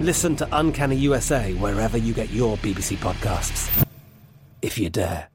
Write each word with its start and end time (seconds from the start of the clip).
Listen 0.00 0.34
to 0.36 0.48
Uncanny 0.52 0.96
USA 0.96 1.52
wherever 1.54 1.98
you 1.98 2.14
get 2.14 2.30
your 2.30 2.56
BBC 2.56 2.96
podcasts. 2.96 3.86
If 4.62 4.78
you 4.78 4.88
dare. 4.88 5.28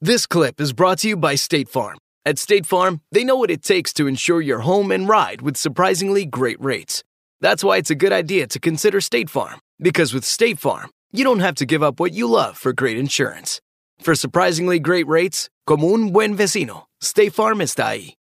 This 0.00 0.26
clip 0.26 0.60
is 0.60 0.72
brought 0.72 0.98
to 0.98 1.08
you 1.08 1.16
by 1.16 1.36
State 1.36 1.68
Farm. 1.68 1.98
At 2.24 2.38
State 2.38 2.66
Farm, 2.66 3.00
they 3.12 3.22
know 3.22 3.36
what 3.36 3.50
it 3.50 3.62
takes 3.62 3.92
to 3.94 4.08
insure 4.08 4.40
your 4.40 4.60
home 4.60 4.90
and 4.90 5.08
ride 5.08 5.40
with 5.40 5.56
surprisingly 5.56 6.24
great 6.26 6.60
rates. 6.60 7.04
That's 7.40 7.62
why 7.62 7.76
it's 7.76 7.90
a 7.90 7.94
good 7.94 8.12
idea 8.12 8.48
to 8.48 8.58
consider 8.58 9.00
State 9.00 9.30
Farm, 9.30 9.60
because 9.78 10.12
with 10.12 10.24
State 10.24 10.58
Farm, 10.58 10.90
you 11.12 11.22
don't 11.22 11.40
have 11.40 11.54
to 11.56 11.66
give 11.66 11.82
up 11.82 12.00
what 12.00 12.12
you 12.12 12.26
love 12.28 12.56
for 12.58 12.72
great 12.72 12.98
insurance. 12.98 13.60
For 14.00 14.16
surprisingly 14.16 14.80
great 14.80 15.06
rates, 15.06 15.48
como 15.64 15.94
un 15.94 16.10
buen 16.10 16.36
vecino, 16.36 16.86
State 17.00 17.32
Farm 17.32 17.58
está 17.58 17.86
ahí. 17.86 18.17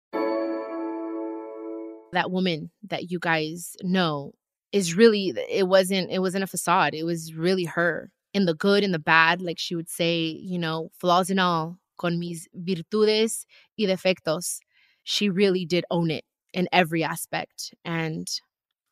That 2.12 2.30
woman 2.30 2.70
that 2.82 3.10
you 3.10 3.18
guys 3.18 3.76
know 3.82 4.32
is 4.72 4.94
really 4.94 5.34
it 5.48 5.68
wasn't 5.68 6.10
it 6.10 6.20
wasn't 6.20 6.44
a 6.44 6.46
facade 6.46 6.94
it 6.94 7.04
was 7.04 7.34
really 7.34 7.64
her. 7.64 8.10
In 8.34 8.44
the 8.44 8.54
good 8.54 8.84
and 8.84 8.92
the 8.92 8.98
bad 8.98 9.40
like 9.40 9.58
she 9.58 9.74
would 9.74 9.88
say 9.88 10.18
you 10.26 10.58
know 10.58 10.90
flaws 11.00 11.30
and 11.30 11.40
all 11.40 11.78
con 11.98 12.18
mis 12.18 12.46
virtudes 12.54 13.46
y 13.78 13.86
defectos. 13.86 14.58
She 15.04 15.28
really 15.30 15.64
did 15.64 15.84
own 15.90 16.10
it 16.10 16.24
in 16.56 16.68
every 16.72 17.04
aspect 17.04 17.74
and 17.84 18.26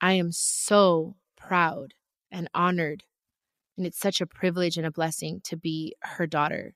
i 0.01 0.13
am 0.13 0.31
so 0.31 1.17
proud 1.37 1.95
and 2.31 2.49
honored 2.55 3.05
and 3.77 3.87
it's 3.87 3.99
such 3.99 4.21
a 4.21 4.27
privilege 4.27 4.77
and 4.77 4.87
a 4.87 4.91
blessing 4.91 5.41
to 5.45 5.57
be 5.57 5.95
her 6.03 6.27
daughter 6.27 6.75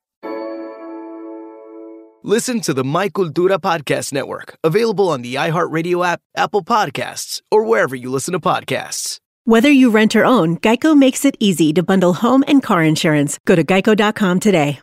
Listen 2.25 2.61
to 2.63 2.75
the 2.75 2.83
My 2.83 3.09
Cultura 3.09 3.61
Podcast 3.61 4.13
Network, 4.13 4.57
available 4.65 5.09
on 5.09 5.23
the 5.23 5.37
iHeartRadio 5.37 6.05
app, 6.05 6.21
Apple 6.37 6.65
Podcasts, 6.65 7.43
or 7.49 7.63
wherever 7.63 7.95
you 7.95 8.11
listen 8.11 8.33
to 8.33 8.41
podcasts. 8.41 9.21
Whether 9.45 9.71
you 9.71 9.91
rent 9.91 10.17
or 10.17 10.25
own, 10.25 10.59
Geico 10.59 10.99
makes 10.99 11.25
it 11.25 11.37
easy 11.39 11.73
to 11.75 11.85
bundle 11.85 12.15
home 12.15 12.43
and 12.49 12.61
car 12.61 12.83
insurance. 12.83 13.39
Go 13.45 13.55
to 13.55 13.63
geico.com 13.63 14.41
today. 14.41 14.81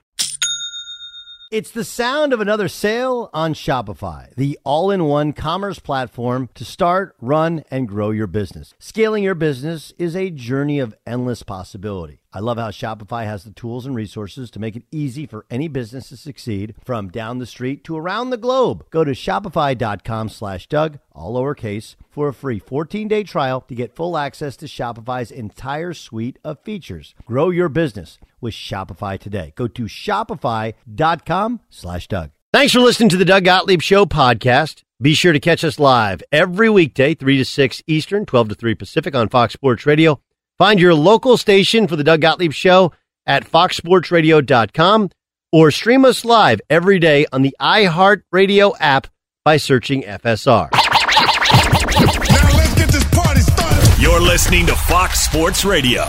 It's 1.52 1.72
the 1.72 1.84
sound 1.84 2.32
of 2.32 2.40
another 2.40 2.70
sale 2.70 3.30
on 3.34 3.54
Shopify, 3.54 4.34
the 4.36 4.58
all 4.64 4.90
in 4.90 5.04
one 5.04 5.34
commerce 5.34 5.80
platform 5.80 6.50
to 6.56 6.64
start, 6.64 7.16
run, 7.20 7.64
and 7.70 7.88
grow 7.88 8.12
your 8.12 8.28
business. 8.28 8.74
Scaling 8.80 9.24
your 9.24 9.36
business 9.36 9.94
is 9.98 10.16
a 10.16 10.32
journey 10.32 10.80
of 10.80 10.96
endless 11.06 11.44
possibility. 11.44 12.22
I 12.36 12.40
love 12.40 12.58
how 12.58 12.70
Shopify 12.70 13.24
has 13.24 13.46
the 13.46 13.52
tools 13.52 13.86
and 13.86 13.96
resources 13.96 14.52
to 14.52 14.60
make 14.60 14.76
it 14.76 14.84
easy 14.92 15.26
for 15.26 15.46
any 15.50 15.70
business 15.70 16.10
to 16.10 16.18
succeed 16.18 16.76
from 16.84 17.08
down 17.08 17.40
the 17.40 17.46
street 17.46 17.86
to 17.86 17.96
around 17.96 18.30
the 18.30 18.38
globe. 18.38 18.86
Go 18.90 19.06
to 19.06 19.12
shopify.com 19.12 20.28
slash 20.28 20.68
Doug, 20.68 21.00
all 21.14 21.36
lowercase, 21.36 21.96
for 22.10 22.28
a 22.28 22.34
free 22.34 22.60
14-day 22.60 23.24
trial 23.24 23.62
to 23.62 23.74
get 23.74 23.96
full 23.96 24.18
access 24.18 24.58
to 24.58 24.66
Shopify's 24.66 25.32
entire 25.32 25.94
suite 25.94 26.38
of 26.44 26.60
features. 26.60 27.16
Grow 27.26 27.52
your 27.52 27.70
business 27.70 28.20
with 28.42 28.54
Shopify 28.54 29.18
today. 29.18 29.54
Go 29.56 29.70
to 29.70 29.84
shopify.com 29.84 31.62
slash 31.70 32.10
Doug. 32.10 32.32
Thanks 32.52 32.74
for 32.74 32.82
listening 32.82 33.08
to 33.10 33.18
the 33.18 33.24
Doug 33.24 33.46
Gottlieb 33.46 33.82
Show 33.82 34.06
podcast. 34.06 34.84
Be 35.02 35.14
sure 35.14 35.32
to 35.32 35.40
catch 35.40 35.64
us 35.64 35.80
live 35.80 36.22
every 36.34 36.70
weekday, 36.70 37.16
3 37.16 37.38
to 37.38 37.46
6 37.46 37.82
Eastern, 37.88 38.26
12 38.26 38.50
to 38.50 38.56
3 38.56 38.76
Pacific 38.76 39.16
on 39.16 39.30
Fox 39.30 39.54
Sports 39.54 39.86
Radio. 39.86 40.20
Find 40.58 40.80
your 40.80 40.94
local 40.94 41.36
station 41.38 41.88
for 41.88 41.96
the 41.98 42.04
Doug 42.04 42.22
Gottlieb 42.22 42.54
Show 42.54 42.94
at 43.26 43.44
foxsportsradio.com 43.50 45.10
or 45.52 45.72
stream 45.72 46.06
us 46.06 46.24
live 46.24 46.62
every 46.70 46.98
day 47.00 47.26
on 47.34 47.42
the 47.42 47.56
iHeartRadio 47.60 48.74
app 48.80 49.08
by 49.44 49.58
searching 49.58 50.04
FSR. 50.04 50.70
Now 50.72 52.58
let's 52.58 52.74
get 52.76 52.90
this 52.90 53.04
party 53.12 53.42
started. 53.42 54.02
You're 54.02 54.22
listening 54.22 54.66
to 54.68 54.76
Fox 54.76 55.20
Sports 55.22 55.66
Radio. 55.66 56.06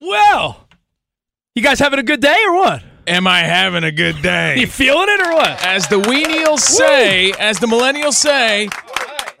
Well, 0.00 0.68
you 1.56 1.62
guys 1.62 1.78
having 1.80 1.98
a 1.98 2.02
good 2.04 2.20
day 2.20 2.36
or 2.46 2.54
what? 2.56 2.82
Am 3.06 3.26
I 3.26 3.40
having 3.40 3.84
a 3.84 3.92
good 3.92 4.22
day? 4.22 4.58
You 4.60 4.66
feeling 4.66 5.08
it 5.08 5.26
or 5.26 5.32
what? 5.34 5.64
As 5.64 5.88
the 5.88 6.00
weenials 6.00 6.60
say, 6.60 7.32
as 7.32 7.58
the 7.58 7.66
millennials 7.66 8.14
say, 8.14 8.68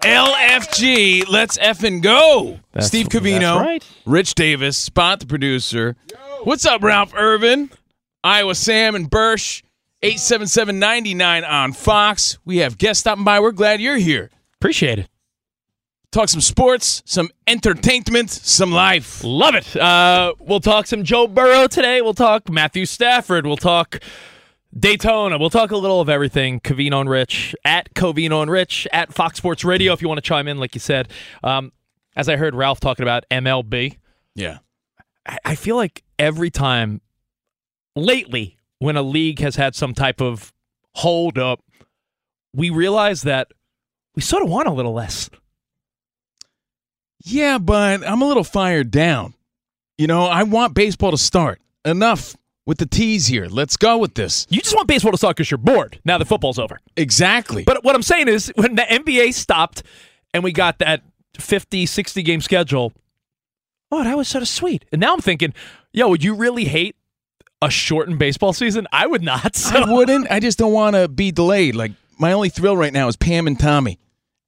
LFG, 0.04 1.26
let's 1.28 1.56
effing 1.58 2.02
go. 2.02 2.60
That's- 2.72 2.88
Steve 2.88 3.08
Covino, 3.08 3.58
right. 3.60 3.82
Rich 4.04 4.34
Davis, 4.34 4.76
Spot 4.76 5.18
the 5.18 5.26
producer. 5.26 5.96
What's 6.42 6.66
up, 6.66 6.82
Ralph 6.82 7.14
Irvin? 7.14 7.70
Iowa 8.22 8.54
Sam 8.54 8.94
and 8.94 9.08
Bursch, 9.08 9.62
877-99 10.02 11.48
on 11.48 11.72
Fox. 11.72 12.38
We 12.44 12.58
have 12.58 12.76
guests 12.76 13.00
stopping 13.00 13.24
by. 13.24 13.40
We're 13.40 13.52
glad 13.52 13.80
you're 13.80 13.96
here. 13.96 14.30
Appreciate 14.60 14.98
it. 14.98 15.08
Talk 16.12 16.28
some 16.28 16.42
sports, 16.42 17.02
some 17.06 17.30
entertainment, 17.46 18.30
some 18.30 18.72
life. 18.72 19.24
Love 19.24 19.54
it. 19.54 19.74
Uh, 19.74 20.34
we'll 20.38 20.60
talk 20.60 20.86
some 20.86 21.02
Joe 21.02 21.26
Burrow 21.26 21.66
today. 21.66 22.02
We'll 22.02 22.14
talk 22.14 22.48
Matthew 22.50 22.84
Stafford. 22.86 23.46
We'll 23.46 23.56
talk 23.56 24.00
Daytona. 24.78 25.38
We'll 25.38 25.50
talk 25.50 25.70
a 25.70 25.76
little 25.76 26.00
of 26.00 26.08
everything. 26.08 26.60
Covino 26.60 27.00
and 27.00 27.08
Rich 27.08 27.54
at 27.64 27.94
Covino 27.94 28.42
and 28.42 28.50
Rich 28.50 28.88
at 28.92 29.12
Fox 29.12 29.38
Sports 29.38 29.64
Radio 29.64 29.92
if 29.92 30.02
you 30.02 30.08
want 30.08 30.18
to 30.18 30.22
chime 30.22 30.48
in, 30.48 30.58
like 30.58 30.74
you 30.74 30.80
said. 30.80 31.08
Um, 31.42 31.72
as 32.16 32.28
I 32.28 32.36
heard 32.36 32.54
Ralph 32.54 32.80
talking 32.80 33.02
about 33.04 33.24
MLB, 33.30 33.98
Yeah. 34.34 34.58
I, 35.26 35.38
I 35.44 35.54
feel 35.54 35.76
like 35.76 36.02
every 36.18 36.50
time 36.50 37.00
lately 37.96 38.56
when 38.78 38.96
a 38.96 39.02
league 39.02 39.38
has 39.40 39.56
had 39.56 39.74
some 39.74 39.94
type 39.94 40.20
of 40.20 40.52
hold 40.96 41.38
up, 41.38 41.60
we 42.52 42.70
realize 42.70 43.22
that 43.22 43.48
we 44.14 44.22
sort 44.22 44.42
of 44.42 44.48
want 44.48 44.68
a 44.68 44.72
little 44.72 44.92
less. 44.92 45.30
Yeah, 47.24 47.58
but 47.58 48.06
I'm 48.06 48.22
a 48.22 48.26
little 48.26 48.44
fired 48.44 48.90
down. 48.90 49.34
You 49.96 50.06
know, 50.06 50.24
I 50.26 50.42
want 50.42 50.74
baseball 50.74 51.10
to 51.12 51.18
start. 51.18 51.60
Enough 51.84 52.36
with 52.66 52.78
the 52.78 52.86
tease 52.86 53.26
here. 53.26 53.46
Let's 53.46 53.76
go 53.76 53.98
with 53.98 54.14
this. 54.14 54.46
You 54.48 54.60
just 54.60 54.74
want 54.74 54.88
baseball 54.88 55.12
to 55.12 55.18
suck 55.18 55.36
because 55.36 55.50
you're 55.50 55.58
bored 55.58 56.00
now 56.04 56.18
that 56.18 56.24
football's 56.26 56.58
over. 56.58 56.80
Exactly. 56.96 57.64
But 57.64 57.84
what 57.84 57.94
I'm 57.94 58.02
saying 58.02 58.28
is 58.28 58.52
when 58.56 58.74
the 58.74 58.82
NBA 58.82 59.34
stopped 59.34 59.82
and 60.32 60.42
we 60.42 60.52
got 60.52 60.78
that 60.78 61.02
50, 61.38 61.86
60 61.86 62.22
game 62.22 62.40
schedule, 62.40 62.92
oh, 63.90 64.04
that 64.04 64.16
was 64.16 64.28
sort 64.28 64.42
of 64.42 64.48
sweet. 64.48 64.84
And 64.92 65.00
now 65.00 65.12
I'm 65.12 65.20
thinking, 65.20 65.54
yo, 65.92 66.08
would 66.08 66.24
you 66.24 66.34
really 66.34 66.64
hate 66.64 66.96
a 67.60 67.70
shortened 67.70 68.18
baseball 68.18 68.52
season? 68.52 68.86
I 68.92 69.06
would 69.06 69.22
not. 69.22 69.56
So. 69.56 69.76
I 69.82 69.92
wouldn't. 69.92 70.30
I 70.30 70.40
just 70.40 70.58
don't 70.58 70.72
want 70.72 70.96
to 70.96 71.08
be 71.08 71.30
delayed. 71.30 71.74
Like 71.74 71.92
my 72.18 72.32
only 72.32 72.48
thrill 72.48 72.76
right 72.76 72.92
now 72.92 73.08
is 73.08 73.16
Pam 73.16 73.46
and 73.46 73.58
Tommy, 73.58 73.98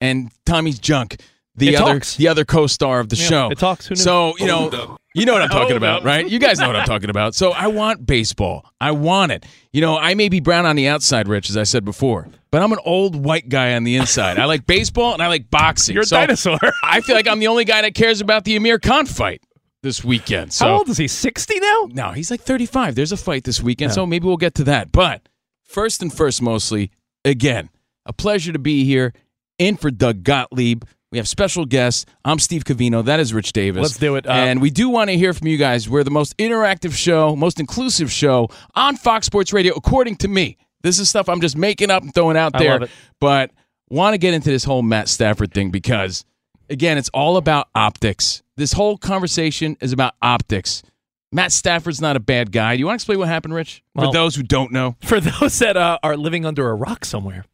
and 0.00 0.30
Tommy's 0.44 0.78
junk. 0.78 1.20
The 1.56 1.68
It 1.70 1.76
other, 1.76 1.94
talks. 1.94 2.16
the 2.16 2.28
other 2.28 2.44
co-star 2.44 3.00
of 3.00 3.08
the 3.08 3.16
Yeah, 3.16 3.28
show. 3.28 3.48
it 3.50 3.58
talks. 3.58 3.86
Who 3.86 3.94
knew? 3.94 4.00
So 4.00 4.34
you 4.38 4.46
know, 4.46 4.96
you 5.14 5.24
know 5.24 5.32
what 5.32 5.40
I'm 5.42 5.48
talking 5.48 5.76
about, 5.76 6.04
right? 6.04 6.28
You 6.28 6.38
guys 6.38 6.58
know 6.58 6.66
what 6.66 6.76
I'm 6.76 6.86
talking 6.86 7.08
about. 7.08 7.34
So 7.34 7.52
I 7.52 7.68
want 7.68 8.04
baseball. 8.06 8.70
I 8.80 8.90
want 8.90 9.32
it. 9.32 9.46
You 9.72 9.80
know, 9.80 9.96
I 9.98 10.14
may 10.14 10.28
be 10.28 10.40
brown 10.40 10.66
on 10.66 10.76
the 10.76 10.88
outside, 10.88 11.28
Rich, 11.28 11.48
as 11.50 11.56
I 11.56 11.62
said 11.62 11.84
before, 11.84 12.28
but 12.50 12.62
I'm 12.62 12.72
an 12.72 12.78
old 12.84 13.16
white 13.24 13.48
guy 13.48 13.74
on 13.74 13.84
the 13.84 13.96
inside. 13.96 14.38
I 14.38 14.44
like 14.44 14.66
baseball 14.66 15.14
and 15.14 15.22
I 15.22 15.28
like 15.28 15.50
boxing. 15.50 15.94
You're 15.94 16.02
a 16.02 16.06
So 16.06 16.16
dinosaur. 16.16 16.58
I 16.82 17.00
feel 17.00 17.16
like 17.16 17.26
I'm 17.26 17.38
the 17.38 17.46
only 17.48 17.64
guy 17.64 17.80
that 17.82 17.94
cares 17.94 18.20
about 18.20 18.44
the 18.44 18.56
Amir 18.56 18.78
Khan 18.78 19.06
fight 19.06 19.40
this 19.82 20.04
weekend. 20.04 20.52
So 20.52 20.66
How 20.66 20.78
old 20.78 20.88
is 20.90 20.98
he? 20.98 21.08
60 21.08 21.60
now? 21.60 21.88
no, 21.92 22.10
he's 22.12 22.30
like 22.30 22.42
35. 22.42 22.94
There's 22.94 23.12
a 23.12 23.16
fight 23.16 23.44
this 23.44 23.62
weekend, 23.62 23.92
so 23.94 24.04
maybe 24.04 24.26
we'll 24.26 24.36
get 24.36 24.54
to 24.56 24.64
that. 24.64 24.92
But 24.92 25.26
first 25.64 26.02
and 26.02 26.12
first, 26.12 26.42
mostly, 26.42 26.90
again, 27.24 27.70
a 28.04 28.12
pleasure 28.12 28.52
to 28.52 28.58
be 28.58 28.84
here 28.84 29.14
in 29.58 29.76
for 29.78 29.90
Doug 29.90 30.22
Gottlieb. 30.22 30.84
We 31.12 31.18
have 31.18 31.28
special 31.28 31.64
guests. 31.66 32.04
I'm 32.24 32.38
Steve 32.40 32.64
Covino. 32.64 33.04
That 33.04 33.20
is 33.20 33.32
Rich 33.32 33.52
Davis. 33.52 33.82
Let's 33.82 33.96
do 33.96 34.16
it. 34.16 34.26
Uh, 34.26 34.32
and 34.32 34.60
we 34.60 34.70
do 34.70 34.88
want 34.88 35.08
to 35.10 35.16
hear 35.16 35.32
from 35.32 35.46
you 35.46 35.56
guys. 35.56 35.88
We're 35.88 36.02
the 36.02 36.10
most 36.10 36.36
interactive 36.36 36.92
show, 36.94 37.36
most 37.36 37.60
inclusive 37.60 38.10
show 38.10 38.48
on 38.74 38.96
Fox 38.96 39.26
Sports 39.26 39.52
Radio, 39.52 39.72
according 39.74 40.16
to 40.16 40.28
me. 40.28 40.56
This 40.82 40.98
is 40.98 41.08
stuff 41.08 41.28
I'm 41.28 41.40
just 41.40 41.56
making 41.56 41.90
up 41.90 42.02
and 42.02 42.12
throwing 42.12 42.36
out 42.36 42.52
there. 42.58 42.80
But 43.20 43.52
want 43.88 44.14
to 44.14 44.18
get 44.18 44.34
into 44.34 44.50
this 44.50 44.64
whole 44.64 44.82
Matt 44.82 45.08
Stafford 45.08 45.54
thing 45.54 45.70
because, 45.70 46.24
again, 46.68 46.98
it's 46.98 47.08
all 47.10 47.36
about 47.36 47.68
optics. 47.74 48.42
This 48.56 48.72
whole 48.72 48.98
conversation 48.98 49.76
is 49.80 49.92
about 49.92 50.14
optics. 50.20 50.82
Matt 51.30 51.52
Stafford's 51.52 52.00
not 52.00 52.16
a 52.16 52.20
bad 52.20 52.50
guy. 52.50 52.74
Do 52.74 52.80
you 52.80 52.86
want 52.86 52.94
to 52.98 53.02
explain 53.02 53.18
what 53.20 53.28
happened, 53.28 53.54
Rich? 53.54 53.82
Well- 53.94 54.10
For 54.10 54.12
those 54.12 54.34
who 54.34 54.42
don't 54.42 54.72
know. 54.72 54.96
For 55.04 55.20
those 55.40 55.58
that 55.60 55.76
uh, 55.76 55.98
are 56.02 56.16
living 56.16 56.44
under 56.44 56.68
a 56.68 56.74
rock 56.74 57.04
somewhere, 57.04 57.44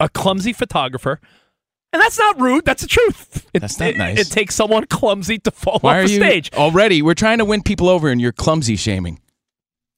a 0.00 0.08
clumsy 0.08 0.52
photographer, 0.54 1.20
and 1.92 2.00
that's 2.02 2.18
not 2.18 2.40
rude. 2.40 2.64
That's 2.64 2.82
the 2.82 2.88
truth. 2.88 3.46
It, 3.54 3.60
That's 3.60 3.78
not 3.78 3.88
it- 3.90 3.96
nice. 3.98 4.18
It, 4.20 4.30
takes 4.32 4.54
someone 4.54 4.86
clumsy 4.86 5.38
to 5.40 5.50
fall 5.50 5.78
Why 5.80 5.98
off 5.98 6.04
are 6.04 6.06
the 6.06 6.12
you 6.14 6.20
stage. 6.20 6.50
already? 6.54 7.02
We're 7.02 7.14
trying 7.14 7.38
to 7.38 7.44
win 7.44 7.62
people 7.62 7.88
over, 7.88 8.08
and 8.08 8.20
you're 8.20 8.32
clumsy 8.32 8.76
shaming. 8.76 9.20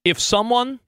If 0.04 0.18
someone 0.20 0.80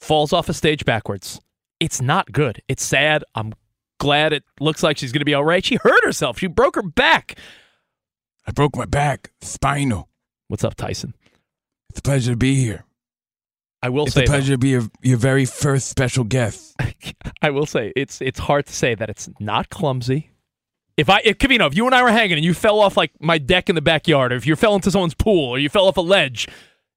falls 0.00 0.32
off 0.32 0.48
a 0.48 0.54
stage 0.54 0.84
backwards, 0.84 1.40
it's 1.80 2.00
not 2.02 2.32
good. 2.32 2.62
It's 2.68 2.82
sad. 2.84 3.24
I'm 3.34 3.54
glad 3.98 4.32
it 4.32 4.44
looks 4.60 4.82
like 4.82 4.98
she's 4.98 5.12
going 5.12 5.20
to 5.20 5.24
be 5.24 5.34
all 5.34 5.44
right. 5.44 5.64
She 5.64 5.76
hurt 5.76 6.04
herself. 6.04 6.38
She 6.38 6.46
broke 6.46 6.74
her 6.76 6.82
back. 6.82 7.38
I 8.46 8.52
broke 8.52 8.76
my 8.76 8.84
back, 8.86 9.32
spinal. 9.40 10.08
What's 10.48 10.64
up, 10.64 10.74
Tyson? 10.74 11.14
It's 11.90 11.98
a 11.98 12.02
pleasure 12.02 12.32
to 12.32 12.36
be 12.36 12.54
here. 12.56 12.84
I 13.82 13.88
will 13.88 14.04
It's 14.06 14.14
say 14.14 14.24
a 14.24 14.26
pleasure 14.26 14.54
to 14.54 14.58
be 14.58 14.70
your, 14.70 14.82
your 15.00 15.16
very 15.16 15.44
first 15.44 15.88
special 15.88 16.24
guest. 16.24 16.76
I 17.42 17.50
will 17.50 17.66
say 17.66 17.92
it's 17.96 18.20
it's 18.20 18.38
hard 18.38 18.66
to 18.66 18.72
say 18.74 18.94
that 18.94 19.08
it's 19.08 19.28
not 19.40 19.70
clumsy. 19.70 20.30
If 20.96 21.08
I 21.08 21.22
if 21.24 21.38
Covino, 21.38 21.66
if 21.66 21.74
you 21.74 21.86
and 21.86 21.94
I 21.94 22.02
were 22.02 22.10
hanging 22.10 22.36
and 22.36 22.44
you 22.44 22.52
fell 22.52 22.80
off 22.80 22.96
like 22.96 23.12
my 23.20 23.38
deck 23.38 23.68
in 23.70 23.74
the 23.74 23.80
backyard, 23.80 24.32
or 24.32 24.36
if 24.36 24.46
you 24.46 24.54
fell 24.54 24.74
into 24.74 24.90
someone's 24.90 25.14
pool, 25.14 25.48
or 25.50 25.58
you 25.58 25.70
fell 25.70 25.86
off 25.86 25.96
a 25.96 26.02
ledge, 26.02 26.46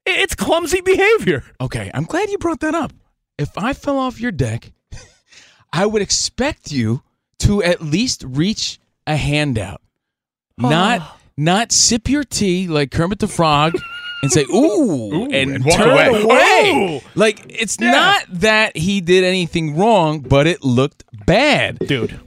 it's 0.06 0.35
clumsy 0.35 0.81
behavior. 0.81 1.44
Okay, 1.62 1.89
I'm 1.94 2.03
glad 2.03 2.30
you 2.30 2.38
brought 2.38 2.59
that 2.59 2.75
up. 2.75 2.91
If 3.38 3.57
I 3.57 3.74
fell 3.74 3.97
off 3.97 4.19
your 4.19 4.31
deck, 4.31 4.74
I 5.74 5.85
would 5.85 6.01
expect 6.01 6.71
you 6.71 7.01
to 7.39 7.63
at 7.63 7.81
least 7.81 8.24
reach 8.27 8.80
a 9.07 9.15
handout. 9.15 9.81
Not 10.57 11.19
not 11.35 11.71
sip 11.71 12.09
your 12.09 12.24
tea 12.24 12.68
like 12.68 12.91
Kermit 12.91 13.19
the 13.19 13.27
Frog 13.27 13.74
and 14.23 14.31
say 14.31 14.43
ooh, 14.53 15.25
and, 15.25 15.35
and 15.35 15.65
walk 15.65 15.77
turn 15.77 15.89
away. 15.89 16.23
away. 16.23 17.03
Like 17.13 17.45
it's 17.49 17.79
not 17.79 18.25
that 18.29 18.75
he 18.75 19.01
did 19.01 19.23
anything 19.23 19.77
wrong, 19.77 20.21
but 20.21 20.47
it 20.47 20.63
looked 20.63 21.03
bad. 21.27 21.77
Dude. 21.79 22.19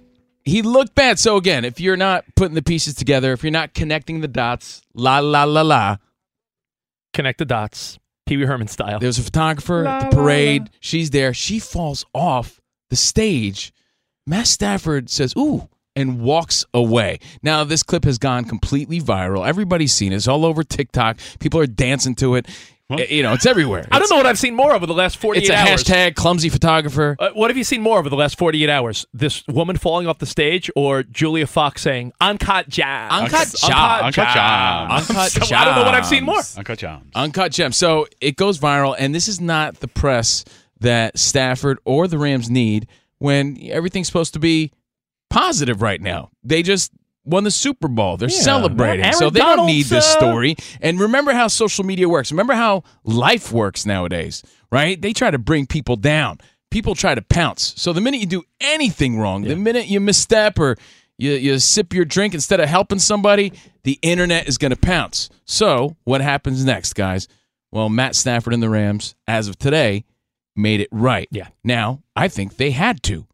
He 0.45 0.63
looked 0.63 0.95
bad. 0.95 1.19
So 1.19 1.37
again, 1.37 1.65
if 1.65 1.81
you're 1.81 1.97
not 1.97 2.25
putting 2.37 2.55
the 2.55 2.63
pieces 2.63 2.95
together, 2.95 3.33
if 3.33 3.43
you're 3.43 3.51
not 3.51 3.75
connecting 3.75 4.21
the 4.21 4.29
dots, 4.29 4.83
la 4.95 5.19
la 5.19 5.43
la 5.43 5.63
la, 5.63 5.97
Connect 7.17 7.39
the 7.39 7.47
dots, 7.47 7.99
Pee 8.27 8.37
Wee 8.37 8.45
Herman 8.45 8.69
style. 8.69 8.99
There's 8.99 9.19
a 9.19 9.23
photographer 9.23 9.87
at 9.87 10.11
the 10.11 10.15
parade. 10.17 10.69
She's 10.81 11.09
there. 11.11 11.33
She 11.33 11.59
falls 11.59 12.05
off 12.13 12.61
the 12.91 12.97
stage. 12.97 13.73
Matt 14.27 14.47
Stafford 14.47 15.09
says, 15.09 15.33
ooh, 15.35 15.67
and 15.97 16.21
walks 16.21 16.65
away. 16.75 17.19
Now, 17.43 17.65
this 17.65 17.83
clip 17.83 18.05
has 18.05 18.19
gone 18.19 18.45
completely 18.45 19.01
viral. 19.01 19.47
Everybody's 19.47 19.93
seen 19.95 20.13
it. 20.13 20.17
It's 20.17 20.29
all 20.29 20.45
over 20.45 20.63
TikTok. 20.63 21.19
People 21.41 21.59
are 21.61 21.67
dancing 21.67 22.15
to 22.17 22.35
it. 22.37 22.47
Uh, 22.89 22.99
You 23.11 23.25
know, 23.25 23.33
it's 23.33 23.47
everywhere. 23.47 23.85
I 23.91 23.99
don't 23.99 24.09
know 24.09 24.17
what 24.17 24.27
I've 24.27 24.39
seen 24.39 24.55
more 24.55 24.73
over 24.73 24.87
the 24.87 24.95
last 24.95 25.17
48 25.17 25.43
It's 25.43 25.51
a 25.51 25.57
hours. 25.57 25.83
hashtag 25.83 26.15
clumsy 26.15 26.49
photographer. 26.49 27.17
Uh, 27.19 27.31
what 27.35 27.51
have 27.51 27.57
you 27.57 27.65
seen 27.65 27.81
more 27.81 27.99
over 27.99 28.09
the 28.09 28.15
last 28.15 28.39
48 28.39 28.71
hours? 28.71 29.05
This 29.13 29.43
woman 29.49 29.77
falling 29.77 30.07
off 30.07 30.19
the 30.21 30.27
stage 30.27 30.71
or 30.77 31.03
Julia 31.03 31.49
Fox 31.49 31.83
saying, 31.83 32.13
Uncut 32.21 32.69
Jam? 32.69 33.11
Uncut 33.11 33.53
Jam. 33.59 34.05
Uncut 34.05 34.13
Gems. 34.35 35.11
Uncut 35.11 35.31
So 35.33 35.57
I 35.57 35.65
don't 35.65 35.75
know 35.75 35.83
what 35.83 35.95
I've 35.95 36.07
seen 36.07 36.23
more. 36.23 36.41
Uncut 36.57 36.79
Gems. 36.79 37.11
Uncut 37.17 37.51
gem. 37.51 37.73
So 37.73 38.07
it 38.21 38.37
goes 38.37 38.61
viral, 38.61 38.95
and 38.97 39.13
this 39.13 39.27
is 39.27 39.41
not 39.41 39.81
the 39.81 39.89
press 39.89 40.45
that 40.79 41.19
Stafford 41.19 41.79
or 41.85 42.07
the 42.07 42.19
Rams 42.19 42.49
need 42.49 42.87
when 43.19 43.59
everything's 43.69 44.07
supposed 44.07 44.33
to 44.35 44.39
be 44.39 44.71
positive 45.31 45.83
right 45.83 46.01
now. 46.01 46.31
They 46.45 46.63
just 46.63 46.93
won 47.25 47.45
the 47.45 47.51
Super 47.51 47.89
Bowl. 47.89 48.17
They're 48.17 48.29
Yeah. 48.31 48.41
celebrating. 48.41 49.05
Aaron 49.05 49.19
so 49.19 49.31
they 49.31 49.41
don't 49.41 49.67
need 49.67 49.87
this 49.87 50.07
story. 50.07 50.57
And 50.81 51.01
remember 51.01 51.33
how 51.33 51.49
social 51.49 51.85
media 51.85 52.09
works. 52.09 52.31
Remember 52.31 52.55
how 52.55 52.85
life 53.05 53.51
works 53.53 53.85
nowadays, 53.85 54.43
right? 54.71 55.01
They 55.01 55.13
try 55.13 55.31
to 55.31 55.39
bring 55.39 55.67
people 55.67 55.97
down. 55.97 56.39
People 56.71 56.95
try 56.95 57.15
to 57.15 57.23
pounce. 57.23 57.75
So 57.77 57.93
the 57.93 58.01
minute 58.01 58.21
you 58.21 58.27
do 58.27 58.45
anything 58.61 59.19
wrong, 59.19 59.43
the 59.43 59.57
minute 59.57 59.87
you 59.89 60.01
misstep 60.01 60.59
or 60.59 60.77
you, 61.19 61.33
you 61.33 61.59
sip 61.59 61.93
your 61.95 62.05
drink 62.05 62.35
instead 62.35 62.61
of 62.61 62.69
helping 62.69 62.99
somebody, 62.99 63.53
the 63.85 63.99
internet 64.03 64.47
is 64.49 64.59
going 64.59 64.71
to 64.73 64.77
pounce. 64.77 65.31
So 65.47 65.97
what 66.05 66.21
happens 66.21 66.65
next, 66.65 66.93
guys? 66.95 67.27
Well, 67.73 67.89
Matt 67.89 68.15
Stafford 68.15 68.53
and 68.55 68.63
the 68.63 68.69
Rams, 68.71 69.15
as 69.27 69.49
of 69.49 69.59
today, 69.59 70.05
made 70.55 70.81
it 70.81 70.89
right. 70.93 71.29
Yeah. 71.31 71.49
Now, 71.65 72.03
I 72.15 72.29
think 72.29 72.57
they 72.57 72.71
had 72.71 73.03
to. 73.05 73.27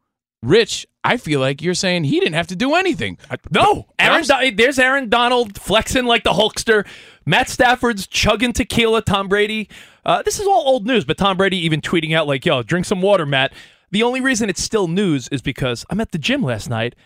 Rich, 0.42 0.86
I 1.04 1.16
feel 1.16 1.40
like 1.40 1.62
you're 1.62 1.74
saying 1.74 2.04
he 2.04 2.18
didn't 2.18 2.34
have 2.34 2.48
to 2.48 2.56
do 2.56 2.74
anything. 2.74 3.18
No, 3.50 3.86
Aaron. 3.98 4.56
There's 4.56 4.78
Aaron 4.78 5.08
Donald 5.08 5.60
flexing 5.60 6.04
like 6.04 6.24
the 6.24 6.32
Hulkster. 6.32 6.86
Matt 7.24 7.48
Stafford's 7.48 8.06
chugging 8.06 8.52
tequila. 8.52 9.02
Tom 9.02 9.28
Brady. 9.28 9.68
Uh, 10.04 10.22
this 10.22 10.40
is 10.40 10.46
all 10.46 10.64
old 10.66 10.86
news, 10.86 11.04
but 11.04 11.16
Tom 11.16 11.36
Brady 11.36 11.58
even 11.58 11.80
tweeting 11.80 12.16
out 12.16 12.26
like, 12.26 12.44
"Yo, 12.44 12.62
drink 12.62 12.86
some 12.86 13.00
water, 13.00 13.24
Matt." 13.24 13.52
The 13.92 14.02
only 14.02 14.20
reason 14.20 14.48
it's 14.48 14.62
still 14.62 14.88
news 14.88 15.28
is 15.28 15.42
because 15.42 15.84
I'm 15.90 16.00
at 16.00 16.12
the 16.12 16.18
gym 16.18 16.42
last 16.42 16.68
night, 16.68 16.96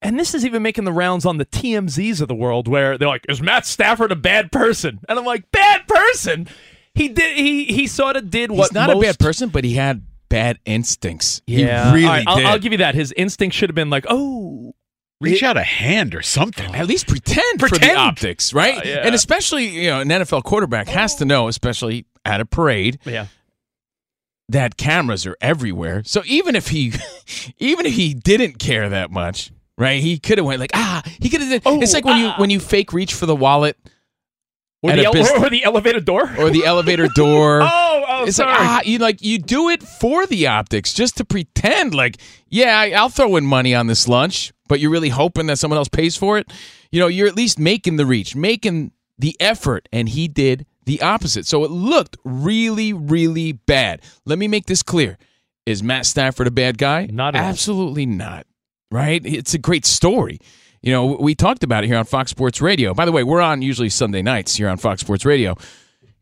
and 0.00 0.18
this 0.18 0.34
is 0.34 0.44
even 0.44 0.62
making 0.62 0.84
the 0.84 0.92
rounds 0.92 1.26
on 1.26 1.38
the 1.38 1.46
TMZs 1.46 2.20
of 2.20 2.28
the 2.28 2.34
world, 2.34 2.68
where 2.68 2.96
they're 2.96 3.08
like, 3.08 3.26
"Is 3.28 3.42
Matt 3.42 3.66
Stafford 3.66 4.12
a 4.12 4.16
bad 4.16 4.52
person?" 4.52 5.00
And 5.08 5.18
I'm 5.18 5.24
like, 5.24 5.50
"Bad 5.50 5.88
person." 5.88 6.46
He 6.94 7.08
did. 7.08 7.36
He 7.36 7.64
he 7.64 7.86
sort 7.86 8.16
of 8.16 8.30
did 8.30 8.50
what 8.50 8.70
He's 8.70 8.72
not 8.72 8.88
most, 8.88 8.98
a 8.98 9.00
bad 9.00 9.18
person, 9.18 9.48
but 9.48 9.64
he 9.64 9.74
had 9.74 10.02
bad 10.28 10.58
instincts. 10.64 11.42
Yeah, 11.46 11.90
he 11.90 11.94
really 11.94 12.06
All 12.06 12.12
right, 12.12 12.24
I'll. 12.26 12.46
I'll 12.46 12.58
give 12.58 12.72
you 12.72 12.78
that. 12.78 12.94
His 12.94 13.12
instinct 13.12 13.56
should 13.56 13.68
have 13.70 13.74
been 13.74 13.90
like, 13.90 14.06
"Oh, 14.08 14.74
Reach 15.20 15.42
out 15.42 15.56
a 15.56 15.64
hand 15.64 16.14
or 16.14 16.22
something. 16.22 16.72
At 16.76 16.86
least 16.86 17.08
pretend, 17.08 17.58
for 17.60 17.68
the 17.68 17.94
optics, 17.96 18.54
right? 18.54 18.78
Uh, 18.78 18.82
yeah. 18.84 18.96
And 19.04 19.16
especially, 19.16 19.66
you 19.66 19.88
know, 19.90 20.00
an 20.00 20.08
NFL 20.08 20.44
quarterback 20.44 20.86
has 20.88 21.16
to 21.16 21.24
know, 21.24 21.48
especially 21.48 22.06
at 22.24 22.40
a 22.40 22.44
parade, 22.46 22.98
yeah." 23.04 23.26
that 24.50 24.76
cameras 24.76 25.26
are 25.26 25.36
everywhere. 25.40 26.02
So 26.04 26.22
even 26.24 26.56
if 26.56 26.68
he, 26.68 26.92
even 27.58 27.84
if 27.84 27.94
he 27.94 28.14
didn't 28.14 28.58
care 28.58 28.88
that 28.88 29.10
much, 29.10 29.50
right? 29.76 30.00
He 30.00 30.18
could 30.18 30.38
have 30.38 30.46
went 30.46 30.60
like, 30.60 30.70
ah, 30.74 31.02
he 31.20 31.28
could 31.28 31.40
have. 31.42 31.62
it's 31.66 31.94
like 31.94 32.04
when 32.04 32.18
you 32.18 32.30
when 32.36 32.50
you 32.50 32.60
fake 32.60 32.92
reach 32.92 33.12
for 33.14 33.26
the 33.26 33.36
wallet 33.36 33.76
Or 34.82 34.92
the, 34.92 35.02
a 35.02 35.04
ele- 35.06 35.42
or 35.44 35.50
the 35.50 35.64
elevator 35.64 36.00
door? 36.00 36.30
or 36.38 36.50
the 36.50 36.64
elevator 36.64 37.08
door. 37.08 37.60
Oh, 37.70 37.87
oh, 38.18 38.24
it's 38.26 38.36
sorry. 38.36 38.50
like 38.50 38.60
ah, 38.60 38.80
you 38.84 38.98
like 38.98 39.22
you 39.22 39.38
do 39.38 39.68
it 39.68 39.82
for 39.82 40.26
the 40.26 40.46
optics, 40.46 40.92
just 40.92 41.16
to 41.18 41.24
pretend 41.24 41.94
like, 41.94 42.18
yeah, 42.48 42.78
I, 42.78 42.90
I'll 42.90 43.08
throw 43.08 43.36
in 43.36 43.44
money 43.44 43.74
on 43.74 43.86
this 43.86 44.08
lunch, 44.08 44.52
but 44.68 44.80
you're 44.80 44.90
really 44.90 45.08
hoping 45.08 45.46
that 45.46 45.58
someone 45.58 45.78
else 45.78 45.88
pays 45.88 46.16
for 46.16 46.38
it. 46.38 46.52
You 46.90 47.00
know, 47.00 47.06
you're 47.06 47.28
at 47.28 47.36
least 47.36 47.58
making 47.58 47.96
the 47.96 48.06
reach, 48.06 48.34
making 48.34 48.92
the 49.18 49.36
effort, 49.40 49.88
and 49.92 50.08
he 50.08 50.28
did 50.28 50.66
the 50.84 51.02
opposite. 51.02 51.46
So 51.46 51.64
it 51.64 51.70
looked 51.70 52.16
really, 52.24 52.92
really 52.92 53.52
bad. 53.52 54.02
Let 54.24 54.38
me 54.38 54.48
make 54.48 54.66
this 54.66 54.82
clear. 54.82 55.18
Is 55.66 55.82
Matt 55.82 56.06
Stafford 56.06 56.46
a 56.46 56.50
bad 56.50 56.78
guy? 56.78 57.06
Not 57.12 57.34
at 57.34 57.42
all. 57.42 57.48
Absolutely 57.48 58.06
not. 58.06 58.46
Right? 58.90 59.20
It's 59.24 59.52
a 59.52 59.58
great 59.58 59.84
story. 59.84 60.40
You 60.80 60.92
know, 60.92 61.06
we 61.20 61.34
talked 61.34 61.62
about 61.62 61.84
it 61.84 61.88
here 61.88 61.98
on 61.98 62.04
Fox 62.04 62.30
Sports 62.30 62.62
Radio. 62.62 62.94
By 62.94 63.04
the 63.04 63.12
way, 63.12 63.22
we're 63.22 63.42
on 63.42 63.60
usually 63.60 63.90
Sunday 63.90 64.22
nights 64.22 64.56
here 64.56 64.68
on 64.68 64.78
Fox 64.78 65.02
Sports 65.02 65.26
Radio. 65.26 65.56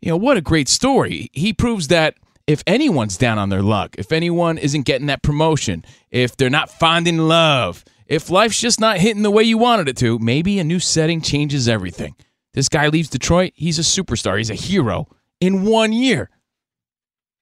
You 0.00 0.11
know, 0.11 0.17
what 0.17 0.37
a 0.37 0.43
great 0.43 0.69
story. 0.69 1.31
He 1.33 1.53
proves 1.53 1.88
that 1.88 2.17
if 2.47 2.62
anyone's 2.67 3.17
down 3.17 3.38
on 3.38 3.49
their 3.49 3.62
luck, 3.62 3.97
if 3.99 4.12
anyone 4.12 4.59
isn't 4.59 4.83
getting 4.83 5.09
that 5.09 5.23
promotion, 5.23 5.85
if 6.11 6.37
they're 6.37 6.50
not 6.50 6.71
finding 6.71 7.19
love, 7.19 7.85
if 8.07 8.31
life's 8.31 8.61
just 8.61 8.81
not 8.81 8.99
hitting 8.99 9.23
the 9.23 9.31
way 9.31 9.43
you 9.43 9.59
wanted 9.59 9.88
it 9.88 9.97
to, 9.99 10.19
maybe 10.19 10.59
a 10.59 10.65
new 10.65 10.79
setting 10.79 11.21
changes 11.21 11.69
everything. 11.69 12.15
This 12.55 12.69
guy 12.69 12.88
leaves 12.88 13.11
Detroit, 13.11 13.53
he's 13.55 13.79
a 13.79 13.83
superstar, 13.83 14.38
he's 14.38 14.50
a 14.50 14.55
hero 14.55 15.09
in 15.41 15.65
one 15.65 15.93
year. 15.93 16.31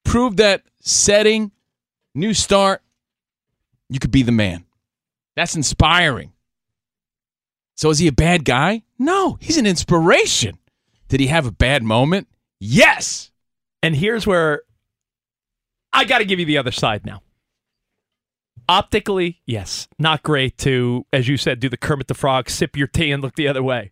Prove 0.03 0.37
that 0.37 0.63
setting, 0.81 1.51
new 2.13 2.33
start, 2.33 2.81
you 3.89 3.99
could 3.99 4.11
be 4.11 4.23
the 4.23 4.31
man. 4.31 4.65
That's 5.35 5.55
inspiring. 5.55 6.31
So 7.75 7.89
is 7.89 7.99
he 7.99 8.07
a 8.07 8.13
bad 8.13 8.43
guy? 8.45 8.83
No, 8.97 9.37
he's 9.39 9.57
an 9.57 9.65
inspiration. 9.65 10.57
Did 11.09 11.19
he 11.19 11.27
have 11.27 11.45
a 11.45 11.51
bad 11.51 11.83
moment? 11.83 12.27
Yes. 12.59 13.31
And 13.83 13.95
here's 13.95 14.25
where 14.25 14.61
I 15.93 16.05
got 16.05 16.19
to 16.19 16.25
give 16.25 16.39
you 16.39 16.45
the 16.45 16.57
other 16.57 16.71
side 16.71 17.05
now. 17.05 17.21
Optically, 18.67 19.41
yes, 19.45 19.87
not 19.99 20.23
great 20.23 20.57
to, 20.59 21.05
as 21.13 21.27
you 21.27 21.37
said, 21.37 21.59
do 21.59 21.69
the 21.69 21.77
Kermit 21.77 22.07
the 22.07 22.15
Frog, 22.15 22.49
sip 22.49 22.75
your 22.75 22.87
tea, 22.87 23.11
and 23.11 23.21
look 23.21 23.35
the 23.35 23.47
other 23.47 23.61
way. 23.61 23.91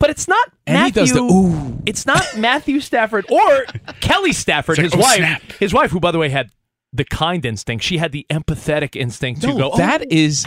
But 0.00 0.10
it's 0.10 0.26
not 0.26 0.50
And 0.66 0.76
he 0.76 1.00
Matthew. 1.00 1.14
the. 1.14 1.82
It's 1.86 2.06
not 2.06 2.26
Matthew 2.36 2.80
Stafford 2.80 3.30
or 3.30 3.64
Kelly 4.00 4.32
Stafford, 4.32 4.80
It's 4.80 4.92
his 4.92 4.94
oh, 4.94 4.98
wife. 5.04 5.16
snap. 5.16 5.42
His 5.60 5.72
wife, 5.72 5.92
who 5.92 6.00
by 6.00 6.10
the 6.10 6.18
way 6.18 6.28
had 6.28 6.50
the 6.92 7.04
kind 7.04 7.44
instinct. 7.44 7.84
She 7.84 7.98
had 7.98 8.10
the 8.10 8.26
empathetic 8.30 8.96
instinct 8.96 9.42
to 9.42 9.48
No, 9.48 9.56
go. 9.56 9.70
"Oh, 9.72 9.76
that 9.76 10.10
is 10.12 10.44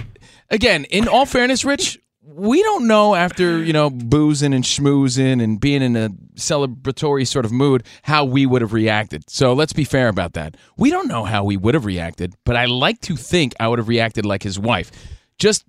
again, 0.49 0.83
in 0.85 1.07
all 1.07 1.25
fairness, 1.25 1.63
Rich, 1.63 1.99
we 2.27 2.61
don't 2.61 2.87
know 2.87 3.15
after, 3.15 3.63
you 3.63 3.71
know, 3.71 3.89
boozing 3.89 4.53
and 4.53 4.63
schmoozing 4.63 5.41
and 5.41 5.59
being 5.59 5.81
in 5.81 5.95
a 5.95 6.09
celebratory 6.35 7.25
sort 7.25 7.45
of 7.45 7.51
mood 7.51 7.83
how 8.03 8.25
we 8.25 8.45
would 8.45 8.61
have 8.61 8.73
reacted. 8.73 9.29
So 9.29 9.53
let's 9.53 9.73
be 9.73 9.85
fair 9.85 10.09
about 10.09 10.33
that. 10.33 10.57
We 10.77 10.89
don't 10.89 11.07
know 11.07 11.23
how 11.23 11.45
we 11.45 11.55
would 11.55 11.73
have 11.73 11.85
reacted, 11.85 12.35
but 12.43 12.57
I 12.57 12.65
like 12.65 12.99
to 13.01 13.15
think 13.15 13.53
I 13.59 13.67
would 13.69 13.79
have 13.79 13.87
reacted 13.87 14.25
like 14.25 14.43
his 14.43 14.59
wife. 14.59 14.91
Just 15.39 15.63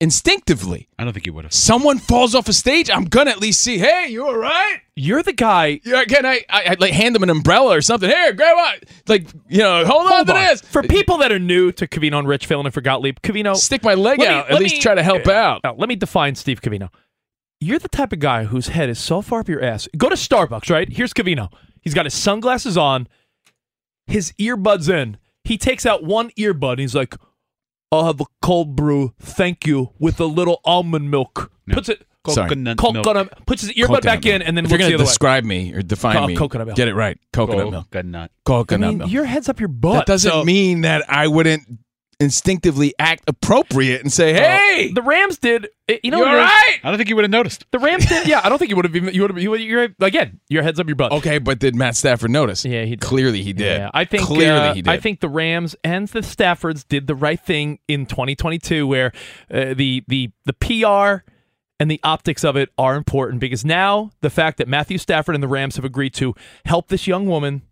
instinctively. 0.00 0.88
I 0.98 1.04
don't 1.04 1.12
think 1.12 1.26
you 1.26 1.32
would 1.32 1.44
have. 1.44 1.52
Someone 1.52 1.98
falls 1.98 2.34
off 2.34 2.48
a 2.48 2.52
stage, 2.52 2.90
I'm 2.90 3.04
gonna 3.04 3.30
at 3.30 3.38
least 3.40 3.60
see, 3.60 3.78
hey, 3.78 4.08
you 4.10 4.26
all 4.26 4.36
right? 4.36 4.80
You're 4.96 5.22
the 5.22 5.32
guy. 5.32 5.80
Yeah, 5.84 6.04
can 6.04 6.24
I, 6.26 6.40
I, 6.48 6.62
I 6.70 6.76
like 6.78 6.92
hand 6.92 7.16
him 7.16 7.22
an 7.22 7.30
umbrella 7.30 7.76
or 7.76 7.80
something? 7.82 8.08
Here, 8.08 8.32
grab 8.32 8.56
on. 8.56 8.74
Like, 9.08 9.26
you 9.48 9.58
know, 9.58 9.84
hold, 9.84 10.06
on 10.06 10.12
Hold 10.12 10.26
to 10.28 10.34
on. 10.34 10.40
this. 10.44 10.60
For 10.60 10.82
people 10.82 11.18
that 11.18 11.32
are 11.32 11.38
new 11.38 11.72
to 11.72 11.86
Covino 11.86 12.18
and 12.18 12.28
Rich 12.28 12.46
filling 12.46 12.66
in 12.66 12.72
for 12.72 12.80
Gottlieb, 12.80 13.18
Covino, 13.22 13.56
Stick 13.56 13.82
my 13.82 13.94
leg 13.94 14.18
let 14.18 14.28
me- 14.28 14.34
out. 14.34 14.46
At 14.46 14.52
let 14.54 14.62
least 14.62 14.76
me- 14.76 14.80
try 14.80 14.94
to 14.94 15.02
help 15.02 15.26
out. 15.26 15.62
Now, 15.64 15.74
let 15.74 15.88
me 15.88 15.96
define 15.96 16.34
Steve 16.34 16.60
Covino. 16.60 16.90
You're 17.60 17.78
the 17.78 17.88
type 17.88 18.12
of 18.12 18.18
guy 18.18 18.44
whose 18.44 18.68
head 18.68 18.90
is 18.90 18.98
so 18.98 19.22
far 19.22 19.40
up 19.40 19.48
your 19.48 19.62
ass. 19.62 19.88
Go 19.96 20.08
to 20.08 20.16
Starbucks, 20.16 20.70
right? 20.70 20.88
Here's 20.92 21.14
Covino. 21.14 21.50
He's 21.80 21.94
got 21.94 22.04
his 22.06 22.14
sunglasses 22.14 22.76
on, 22.76 23.08
his 24.06 24.32
earbuds 24.38 24.88
in. 24.88 25.16
He 25.44 25.56
takes 25.58 25.84
out 25.86 26.04
one 26.04 26.30
earbud 26.32 26.72
and 26.72 26.80
he's 26.80 26.94
like, 26.94 27.14
I'll 27.92 28.06
have 28.06 28.20
a 28.20 28.24
cold 28.42 28.74
brew, 28.76 29.14
thank 29.20 29.66
you, 29.66 29.90
with 29.98 30.18
a 30.20 30.24
little 30.26 30.60
almond 30.64 31.10
milk. 31.10 31.50
Puts 31.70 31.88
it 31.88 32.06
Sorry. 32.26 32.48
Coconut 32.48 32.78
coconut, 32.78 33.14
milk. 33.14 33.46
puts 33.46 33.60
his 33.62 33.72
earbud 33.72 33.80
Coconut 33.86 34.02
back 34.02 34.24
in 34.24 34.40
and 34.40 34.56
then 34.56 34.64
if 34.64 34.70
you're 34.70 34.78
looks 34.78 34.84
gonna 34.84 34.90
the 34.92 34.94
other 34.94 35.04
way. 35.04 35.08
describe 35.08 35.44
me 35.44 35.74
or 35.74 35.82
define 35.82 36.16
Co- 36.16 36.26
me, 36.26 36.34
coconut 36.34 36.66
milk. 36.68 36.76
get 36.76 36.88
it 36.88 36.94
right. 36.94 37.18
Coconut 37.34 37.66
oh, 37.66 37.70
milk. 37.70 37.90
Coconut. 37.90 38.30
Coconut 38.46 38.86
I 38.86 38.90
mean, 38.90 38.98
milk. 38.98 39.10
your 39.10 39.24
head's 39.26 39.50
up 39.50 39.60
your 39.60 39.68
butt. 39.68 40.06
That 40.06 40.06
doesn't 40.06 40.30
So- 40.30 40.42
mean 40.42 40.80
that 40.82 41.04
I 41.10 41.28
wouldn't 41.28 41.62
instinctively 42.24 42.92
act 42.98 43.22
appropriate 43.28 44.00
and 44.02 44.12
say, 44.12 44.32
Well, 44.32 44.58
"Hey, 44.58 44.92
the 44.92 45.02
Rams 45.02 45.38
did. 45.38 45.68
eh, 45.88 45.98
You 46.02 46.10
know, 46.10 46.16
you 46.18 46.24
what 46.24 46.32
all 46.34 46.40
it 46.40 46.44
is? 46.44 46.50
right?" 46.50 46.78
I 46.82 46.88
don't 46.90 46.96
think 46.96 47.08
you 47.08 47.14
would 47.16 47.24
have 47.24 47.30
noticed. 47.30 47.64
The 47.70 47.78
Rams 47.78 48.06
did. 48.06 48.26
Yeah, 48.26 48.40
I 48.42 48.48
don't 48.48 48.58
think 48.58 48.70
you 48.70 48.76
would 48.76 48.84
have 48.86 48.96
even. 48.96 49.14
You 49.14 49.20
would 49.22 49.30
have. 49.30 49.38
You 49.40 49.50
would. 49.52 49.60
You're 49.60 49.88
again. 50.00 50.40
Your 50.48 50.62
head's 50.64 50.80
up 50.80 50.88
your 50.88 50.96
butt. 50.96 51.12
Okay, 51.12 51.38
but 51.38 51.60
did 51.60 51.76
Matt 51.76 51.94
Stafford 51.94 52.30
notice? 52.32 52.64
Yeah, 52.64 52.82
he 52.84 52.90
did. 52.96 53.00
Clearly, 53.00 53.42
he 53.42 53.52
did. 53.52 53.66
Yeah, 53.80 53.90
I 53.94 54.04
think 54.04 54.24
clearly 54.24 54.58
uh, 54.68 54.74
he 54.74 54.82
did. 54.82 54.90
I 54.90 54.98
think 54.98 55.20
the 55.20 55.28
Rams 55.28 55.76
and 55.84 56.08
the 56.08 56.20
Staffords 56.20 56.84
did 56.88 57.06
the 57.06 57.14
right 57.14 57.38
thing 57.40 57.78
in 57.86 58.06
2022, 58.06 58.86
where 58.86 59.12
uh, 59.52 59.74
the 59.74 60.02
the 60.08 60.30
the 60.46 60.52
PR 60.54 61.22
and 61.80 61.90
the 61.90 62.00
optics 62.04 62.44
of 62.44 62.56
it 62.56 62.70
are 62.78 62.94
important 62.96 63.40
because 63.40 63.64
now 63.64 64.10
the 64.20 64.30
fact 64.30 64.58
that 64.58 64.68
Matthew 64.68 64.96
Stafford 64.96 65.34
and 65.34 65.42
the 65.42 65.48
Rams 65.48 65.76
have 65.76 65.84
agreed 65.84 66.14
to 66.14 66.34
help 66.64 66.88
this 66.88 67.06
young 67.06 67.26
woman 67.26 67.62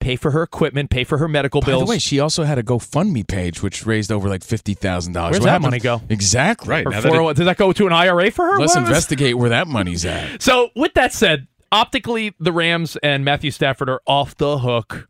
pay 0.00 0.16
for 0.16 0.32
her 0.32 0.42
equipment, 0.42 0.90
pay 0.90 1.04
for 1.04 1.18
her 1.18 1.28
medical 1.28 1.60
By 1.60 1.66
bills. 1.66 1.82
By 1.82 1.86
the 1.86 1.90
way, 1.90 1.98
she 1.98 2.18
also 2.18 2.42
had 2.44 2.58
a 2.58 2.62
GoFundMe 2.62 3.26
page 3.26 3.62
which 3.62 3.86
raised 3.86 4.10
over 4.10 4.28
like 4.28 4.42
fifty 4.42 4.74
thousand 4.74 5.12
dollars. 5.12 5.34
Where's 5.34 5.44
that 5.44 5.62
money 5.62 5.78
go? 5.78 6.02
Exactly. 6.08 6.68
Right. 6.70 6.84
Her 6.84 6.90
now 6.90 7.00
that 7.00 7.06
it- 7.08 7.10
401 7.10 7.34
does 7.36 7.44
that 7.46 7.56
go 7.56 7.72
to 7.72 7.86
an 7.86 7.92
IRA 7.92 8.30
for 8.30 8.44
her? 8.46 8.58
Let's 8.58 8.74
What 8.74 8.82
investigate 8.84 9.38
where 9.38 9.50
that 9.50 9.68
money's 9.68 10.04
at. 10.04 10.42
So, 10.50 10.70
with 10.74 10.94
that 10.94 11.12
said, 11.12 11.46
optically, 11.70 12.34
the 12.40 12.52
Rams 12.52 12.96
and 13.02 13.24
Matthew 13.24 13.50
Stafford 13.50 13.88
are 13.88 14.00
off 14.06 14.36
the 14.36 14.58
hook. 14.58 15.08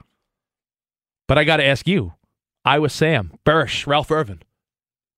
But 1.29 1.39
I 1.39 1.45
got 1.45 1.59
to 1.59 1.65
ask 1.65 1.87
you, 1.87 2.15
Iowa 2.65 2.89
Sam, 2.91 3.33
Bursch, 3.45 3.87
Ralph 3.87 4.11
Irvin, 4.11 4.43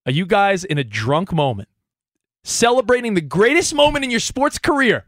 are 0.07 0.13
you 0.13 0.27
guys 0.27 0.65
in 0.65 0.77
a 0.79 0.85
drunk 0.85 1.33
moment 1.33 1.69
celebrating 2.45 3.15
the 3.15 3.21
greatest 3.21 3.75
moment 3.75 4.05
in 4.05 4.11
your 4.11 4.21
sports 4.21 4.59
career? 4.59 5.07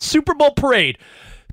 Super 0.00 0.34
Bowl 0.34 0.52
parade. 0.52 0.98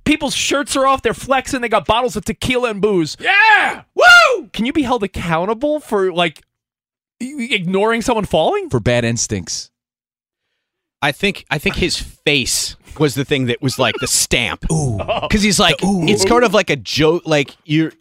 People's 0.05 0.35
shirts 0.35 0.75
are 0.75 0.85
off, 0.85 1.01
they're 1.01 1.13
flexing, 1.13 1.61
they 1.61 1.69
got 1.69 1.85
bottles 1.85 2.15
of 2.15 2.25
tequila 2.25 2.71
and 2.71 2.81
booze. 2.81 3.15
Yeah! 3.19 3.83
Woo! 3.95 4.47
Can 4.51 4.65
you 4.65 4.73
be 4.73 4.83
held 4.83 5.03
accountable 5.03 5.79
for 5.79 6.11
like 6.11 6.41
ignoring 7.19 8.01
someone 8.01 8.25
falling? 8.25 8.69
For 8.69 8.79
bad 8.79 9.05
instincts. 9.05 9.71
I 11.01 11.11
think 11.11 11.45
I 11.49 11.57
think 11.57 11.75
his 11.75 11.97
face 11.97 12.77
was 12.99 13.15
the 13.15 13.25
thing 13.25 13.47
that 13.47 13.61
was 13.61 13.77
like 13.77 13.95
the 13.99 14.07
stamp. 14.07 14.65
Ooh. 14.71 14.97
Oh. 14.99 15.05
Oh. 15.07 15.19
Because 15.21 15.43
he's 15.43 15.59
like, 15.59 15.83
ooh. 15.83 16.05
it's 16.07 16.25
kind 16.25 16.43
of 16.43 16.53
like 16.53 16.69
a 16.69 16.75
joke. 16.75 17.23
Like 17.25 17.55
you're, 17.65 17.91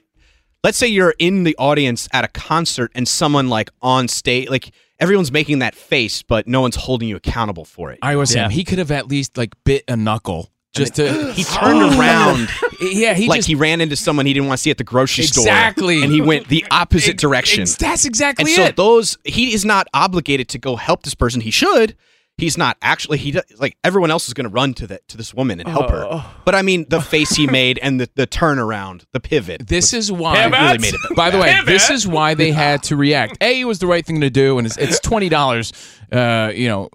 let's 0.62 0.78
say 0.78 0.86
you're 0.86 1.14
in 1.18 1.44
the 1.44 1.56
audience 1.58 2.08
at 2.12 2.24
a 2.24 2.28
concert 2.28 2.92
and 2.94 3.06
someone 3.08 3.48
like 3.48 3.70
on 3.80 4.06
stage, 4.06 4.48
like 4.48 4.72
everyone's 5.00 5.32
making 5.32 5.58
that 5.60 5.74
face, 5.74 6.22
but 6.22 6.46
no 6.46 6.60
one's 6.60 6.76
holding 6.76 7.08
you 7.08 7.16
accountable 7.16 7.64
for 7.64 7.90
it. 7.90 7.98
Iowa 8.02 8.26
Sam, 8.26 8.50
he 8.50 8.62
could 8.62 8.78
have 8.78 8.90
at 8.90 9.08
least 9.08 9.36
like 9.36 9.52
bit 9.64 9.82
a 9.88 9.96
knuckle 9.96 10.51
just 10.74 10.94
to. 10.96 11.32
He 11.32 11.44
turned 11.60 11.80
around. 11.98 12.48
Yeah, 12.82 13.14
he 13.14 13.28
like 13.28 13.38
just 13.38 13.48
he 13.48 13.54
ran 13.54 13.80
into 13.80 13.94
someone 13.94 14.26
he 14.26 14.32
didn't 14.32 14.48
want 14.48 14.58
to 14.58 14.62
see 14.62 14.70
at 14.72 14.76
the 14.76 14.82
grocery 14.82 15.22
store. 15.22 15.42
Exactly. 15.44 16.02
And 16.02 16.10
he 16.10 16.20
went 16.20 16.48
the 16.48 16.64
opposite 16.72 17.16
direction. 17.16 17.62
ex- 17.62 17.76
that's 17.76 18.04
exactly 18.04 18.42
and 18.42 18.50
so 18.52 18.64
it. 18.64 18.74
those 18.76 19.16
he 19.24 19.54
is 19.54 19.64
not 19.64 19.86
obligated 19.94 20.48
to 20.48 20.58
go 20.58 20.74
help 20.74 21.04
this 21.04 21.14
person. 21.14 21.40
He 21.42 21.52
should. 21.52 21.94
He's 22.38 22.58
not 22.58 22.76
actually. 22.82 23.18
He 23.18 23.30
does, 23.30 23.44
like 23.60 23.76
everyone 23.84 24.10
else 24.10 24.26
is 24.26 24.34
going 24.34 24.48
to 24.48 24.52
run 24.52 24.74
to 24.74 24.88
the 24.88 24.98
to 25.08 25.16
this 25.16 25.32
woman 25.32 25.60
and 25.60 25.68
help 25.68 25.92
Oh. 25.92 26.18
her. 26.18 26.24
But 26.44 26.56
I 26.56 26.62
mean, 26.62 26.86
the 26.88 27.00
face 27.00 27.30
he 27.36 27.46
made 27.46 27.78
and 27.78 28.00
the 28.00 28.08
the 28.16 28.26
turnaround, 28.26 29.04
the 29.12 29.20
pivot. 29.20 29.64
This 29.68 29.92
was- 29.92 30.06
is 30.06 30.12
why. 30.12 30.44
it 30.44 30.50
really 30.50 30.78
made 30.78 30.94
it. 30.94 31.14
By 31.16 31.30
the 31.30 31.38
way, 31.38 31.56
this 31.64 31.88
is 31.88 32.04
why 32.04 32.34
they 32.34 32.50
had 32.50 32.82
to 32.84 32.96
react. 32.96 33.36
A, 33.40 33.60
it 33.60 33.64
was 33.64 33.78
the 33.78 33.86
right 33.86 34.04
thing 34.04 34.20
to 34.22 34.30
do, 34.30 34.58
and 34.58 34.66
it's, 34.66 34.76
it's 34.76 34.98
twenty 34.98 35.28
dollars. 35.28 35.72
Uh, 36.10 36.50
you 36.52 36.66
know, 36.66 36.88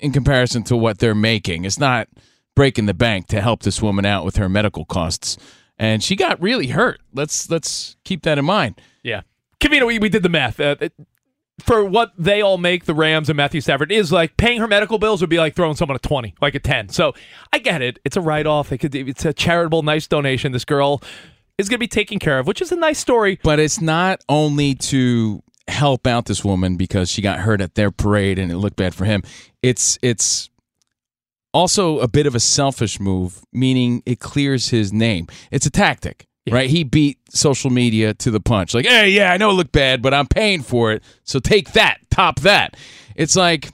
in 0.00 0.10
comparison 0.10 0.64
to 0.64 0.76
what 0.76 0.98
they're 0.98 1.14
making, 1.14 1.64
it's 1.64 1.78
not 1.78 2.08
breaking 2.54 2.86
the 2.86 2.94
bank 2.94 3.26
to 3.28 3.40
help 3.40 3.62
this 3.62 3.80
woman 3.82 4.04
out 4.04 4.24
with 4.24 4.36
her 4.36 4.48
medical 4.48 4.84
costs. 4.84 5.36
And 5.78 6.02
she 6.02 6.16
got 6.16 6.40
really 6.40 6.68
hurt. 6.68 7.00
Let's 7.12 7.50
let's 7.50 7.96
keep 8.04 8.22
that 8.22 8.38
in 8.38 8.44
mind. 8.44 8.80
Yeah. 9.02 9.22
Covino, 9.60 9.86
we, 9.86 9.98
we 9.98 10.08
did 10.08 10.22
the 10.22 10.28
math. 10.28 10.60
Uh, 10.60 10.76
it- 10.80 10.92
for 11.60 11.84
what 11.84 12.12
they 12.18 12.40
all 12.40 12.56
make, 12.58 12.86
the 12.86 12.94
Rams 12.94 13.28
and 13.28 13.36
Matthew 13.36 13.60
Stafford 13.60 13.92
is 13.92 14.10
like 14.10 14.36
paying 14.36 14.58
her 14.58 14.66
medical 14.66 14.98
bills 14.98 15.20
would 15.20 15.30
be 15.30 15.38
like 15.38 15.54
throwing 15.54 15.76
someone 15.76 15.94
a 15.94 15.98
20, 16.00 16.34
like 16.40 16.54
a 16.54 16.58
10. 16.58 16.88
So 16.88 17.14
I 17.52 17.58
get 17.58 17.82
it. 17.82 17.98
It's 18.04 18.16
a 18.16 18.20
write 18.20 18.46
off. 18.46 18.72
It 18.72 18.78
could, 18.78 18.94
it's 18.94 19.24
a 19.26 19.32
charitable, 19.34 19.82
nice 19.82 20.06
donation. 20.08 20.50
This 20.52 20.64
girl 20.64 21.02
is 21.58 21.68
going 21.68 21.76
to 21.76 21.80
be 21.80 21.86
taken 21.86 22.18
care 22.18 22.38
of, 22.38 22.46
which 22.48 22.62
is 22.62 22.72
a 22.72 22.76
nice 22.76 22.98
story. 22.98 23.38
But 23.44 23.60
it's 23.60 23.80
not 23.80 24.24
only 24.28 24.74
to 24.76 25.42
help 25.68 26.06
out 26.06 26.24
this 26.24 26.42
woman 26.42 26.76
because 26.76 27.10
she 27.10 27.22
got 27.22 27.38
hurt 27.40 27.60
at 27.60 27.74
their 27.76 27.90
parade 27.92 28.38
and 28.38 28.50
it 28.50 28.56
looked 28.56 28.76
bad 28.76 28.94
for 28.94 29.04
him. 29.04 29.22
It's 29.62 29.98
it's 30.02 30.48
also 31.52 31.98
a 32.00 32.08
bit 32.08 32.26
of 32.26 32.34
a 32.34 32.40
selfish 32.40 32.98
move, 33.00 33.42
meaning 33.52 34.02
it 34.06 34.20
clears 34.20 34.70
his 34.70 34.92
name. 34.92 35.26
It's 35.50 35.66
a 35.66 35.70
tactic, 35.70 36.26
right? 36.50 36.70
He 36.70 36.84
beat 36.84 37.18
social 37.30 37.70
media 37.70 38.14
to 38.14 38.30
the 38.30 38.40
punch. 38.40 38.74
Like, 38.74 38.86
hey, 38.86 39.10
yeah, 39.10 39.32
I 39.32 39.36
know 39.36 39.50
it 39.50 39.54
looked 39.54 39.72
bad, 39.72 40.02
but 40.02 40.14
I'm 40.14 40.26
paying 40.26 40.62
for 40.62 40.92
it. 40.92 41.02
So 41.24 41.38
take 41.38 41.72
that, 41.72 41.98
top 42.10 42.40
that. 42.40 42.76
It's 43.14 43.36
like 43.36 43.70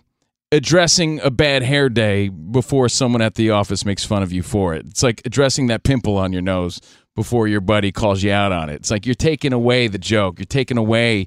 addressing 0.51 1.21
a 1.21 1.31
bad 1.31 1.63
hair 1.63 1.89
day 1.89 2.29
before 2.29 2.89
someone 2.89 3.23
at 3.23 3.35
the 3.35 3.51
office 3.51 3.85
makes 3.85 4.05
fun 4.05 4.23
of 4.23 4.33
you 4.33 4.43
for 4.43 4.75
it. 4.75 4.87
It's 4.87 5.03
like 5.03 5.23
addressing 5.25 5.67
that 5.69 5.85
pimple 5.85 6.17
on 6.17 6.33
your 6.33 6.43
nose 6.43 6.81
before 7.15 7.49
your 7.49 7.61
buddy 7.61 7.93
calls 7.93 8.23
you 8.23 8.33
out 8.33 8.53
on 8.53 8.71
it. 8.71 8.75
It's 8.75 8.91
like 8.91 9.05
you're 9.05 9.15
taking 9.15 9.53
away 9.53 9.89
the 9.89 9.99
joke. 9.99 10.39
You're 10.39 10.47
taking 10.47 10.79
away 10.79 11.27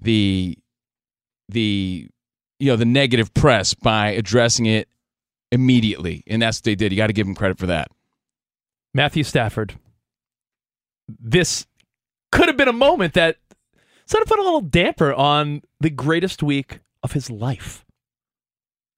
the 0.00 0.56
the 1.48 2.08
you 2.58 2.70
know 2.70 2.76
the 2.76 2.84
negative 2.84 3.34
press 3.34 3.74
by 3.74 4.10
addressing 4.10 4.66
it 4.66 4.88
immediately, 5.54 6.24
and 6.26 6.42
that's 6.42 6.58
what 6.58 6.64
they 6.64 6.74
did. 6.74 6.92
You 6.92 6.96
got 6.98 7.06
to 7.06 7.12
give 7.12 7.26
them 7.26 7.34
credit 7.34 7.58
for 7.58 7.66
that. 7.66 7.88
Matthew 8.92 9.22
Stafford. 9.22 9.74
This 11.08 11.66
could 12.32 12.48
have 12.48 12.56
been 12.56 12.68
a 12.68 12.72
moment 12.72 13.14
that 13.14 13.36
sort 14.06 14.22
of 14.22 14.28
put 14.28 14.38
a 14.38 14.42
little 14.42 14.60
damper 14.60 15.14
on 15.14 15.62
the 15.80 15.90
greatest 15.90 16.42
week 16.42 16.80
of 17.02 17.12
his 17.12 17.30
life. 17.30 17.84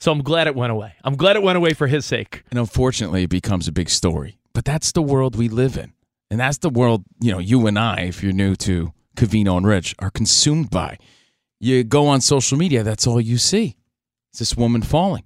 So 0.01 0.13
I'm 0.13 0.23
glad 0.23 0.47
it 0.47 0.55
went 0.55 0.73
away. 0.73 0.95
I'm 1.05 1.17
glad 1.17 1.37
it 1.37 1.43
went 1.43 1.57
away 1.57 1.73
for 1.73 1.87
his 1.87 2.07
sake. 2.07 2.45
And 2.51 2.59
unfortunately, 2.59 3.25
it 3.25 3.31
becomes 3.31 3.69
a 3.69 3.73
big 3.73 3.91
story. 3.91 4.39
But 4.53 4.65
that's 4.65 4.93
the 4.93 5.03
world 5.03 5.37
we 5.37 5.49
live 5.49 5.77
in. 5.77 5.93
And 6.31 6.41
that's 6.41 6.59
the 6.59 6.71
world, 6.71 7.05
you 7.21 7.33
know, 7.33 7.39
you 7.39 7.67
and 7.67 7.79
I, 7.79 8.01
if 8.01 8.23
you're 8.23 8.33
new 8.33 8.57
to 8.57 8.93
Covino 9.17 9.57
and 9.57 9.67
Rich, 9.67 9.95
are 9.99 10.11
consumed 10.11 10.71
by. 10.71 10.99
You 11.61 11.85
go 11.85 12.07
on 12.07 12.21
social 12.21 12.59
media, 12.59 12.83
that's 12.83 13.07
all 13.07 13.21
you 13.21 13.39
see. 13.39 13.77
It's 14.31 14.39
this 14.39 14.57
woman 14.57 14.83
falling. 14.83 15.25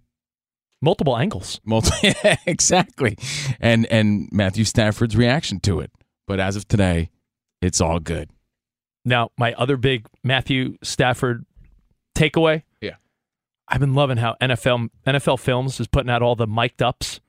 Multiple 0.82 1.16
angles. 1.16 1.60
Multi- 1.64 2.14
exactly. 2.46 3.18
And 3.60 3.86
and 3.86 4.28
Matthew 4.32 4.64
Stafford's 4.64 5.16
reaction 5.16 5.60
to 5.60 5.80
it. 5.80 5.90
But 6.26 6.40
as 6.40 6.56
of 6.56 6.66
today, 6.68 7.10
it's 7.60 7.80
all 7.80 7.98
good. 7.98 8.30
Now, 9.04 9.30
my 9.38 9.52
other 9.54 9.76
big 9.76 10.06
Matthew 10.24 10.76
Stafford 10.82 11.44
takeaway. 12.14 12.62
Yeah. 12.80 12.96
I've 13.68 13.80
been 13.80 13.94
loving 13.94 14.16
how 14.18 14.36
NFL 14.40 14.88
NFL 15.06 15.38
Films 15.40 15.80
is 15.80 15.86
putting 15.86 16.10
out 16.10 16.22
all 16.22 16.34
the 16.36 16.46
mic'd 16.46 16.82
ups. 16.82 17.20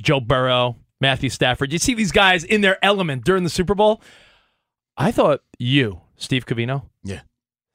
Joe 0.00 0.20
Burrow, 0.20 0.76
Matthew 1.00 1.28
Stafford. 1.30 1.72
You 1.72 1.78
see 1.78 1.94
these 1.94 2.12
guys 2.12 2.44
in 2.44 2.60
their 2.60 2.82
element 2.84 3.24
during 3.24 3.44
the 3.44 3.50
Super 3.50 3.74
Bowl. 3.74 4.00
I 4.96 5.10
thought 5.12 5.40
you, 5.58 6.00
Steve 6.16 6.46
Covino, 6.46 6.84
Yeah. 7.04 7.20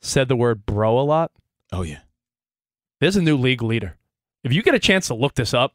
said 0.01 0.27
the 0.27 0.35
word 0.35 0.65
bro 0.65 0.99
a 0.99 1.01
lot. 1.03 1.31
Oh 1.71 1.81
yeah. 1.83 1.99
There's 2.99 3.15
a 3.15 3.21
new 3.21 3.37
league 3.37 3.61
leader. 3.61 3.97
If 4.43 4.51
you 4.51 4.61
get 4.61 4.75
a 4.75 4.79
chance 4.79 5.07
to 5.07 5.13
look 5.13 5.35
this 5.35 5.53
up 5.53 5.73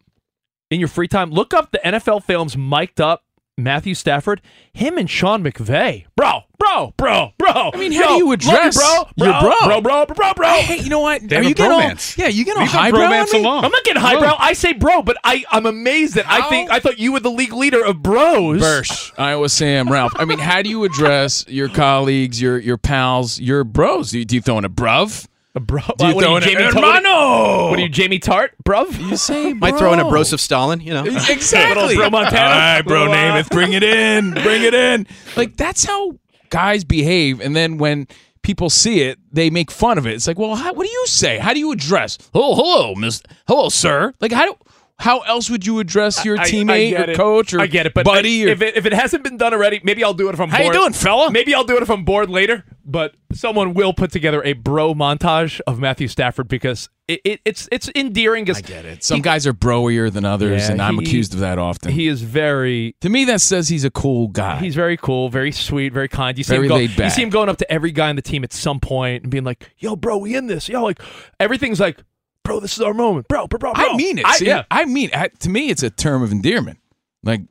in 0.70 0.78
your 0.78 0.88
free 0.88 1.08
time, 1.08 1.30
look 1.30 1.54
up 1.54 1.70
the 1.70 1.80
NFL 1.84 2.22
Films 2.24 2.56
mic'd 2.56 3.00
up 3.00 3.24
Matthew 3.56 3.94
Stafford, 3.94 4.40
him 4.72 4.96
and 4.98 5.10
Sean 5.10 5.42
McVay. 5.42 6.04
Bro, 6.14 6.42
bro, 6.58 6.94
bro, 6.96 7.32
bro. 7.38 7.70
I 7.74 7.76
mean, 7.76 7.92
how 7.92 8.08
do 8.08 8.24
you 8.24 8.32
address 8.32 8.76
bro, 8.76 9.08
bro, 9.16 9.26
your 9.26 9.40
bro? 9.40 9.54
bro, 9.64 9.80
bro, 9.80 10.06
bro, 10.06 10.14
bro, 10.14 10.32
bro? 10.34 10.52
Hey, 10.60 10.78
you 10.78 10.88
know 10.90 11.00
what? 11.00 11.26
They 11.26 11.36
Are 11.36 11.42
have 11.42 11.48
you 11.48 11.54
getting 11.54 11.72
all, 11.72 11.80
yeah, 12.16 12.28
you 12.28 12.44
getting 12.44 12.60
all 12.60 12.82
Leave 12.84 12.94
the 12.94 13.00
on 13.00 13.26
me? 13.32 13.40
alone. 13.40 13.64
I'm 13.64 13.72
not 13.72 13.82
getting 13.84 14.00
highbrow. 14.00 14.36
I 14.38 14.52
say 14.52 14.74
bro, 14.74 15.02
but 15.02 15.16
I, 15.24 15.44
I'm 15.50 15.66
amazed 15.66 16.14
that 16.14 16.26
I 16.28 16.48
think 16.48 16.70
I 16.70 16.78
thought 16.78 16.98
you 16.98 17.12
were 17.12 17.20
the 17.20 17.30
league 17.30 17.52
leader 17.52 17.84
of 17.84 18.00
bros. 18.02 18.60
Bursch, 18.60 19.12
Iowa 19.18 19.48
Sam, 19.48 19.90
Ralph. 19.90 20.12
I 20.16 20.24
mean, 20.24 20.38
how 20.38 20.62
do 20.62 20.68
you 20.70 20.84
address 20.84 21.44
your 21.48 21.68
colleagues, 21.68 22.40
your 22.40 22.58
your 22.58 22.78
pals, 22.78 23.40
your 23.40 23.64
bros? 23.64 24.12
Do 24.12 24.20
you, 24.20 24.24
do 24.24 24.36
you 24.36 24.42
throw 24.42 24.58
in 24.58 24.64
a 24.64 24.70
bruv? 24.70 25.26
A 25.58 25.60
bro. 25.60 25.82
Do 25.98 26.06
you 26.06 26.14
what, 26.14 26.24
throw 26.24 26.34
are 26.34 26.40
you, 26.40 26.46
a 26.46 26.50
Jamie 26.52 26.62
Tartt? 26.70 26.74
hermano? 26.74 27.70
What 27.70 27.78
are 27.80 27.82
you, 27.82 27.88
Jamie 27.88 28.20
Tartt, 28.20 28.50
bruv? 28.62 28.96
You 28.96 29.16
say 29.16 29.54
bro. 29.54 29.54
Might 29.72 29.76
throw 29.76 29.92
in 29.92 29.98
a 29.98 30.04
Broseph 30.04 30.38
Stalin, 30.38 30.80
you 30.80 30.92
know. 30.94 31.04
Exactly. 31.28 31.96
Little 31.96 31.96
bro 31.96 32.10
Montana. 32.10 32.42
All 32.44 32.50
right, 32.50 32.82
bro, 32.82 33.00
Little, 33.00 33.14
Namath, 33.16 33.50
bring 33.50 33.72
it 33.72 33.82
in, 33.82 34.34
bring 34.34 34.62
it 34.62 34.72
in. 34.72 35.08
Like 35.36 35.56
that's 35.56 35.84
how 35.84 36.12
guys 36.50 36.84
behave, 36.84 37.40
and 37.40 37.56
then 37.56 37.76
when 37.78 38.06
people 38.42 38.70
see 38.70 39.00
it, 39.00 39.18
they 39.32 39.50
make 39.50 39.72
fun 39.72 39.98
of 39.98 40.06
it. 40.06 40.14
It's 40.14 40.28
like, 40.28 40.38
well, 40.38 40.54
how, 40.54 40.72
what 40.74 40.86
do 40.86 40.92
you 40.92 41.06
say? 41.08 41.38
How 41.38 41.52
do 41.52 41.58
you 41.58 41.72
address? 41.72 42.18
Oh, 42.32 42.54
hello, 42.54 42.94
miss. 42.94 43.20
Hello, 43.48 43.68
sir. 43.68 44.14
Like 44.20 44.30
how 44.30 44.46
do? 44.46 44.54
How 45.00 45.20
else 45.20 45.48
would 45.48 45.64
you 45.64 45.78
address 45.78 46.24
your 46.24 46.36
I- 46.38 46.42
I 46.42 46.50
teammate 46.50 46.90
get 46.90 47.10
or 47.10 47.14
coach 47.14 47.54
or 47.54 47.60
I 47.60 47.66
get 47.68 47.86
it, 47.86 47.94
but 47.94 48.04
buddy? 48.04 48.44
or, 48.44 48.48
if 48.48 48.60
it, 48.60 48.76
if 48.76 48.84
it 48.84 48.92
hasn't 48.92 49.22
been 49.22 49.36
done 49.36 49.54
already, 49.54 49.80
maybe 49.84 50.02
I'll 50.02 50.12
do 50.12 50.28
it 50.28 50.32
if 50.34 50.40
I'm 50.40 50.48
How 50.48 50.60
you 50.62 50.72
doing, 50.72 50.92
fella? 50.92 51.30
Maybe 51.30 51.54
I'll 51.54 51.62
do 51.64 51.76
it 51.76 51.82
if 51.82 51.90
I'm 51.90 52.04
bored 52.04 52.28
later. 52.28 52.64
But 52.84 53.14
someone 53.32 53.74
will 53.74 53.92
put 53.92 54.10
together 54.10 54.42
a 54.42 54.54
bro 54.54 54.94
montage 54.94 55.60
of 55.66 55.78
Matthew 55.78 56.08
Stafford 56.08 56.48
because 56.48 56.88
it, 57.06 57.20
it, 57.22 57.40
it's 57.44 57.68
it's 57.70 57.90
endearing. 57.94 58.50
I 58.50 58.60
get 58.60 58.86
it. 58.86 59.04
Some 59.04 59.20
guys 59.20 59.46
are 59.46 59.52
broier 59.52 60.10
than 60.12 60.24
others, 60.24 60.62
Yeah, 60.62 60.72
and 60.72 60.82
I'm 60.82 60.98
he- 60.98 61.04
accused 61.04 61.32
of 61.34 61.40
that 61.40 61.58
often. 61.58 61.92
He 61.92 62.08
is 62.08 62.22
very. 62.22 62.96
to 63.02 63.08
me, 63.10 63.24
that 63.26 63.40
says 63.42 63.68
he's 63.68 63.84
a 63.84 63.90
cool 63.90 64.28
guy. 64.28 64.58
He's 64.58 64.74
very 64.74 64.96
cool, 64.96 65.28
very 65.28 65.52
sweet, 65.52 65.92
very 65.92 66.08
kind. 66.08 66.36
You 66.38 66.44
see 66.44 66.54
Very 66.54 66.64
him 66.64 66.68
go, 66.70 66.74
laid 66.76 66.98
You 66.98 67.10
see 67.10 67.22
him 67.22 67.30
going 67.30 67.48
up 67.50 67.58
to 67.58 67.70
every 67.70 67.92
guy 67.92 68.08
on 68.08 68.16
the 68.16 68.22
team 68.22 68.42
at 68.42 68.52
some 68.54 68.80
point 68.80 69.22
and 69.22 69.30
being 69.30 69.44
like, 69.44 69.70
"Yo, 69.78 69.94
bro, 69.94 70.16
we 70.16 70.34
in 70.34 70.46
this." 70.48 70.68
Yo, 70.68 70.82
like 70.82 71.00
everything's 71.38 71.78
like, 71.80 72.02
"Bro, 72.48 72.60
this 72.60 72.72
is 72.74 72.80
our 72.80 72.94
moment, 72.94 73.28
bro, 73.28 73.46
bro, 73.46 73.58
bro." 73.58 73.72
bro." 73.74 73.84
I 73.92 73.96
mean 73.96 74.18
it. 74.18 74.24
I, 74.26 74.36
See, 74.36 74.46
yeah, 74.46 74.64
I 74.70 74.84
mean, 74.84 75.10
I, 75.14 75.28
to 75.28 75.48
me, 75.48 75.70
it's 75.70 75.82
a 75.82 75.90
term 75.90 76.22
of 76.22 76.32
endearment. 76.32 76.78
Like, 77.22 77.42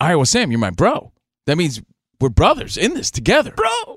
Iowa 0.00 0.26
Sam, 0.26 0.50
you're 0.50 0.60
my 0.60 0.70
bro. 0.70 1.12
That 1.46 1.56
means 1.56 1.80
we're 2.20 2.28
brothers 2.28 2.76
in 2.76 2.94
this 2.94 3.10
together. 3.10 3.52
bro. 3.56 3.96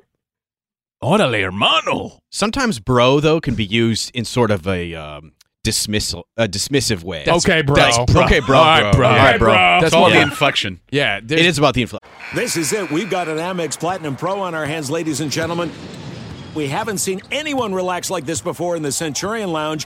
Órale, 1.03 1.41
hermano. 1.41 2.19
Sometimes 2.29 2.79
bro 2.79 3.19
though 3.19 3.39
can 3.39 3.55
be 3.55 3.63
used 3.65 4.11
in 4.13 4.25
sort 4.25 4.51
of 4.51 4.67
a 4.67 4.93
um, 4.95 5.31
dismissal, 5.63 6.27
a 6.35 6.45
dismissive 6.47 7.03
way. 7.03 7.23
Okay, 7.27 7.61
bro. 7.61 7.75
That's- 7.75 7.97
Bro. 8.11 8.23
Okay, 8.25 8.41
bro. 8.41 8.57
All 8.57 8.65
right, 8.81 8.93
bro. 8.93 9.07
All 9.07 9.15
right, 9.15 9.39
bro. 9.39 9.53
That's 9.53 9.85
It's 9.85 9.93
all 9.95 10.03
what 10.03 10.13
the 10.13 10.21
inflection. 10.21 10.81
Yeah, 10.91 11.17
It 11.17 11.27
there's- 11.29 11.45
is 11.45 11.57
about 11.57 11.73
the 11.75 11.83
inflection. 11.83 12.09
This 12.35 12.57
is 12.57 12.73
it. 12.73 12.91
We've 12.91 13.09
got 13.09 13.27
an 13.29 13.37
Amex 13.37 13.79
Platinum 13.79 14.15
Pro 14.17 14.41
on 14.41 14.53
our 14.53 14.65
hands, 14.65 14.91
ladies 14.91 15.21
and 15.21 15.31
gentlemen. 15.31 15.71
We 16.53 16.67
haven't 16.67 16.97
seen 16.97 17.21
anyone 17.31 17.73
relax 17.73 18.09
like 18.09 18.25
this 18.25 18.41
before 18.41 18.75
in 18.75 18.83
the 18.83 18.91
Centurion 18.91 19.51
Lounge. 19.53 19.85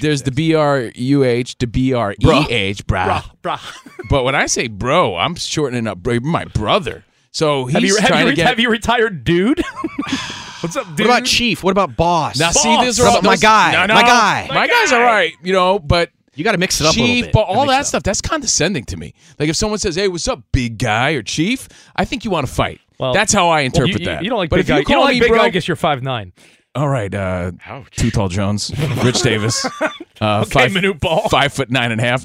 There's 0.00 0.22
the 0.22 0.30
B 0.32 0.54
R 0.54 0.90
U 0.94 1.24
H, 1.24 1.56
the 1.58 1.66
B 1.66 1.92
R 1.92 2.12
E 2.12 2.16
H, 2.50 2.86
brah. 2.86 3.22
Bruh. 3.42 3.60
But 4.10 4.22
when 4.24 4.34
I 4.36 4.46
say 4.46 4.68
bro, 4.68 5.16
I'm 5.16 5.34
shortening 5.34 5.86
up 5.88 5.98
bro. 5.98 6.20
My 6.20 6.44
brother. 6.44 7.04
So 7.32 7.66
he's 7.66 7.74
Have 7.74 7.82
you, 7.84 7.96
have, 7.96 8.06
trying 8.08 8.24
you, 8.26 8.30
to 8.32 8.36
get. 8.36 8.46
have 8.46 8.60
you 8.60 8.70
retired, 8.70 9.24
dude? 9.24 9.62
What's 10.60 10.76
up, 10.76 10.86
dude? 10.96 11.06
What 11.06 11.18
about 11.18 11.24
Chief? 11.26 11.62
What 11.62 11.70
about 11.72 11.96
Boss? 11.96 12.38
now, 12.38 12.50
see, 12.50 12.80
these 12.82 12.98
are 12.98 13.04
What 13.04 13.12
all 13.12 13.18
about 13.18 13.24
my 13.28 13.36
guy? 13.36 13.72
No, 13.72 13.86
no, 13.86 13.94
My 13.94 14.02
guy. 14.02 14.46
My, 14.48 14.66
guy's 14.66 14.92
all 14.92 15.02
right, 15.02 15.32
you 15.42 15.52
know, 15.52 15.78
but 15.78 16.10
You 16.34 16.44
got 16.44 16.52
to 16.52 16.58
mix 16.58 16.80
it 16.80 16.86
up 16.86 16.92
a 16.92 16.94
Chief, 16.94 17.02
little 17.08 17.22
bit. 17.24 17.32
but 17.32 17.40
all 17.42 17.66
that 17.66 17.86
stuff, 17.86 18.02
that's 18.02 18.20
condescending 18.22 18.84
to 18.86 18.96
me. 18.96 19.12
Like 19.38 19.48
if 19.48 19.56
someone 19.56 19.78
says, 19.78 19.96
"Hey, 19.96 20.08
what's 20.08 20.26
up, 20.28 20.42
big 20.52 20.78
guy 20.78 21.10
or 21.10 21.22
chief?" 21.22 21.68
I 21.94 22.04
think 22.04 22.24
you 22.24 22.30
want 22.30 22.46
to 22.46 22.52
fight. 22.52 22.80
Well, 22.98 23.12
that's 23.12 23.32
how 23.32 23.48
I 23.50 23.60
interpret 23.62 23.94
you, 23.94 23.98
you- 24.00 24.04
that. 24.06 24.22
You 24.24 24.30
don't 24.30 24.38
like 24.38 24.48
but 24.50 24.56
big 24.56 24.60
if 24.64 24.68
guy. 24.68 24.76
you 24.76 24.80
You, 24.80 24.94
don't 24.94 25.04
like 25.04 25.14
me 25.14 25.20
big 25.20 25.28
bro, 25.28 25.38
guy. 25.38 25.44
I 25.44 25.50
guess 25.50 25.68
you're 25.68 25.76
five 25.76 26.02
nine. 26.02 26.32
All 26.76 26.88
right, 26.88 27.12
uh, 27.14 27.52
Too 27.90 28.10
Tall 28.10 28.28
Jones, 28.28 28.70
Rich 29.02 29.22
Davis, 29.22 29.64
uh, 30.20 30.42
Okay, 30.44 30.50
five, 30.50 30.70
Manute 30.72 31.00
Bol. 31.00 31.28
five 31.30 31.52
foot 31.52 31.70
nine 31.70 31.90
and 31.90 32.00
a 32.00 32.04
half. 32.04 32.24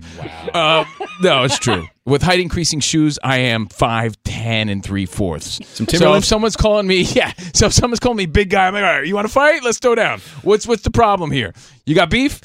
Uh, 0.53 0.83
no, 1.21 1.43
it's 1.45 1.57
true. 1.57 1.87
With 2.05 2.21
height 2.21 2.39
increasing 2.41 2.81
shoes, 2.81 3.17
I 3.23 3.37
am 3.37 3.67
five 3.67 4.21
ten 4.23 4.67
and 4.69 4.83
three 4.83 5.05
fourths. 5.05 5.59
Some 5.67 5.87
so 5.87 6.15
if 6.15 6.25
someone's 6.25 6.57
calling 6.57 6.85
me, 6.85 7.01
yeah. 7.15 7.31
So 7.53 7.67
if 7.67 7.73
someone's 7.73 7.99
calling 8.01 8.17
me 8.17 8.25
big 8.25 8.49
guy, 8.49 8.67
I'm 8.67 8.73
like, 8.73 8.83
all 8.83 8.89
right, 8.89 9.07
you 9.07 9.15
want 9.15 9.27
to 9.27 9.33
fight? 9.33 9.63
Let's 9.63 9.79
throw 9.79 9.95
down. 9.95 10.19
What's 10.41 10.67
what's 10.67 10.83
the 10.83 10.91
problem 10.91 11.31
here? 11.31 11.53
You 11.85 11.95
got 11.95 12.09
beef? 12.09 12.41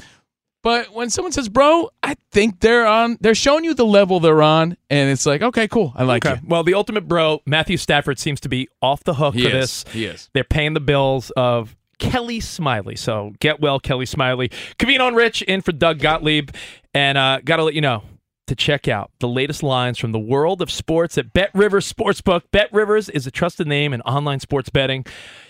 But 0.63 0.93
when 0.93 1.11
someone 1.11 1.31
says 1.31 1.49
bro, 1.49 1.91
I 2.03 2.17
think 2.33 2.59
they're 2.61 2.87
on. 2.87 3.19
They're 3.21 3.37
showing 3.37 3.63
you 3.65 3.73
the 3.73 3.87
level 3.87 4.19
they're 4.21 4.43
on, 4.43 4.77
and 4.91 5.11
it's 5.11 5.25
like, 5.25 5.41
okay, 5.41 5.69
cool. 5.69 5.93
I 5.95 6.03
like 6.03 6.27
Okay. 6.27 6.41
you. 6.41 6.49
Well, 6.49 6.65
the 6.65 6.75
ultimate 6.75 7.07
bro, 7.07 7.41
Matthew 7.47 7.77
Stafford, 7.77 8.19
seems 8.19 8.41
to 8.41 8.49
be 8.49 8.69
off 8.83 9.05
the 9.05 9.15
hook 9.15 9.35
He 9.35 9.43
for 9.43 9.49
is. 9.57 9.85
this. 9.85 9.93
He 9.93 10.05
is. 10.07 10.29
They're 10.35 10.43
paying 10.45 10.75
the 10.75 10.81
bills 10.81 11.31
of 11.37 11.76
Kelly 11.99 12.41
Smiley. 12.41 12.97
So 12.97 13.33
get 13.41 13.61
well, 13.61 13.81
Kelly 13.81 14.07
Smiley. 14.07 14.49
Covino 14.79 15.09
and 15.09 15.17
Rich 15.17 15.43
in 15.43 15.61
for 15.61 15.73
Doug 15.73 15.99
Gottlieb. 15.99 16.51
And 16.95 17.19
uh, 17.19 17.41
got 17.45 17.57
to 17.57 17.65
let 17.65 17.75
you 17.75 17.81
know 17.81 18.03
to 18.47 18.55
check 18.55 18.87
out 18.87 19.11
the 19.19 19.29
latest 19.29 19.63
lines 19.63 19.99
from 19.99 20.13
the 20.13 20.19
world 20.19 20.63
of 20.63 20.71
sports 20.71 21.19
at 21.19 21.33
Bet 21.33 21.51
Rivers 21.55 21.93
Sportsbook. 21.93 22.43
Bet 22.53 22.73
Rivers 22.73 23.09
is 23.09 23.27
a 23.27 23.31
trusted 23.31 23.67
name 23.67 23.93
in 23.93 24.01
online 24.03 24.41
sports 24.41 24.71
betting. 24.71 25.05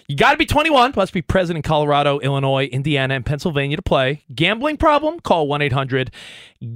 You 0.09 0.17
got 0.17 0.33
to 0.33 0.39
be 0.39 0.47
21, 0.47 0.93
must 0.97 1.13
be 1.13 1.21
present 1.21 1.57
in 1.57 1.63
Colorado, 1.63 2.21
Illinois, 2.21 2.67
Indiana, 2.67 3.15
and 3.15 3.27
Pennsylvania 3.27 3.77
to 3.77 3.83
play. 3.83 4.23
Gambling 4.35 4.77
problem? 4.77 5.21
Call 5.21 5.49
1 5.49 5.63
800 5.63 6.13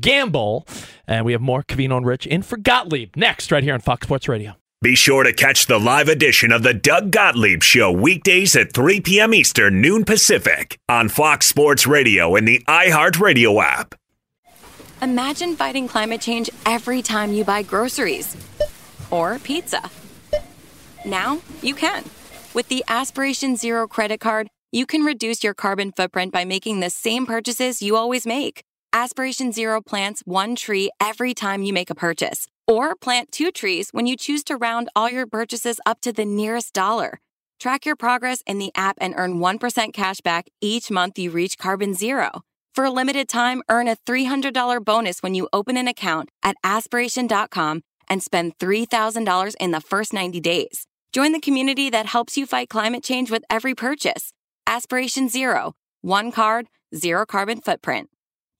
GAMBLE. 0.01 0.67
And 1.07 1.25
we 1.25 1.33
have 1.33 1.41
more 1.41 1.63
Covino 1.63 1.97
and 1.97 2.07
Rich 2.07 2.27
in 2.27 2.43
for 2.43 2.57
Gottlieb 2.57 3.17
next, 3.17 3.51
right 3.53 3.63
here 3.63 3.75
on 3.75 3.81
Fox 3.81 4.07
Sports 4.07 4.29
Radio. 4.29 4.60
Be 4.83 4.95
sure 4.95 5.25
to 5.25 5.35
catch 5.35 5.67
the 5.67 5.79
live 5.79 6.09
edition 6.09 6.51
of 6.53 6.63
the 6.63 6.73
Doug 6.73 7.11
Gottlieb 7.11 7.63
Show 7.63 7.93
weekdays 7.93 8.57
at 8.57 8.73
3 8.73 9.03
p.m. 9.03 9.35
Eastern, 9.35 9.83
noon 9.83 10.07
Pacific 10.07 10.79
on 10.89 11.11
Fox 11.11 11.45
Sports 11.47 11.87
Radio 11.87 12.35
and 12.35 12.49
the 12.49 12.65
iHeartRadio 12.67 13.63
app. 13.63 13.95
Imagine 15.03 15.55
fighting 15.55 15.87
climate 15.87 16.23
change 16.23 16.49
every 16.65 17.03
time 17.03 17.35
you 17.35 17.45
buy 17.45 17.63
groceries 17.63 18.35
or 19.11 19.39
pizza. 19.41 19.91
Now 21.05 21.43
you 21.61 21.75
can. 21.75 22.05
With 22.55 22.69
the 22.69 22.83
Aspiration 22.89 23.57
Zero 23.57 23.87
credit 23.87 24.21
card, 24.21 24.49
you 24.73 24.87
can 24.87 25.03
reduce 25.03 25.45
your 25.45 25.53
carbon 25.53 25.93
footprint 25.93 26.33
by 26.33 26.47
making 26.47 26.81
the 26.81 26.89
same 26.89 27.27
purchases 27.27 27.83
you 27.83 27.97
always 27.97 28.25
make. 28.27 28.63
Aspiration 28.95 29.53
Zero 29.53 29.83
plants 29.83 30.23
one 30.25 30.57
tree 30.57 30.91
every 30.99 31.35
time 31.35 31.63
you 31.63 31.75
make 31.75 31.91
a 31.91 31.95
purchase, 31.95 32.49
or 32.71 32.95
plant 32.95 33.33
two 33.33 33.51
trees 33.51 33.89
when 33.91 34.07
you 34.07 34.17
choose 34.17 34.45
to 34.45 34.57
round 34.57 34.89
all 34.95 35.11
your 35.11 35.27
purchases 35.27 35.81
up 35.85 36.01
to 36.03 36.13
the 36.13 36.25
nearest 36.25 36.73
dollar. 36.73 37.21
Track 37.59 37.85
your 37.85 37.97
progress 37.97 38.43
in 38.47 38.59
the 38.59 38.71
app 38.75 38.97
and 39.01 39.15
earn 39.17 39.39
1% 39.39 39.93
cash 39.93 40.21
back 40.21 40.47
each 40.61 40.91
month 40.91 41.19
you 41.19 41.31
reach 41.33 41.59
carbon 41.59 41.95
zero. 41.95 42.43
For 42.75 42.85
a 42.85 42.91
limited 42.91 43.29
time, 43.29 43.63
earn 43.69 43.89
a 43.89 43.97
$300 43.97 44.85
bonus 44.85 45.23
when 45.23 45.35
you 45.35 45.49
open 45.53 45.77
an 45.77 45.89
account 45.89 46.31
at 46.43 46.57
aspiration.com 46.63 47.83
and 48.09 48.23
spend 48.23 48.57
$3,000 48.59 49.55
in 49.59 49.71
the 49.73 49.81
first 49.81 50.13
90 50.13 50.41
days. 50.41 50.87
Join 51.13 51.33
the 51.33 51.41
community 51.41 51.91
that 51.91 52.07
helps 52.07 52.37
you 52.37 52.47
fight 52.47 52.69
climate 52.69 53.03
change 53.03 53.31
with 53.31 53.45
every 53.51 53.75
purchase. 53.75 54.33
Aspiration 54.67 55.29
Zero, 55.29 55.75
one 56.03 56.31
card, 56.31 56.69
zero 56.95 57.27
carbon 57.27 57.61
footprint. 57.61 58.09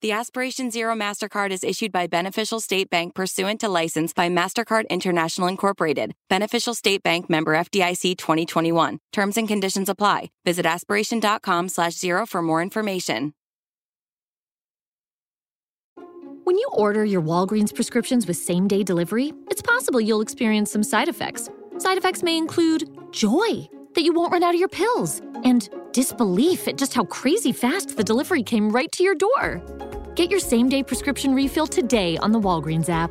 The 0.03 0.13
Aspiration 0.13 0.71
Zero 0.71 0.95
MasterCard 0.95 1.51
is 1.51 1.63
issued 1.63 1.93
by 1.93 2.07
Beneficial 2.07 2.59
State 2.59 2.89
Bank 2.89 3.15
pursuant 3.15 3.61
to 3.61 3.69
license 3.69 4.15
by 4.15 4.31
MasterCard 4.31 4.89
International 4.89 5.47
Incorporated. 5.47 6.15
Beneficial 6.31 6.73
State 6.73 7.03
Bank 7.03 7.29
member 7.29 7.55
FDIC 7.55 8.17
2021. 8.17 8.99
Terms 9.13 9.37
and 9.37 9.47
conditions 9.47 9.91
apply. 9.91 10.31
Visit 10.47 10.65
aspiration.com 10.65 11.69
slash 11.69 11.93
zero 11.93 12.25
for 12.25 12.41
more 12.41 12.63
information. 12.63 13.35
When 16.45 16.57
you 16.57 16.71
order 16.73 17.05
your 17.05 17.21
Walgreens 17.21 17.75
prescriptions 17.75 18.27
with 18.27 18.39
same 18.39 18.69
day 18.69 18.83
delivery, 18.83 19.35
it's 19.51 19.61
possible 19.61 20.01
you'll 20.01 20.23
experience 20.23 20.73
some 20.73 20.83
side 20.83 21.09
effects. 21.11 21.51
Side 21.77 21.99
effects 21.99 22.23
may 22.23 22.39
include 22.39 22.89
joy 23.13 23.69
that 23.95 24.03
you 24.03 24.13
won't 24.13 24.33
run 24.33 24.43
out 24.43 24.55
of 24.55 24.61
your 24.61 24.69
pills 24.69 25.21
and 25.45 25.69
disbelief 25.93 26.69
at 26.69 26.77
just 26.77 26.95
how 26.95 27.05
crazy 27.05 27.53
fast 27.53 27.97
the 27.97 28.05
delivery 28.05 28.43
came 28.43 28.71
right 28.71 28.91
to 28.93 29.03
your 29.03 29.15
door. 29.15 29.63
Get 30.15 30.31
your 30.31 30.41
same 30.41 30.69
day 30.69 30.83
prescription 30.83 31.35
refill 31.35 31.67
today 31.67 32.17
on 32.19 32.33
the 32.33 32.41
Walgreens 32.41 32.89
app. 32.89 33.11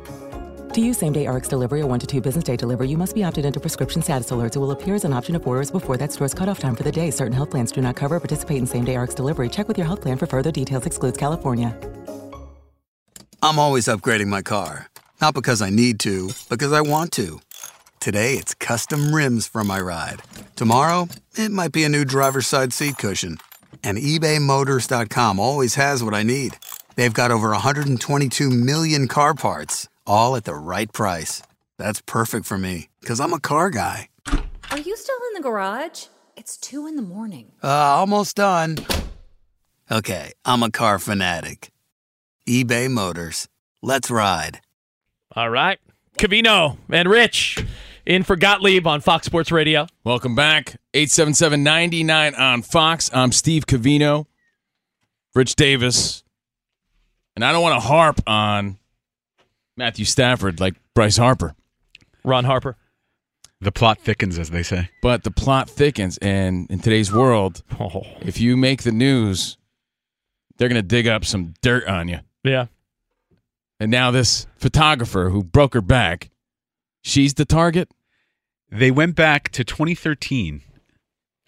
To 0.74 0.80
use 0.80 0.98
same 0.98 1.12
day 1.12 1.26
RX 1.26 1.48
delivery 1.48 1.80
or 1.80 1.86
one 1.86 1.98
to 1.98 2.06
two 2.06 2.20
business 2.20 2.44
day 2.44 2.56
delivery, 2.56 2.88
you 2.88 2.96
must 2.96 3.14
be 3.14 3.24
opted 3.24 3.44
into 3.44 3.58
prescription 3.58 4.02
status 4.02 4.30
alerts. 4.30 4.56
It 4.56 4.60
will 4.60 4.70
appear 4.70 4.94
as 4.94 5.04
an 5.04 5.12
option 5.12 5.34
if 5.34 5.46
orders 5.46 5.70
before 5.70 5.96
that 5.96 6.12
store's 6.12 6.32
cutoff 6.32 6.60
time 6.60 6.76
for 6.76 6.84
the 6.84 6.92
day. 6.92 7.10
Certain 7.10 7.32
health 7.32 7.50
plans 7.50 7.72
do 7.72 7.80
not 7.80 7.96
cover 7.96 8.16
or 8.16 8.20
participate 8.20 8.58
in 8.58 8.66
same 8.66 8.84
day 8.84 8.96
RX 8.96 9.14
delivery. 9.14 9.48
Check 9.48 9.66
with 9.66 9.76
your 9.76 9.86
health 9.86 10.02
plan 10.02 10.16
for 10.16 10.26
further 10.26 10.52
details. 10.52 10.86
Excludes 10.86 11.18
California. 11.18 11.76
I'm 13.42 13.58
always 13.58 13.86
upgrading 13.86 14.28
my 14.28 14.42
car. 14.42 14.88
Not 15.20 15.34
because 15.34 15.60
I 15.60 15.70
need 15.70 15.98
to, 16.00 16.30
because 16.48 16.72
I 16.72 16.82
want 16.82 17.10
to. 17.12 17.40
Today, 18.00 18.36
it's 18.36 18.54
custom 18.54 19.14
rims 19.14 19.46
for 19.46 19.62
my 19.62 19.78
ride. 19.78 20.22
Tomorrow, 20.56 21.08
it 21.36 21.50
might 21.50 21.70
be 21.70 21.84
a 21.84 21.88
new 21.90 22.06
driver's 22.06 22.46
side 22.46 22.72
seat 22.72 22.96
cushion. 22.96 23.36
And 23.84 23.98
ebaymotors.com 23.98 25.38
always 25.38 25.74
has 25.74 26.02
what 26.02 26.14
I 26.14 26.22
need. 26.22 26.56
They've 26.96 27.12
got 27.12 27.30
over 27.30 27.50
122 27.50 28.48
million 28.48 29.06
car 29.06 29.34
parts, 29.34 29.86
all 30.06 30.34
at 30.34 30.44
the 30.44 30.54
right 30.54 30.90
price. 30.90 31.42
That's 31.76 32.00
perfect 32.00 32.46
for 32.46 32.56
me, 32.56 32.88
because 33.00 33.20
I'm 33.20 33.34
a 33.34 33.40
car 33.40 33.68
guy. 33.68 34.08
Are 34.70 34.78
you 34.78 34.96
still 34.96 35.18
in 35.28 35.34
the 35.34 35.42
garage? 35.42 36.06
It's 36.38 36.56
two 36.56 36.86
in 36.86 36.96
the 36.96 37.02
morning. 37.02 37.52
Uh, 37.62 37.68
almost 37.68 38.36
done. 38.36 38.78
Okay, 39.90 40.32
I'm 40.46 40.62
a 40.62 40.70
car 40.70 40.98
fanatic. 40.98 41.70
eBay 42.48 42.90
Motors. 42.90 43.46
Let's 43.82 44.10
ride. 44.10 44.62
All 45.36 45.50
right. 45.50 45.78
Covino 46.18 46.78
and 46.90 47.08
Rich 47.08 47.64
in 48.06 48.22
for 48.22 48.36
Gottlieb 48.36 48.86
on 48.86 49.00
Fox 49.00 49.26
Sports 49.26 49.52
Radio. 49.52 49.86
Welcome 50.04 50.34
back. 50.34 50.76
877-99 50.94 52.38
on 52.38 52.62
Fox. 52.62 53.10
I'm 53.12 53.32
Steve 53.32 53.66
Covino, 53.66 54.26
Rich 55.34 55.56
Davis. 55.56 56.24
And 57.36 57.44
I 57.44 57.52
don't 57.52 57.62
want 57.62 57.80
to 57.80 57.86
harp 57.86 58.20
on 58.26 58.78
Matthew 59.76 60.04
Stafford 60.04 60.60
like 60.60 60.74
Bryce 60.94 61.16
Harper. 61.16 61.54
Ron 62.24 62.44
Harper. 62.44 62.76
The 63.62 63.72
plot 63.72 63.98
thickens, 64.00 64.38
as 64.38 64.50
they 64.50 64.62
say. 64.62 64.88
But 65.02 65.22
the 65.22 65.30
plot 65.30 65.68
thickens, 65.68 66.16
and 66.18 66.70
in 66.70 66.78
today's 66.80 67.12
world, 67.12 67.62
Oh. 67.78 68.02
if 68.20 68.40
you 68.40 68.56
make 68.56 68.82
the 68.82 68.92
news, 68.92 69.58
they're 70.56 70.68
going 70.68 70.80
to 70.82 70.86
dig 70.86 71.06
up 71.06 71.24
some 71.26 71.52
dirt 71.60 71.86
on 71.86 72.08
you. 72.08 72.20
Yeah. 72.42 72.66
And 73.78 73.90
now 73.90 74.10
this 74.10 74.46
photographer 74.56 75.28
who 75.28 75.42
broke 75.44 75.74
her 75.74 75.82
back, 75.82 76.30
she's 77.02 77.34
the 77.34 77.44
target. 77.44 77.90
They 78.70 78.90
went 78.90 79.16
back 79.16 79.48
to 79.50 79.64
2013 79.64 80.62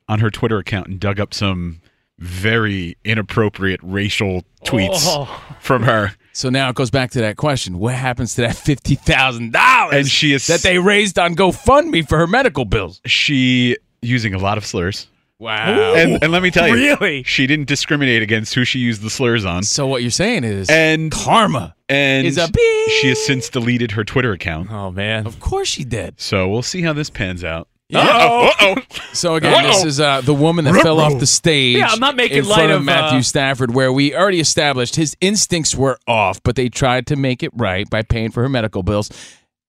on 0.08 0.18
her 0.20 0.30
Twitter 0.30 0.58
account 0.58 0.88
and 0.88 0.98
dug 1.00 1.20
up 1.20 1.32
some 1.32 1.80
very 2.18 2.96
inappropriate 3.04 3.80
racial 3.82 4.44
tweets 4.64 5.04
Oh. 5.06 5.42
from 5.60 5.82
her. 5.84 6.12
So 6.32 6.48
now 6.50 6.68
it 6.70 6.74
goes 6.76 6.90
back 6.90 7.10
to 7.12 7.20
that 7.20 7.36
question: 7.36 7.78
What 7.78 7.94
happens 7.94 8.34
to 8.36 8.42
that 8.42 8.56
fifty 8.56 8.94
thousand 8.94 9.52
dollars? 9.52 9.94
And 9.94 10.08
she 10.08 10.32
is 10.32 10.46
that 10.46 10.60
they 10.62 10.78
raised 10.78 11.18
on 11.18 11.34
GoFundMe 11.36 12.08
for 12.08 12.16
her 12.18 12.26
medical 12.26 12.64
bills. 12.64 13.00
She 13.06 13.76
using 14.00 14.32
a 14.34 14.38
lot 14.38 14.56
of 14.58 14.64
slurs. 14.64 15.08
Wow. 15.42 15.94
And, 15.94 16.22
and 16.22 16.30
let 16.30 16.40
me 16.40 16.52
tell 16.52 16.68
you, 16.68 16.74
Really? 16.74 17.24
she 17.24 17.48
didn't 17.48 17.66
discriminate 17.66 18.22
against 18.22 18.54
who 18.54 18.64
she 18.64 18.78
used 18.78 19.02
the 19.02 19.10
slurs 19.10 19.44
on. 19.44 19.64
So 19.64 19.88
what 19.88 20.00
you're 20.02 20.12
saying 20.12 20.44
is, 20.44 20.70
and 20.70 21.10
karma 21.10 21.74
and 21.88 22.24
is 22.24 22.38
a 22.38 22.48
she 23.00 23.08
has 23.08 23.18
since 23.26 23.48
deleted 23.48 23.90
her 23.90 24.04
Twitter 24.04 24.30
account. 24.30 24.70
Oh 24.70 24.92
man, 24.92 25.26
of 25.26 25.40
course 25.40 25.66
she 25.66 25.82
did. 25.82 26.20
So 26.20 26.48
we'll 26.48 26.62
see 26.62 26.82
how 26.82 26.92
this 26.92 27.10
pans 27.10 27.42
out. 27.42 27.66
Uh-oh. 27.92 28.50
Uh-oh. 28.60 28.76
So 29.12 29.34
again, 29.34 29.64
this 29.64 29.80
Uh-oh. 29.80 29.86
is 29.86 30.00
uh, 30.00 30.20
the 30.20 30.32
woman 30.32 30.64
that 30.64 30.80
fell 30.80 31.00
off 31.00 31.18
the 31.18 31.26
stage. 31.26 31.76
Yeah, 31.76 31.88
I'm 31.88 31.98
not 31.98 32.14
making 32.14 32.38
in 32.38 32.44
light 32.44 32.54
front 32.54 32.70
of, 32.70 32.78
of, 32.78 32.84
Matthew 32.84 33.18
uh, 33.18 33.22
Stafford, 33.22 33.74
where 33.74 33.92
we 33.92 34.14
already 34.14 34.40
established 34.40 34.94
his 34.94 35.16
instincts 35.20 35.74
were 35.74 35.98
off, 36.06 36.40
but 36.42 36.54
they 36.54 36.68
tried 36.68 37.08
to 37.08 37.16
make 37.16 37.42
it 37.42 37.50
right 37.54 37.90
by 37.90 38.02
paying 38.02 38.30
for 38.30 38.42
her 38.42 38.48
medical 38.48 38.82
bills. 38.82 39.10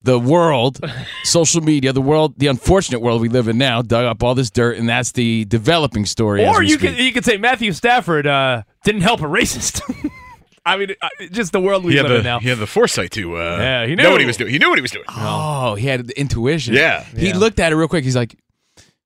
The 0.03 0.19
world, 0.19 0.79
social 1.23 1.61
media, 1.61 1.93
the 1.93 2.01
world, 2.01 2.33
the 2.37 2.47
unfortunate 2.47 2.99
world 2.99 3.21
we 3.21 3.29
live 3.29 3.47
in 3.47 3.57
now, 3.57 3.81
dug 3.81 4.05
up 4.05 4.21
all 4.21 4.35
this 4.35 4.49
dirt, 4.51 4.77
and 4.77 4.87
that's 4.89 5.13
the 5.13 5.45
developing 5.45 6.05
story. 6.05 6.45
Or 6.45 6.61
you 6.61 6.75
speak. 6.75 6.89
could 6.91 6.99
you 6.99 7.13
could 7.13 7.23
say 7.23 7.37
Matthew 7.37 7.71
Stafford 7.71 8.27
uh, 8.27 8.63
didn't 8.83 9.01
help 9.01 9.21
a 9.21 9.25
racist. 9.25 9.81
I 10.65 10.77
mean, 10.77 10.91
uh, 11.01 11.09
just 11.31 11.51
the 11.51 11.59
world 11.59 11.83
we 11.83 11.93
live 11.95 12.07
the, 12.07 12.17
in 12.17 12.23
now. 12.23 12.39
he 12.39 12.47
had 12.49 12.57
the 12.57 12.67
foresight 12.67 13.11
to 13.11 13.35
uh, 13.37 13.57
Yeah, 13.59 13.85
he 13.85 13.95
know 13.95 14.11
what 14.11 14.21
he 14.21 14.27
was 14.27 14.37
doing. 14.37 14.51
He 14.51 14.59
knew 14.59 14.69
what 14.69 14.77
he 14.77 14.81
was 14.81 14.91
doing. 14.91 15.05
Oh, 15.09 15.75
he 15.75 15.87
had 15.87 16.07
the 16.07 16.17
intuition. 16.19 16.73
Yeah. 16.73 17.03
He 17.03 17.29
Yeah. 17.29 17.37
looked 17.37 17.59
at 17.59 17.71
it 17.73 17.75
real 17.75 17.89
quick. 17.89 18.03
He's 18.05 18.15
like, 18.15 18.37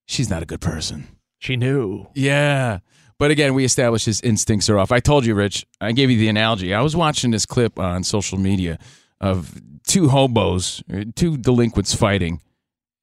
she's 0.05 0.29
not 0.29 0.43
a 0.43 0.45
good 0.45 0.61
person. 0.61 1.07
She 1.39 1.55
knew. 1.55 2.07
Yeah. 2.13 2.79
But 3.19 3.31
again, 3.31 3.55
we 3.55 3.65
established 3.65 4.05
his 4.05 4.21
instincts 4.21 4.69
are 4.69 4.77
off. 4.77 4.91
I 4.91 4.99
told 4.99 5.25
you, 5.25 5.33
Rich, 5.33 5.65
I 5.81 5.91
gave 5.93 6.11
you 6.11 6.17
the 6.17 6.27
analogy. 6.27 6.73
I 6.75 6.81
was 6.81 6.95
watching 6.95 7.31
this 7.31 7.47
clip 7.47 7.79
on 7.79 8.03
social 8.03 8.37
media 8.37 8.77
of 9.19 9.61
two 9.87 10.09
hobos, 10.09 10.83
uh, 10.93 11.05
two 11.15 11.37
delinquents 11.37 11.93
fighting 11.93 12.41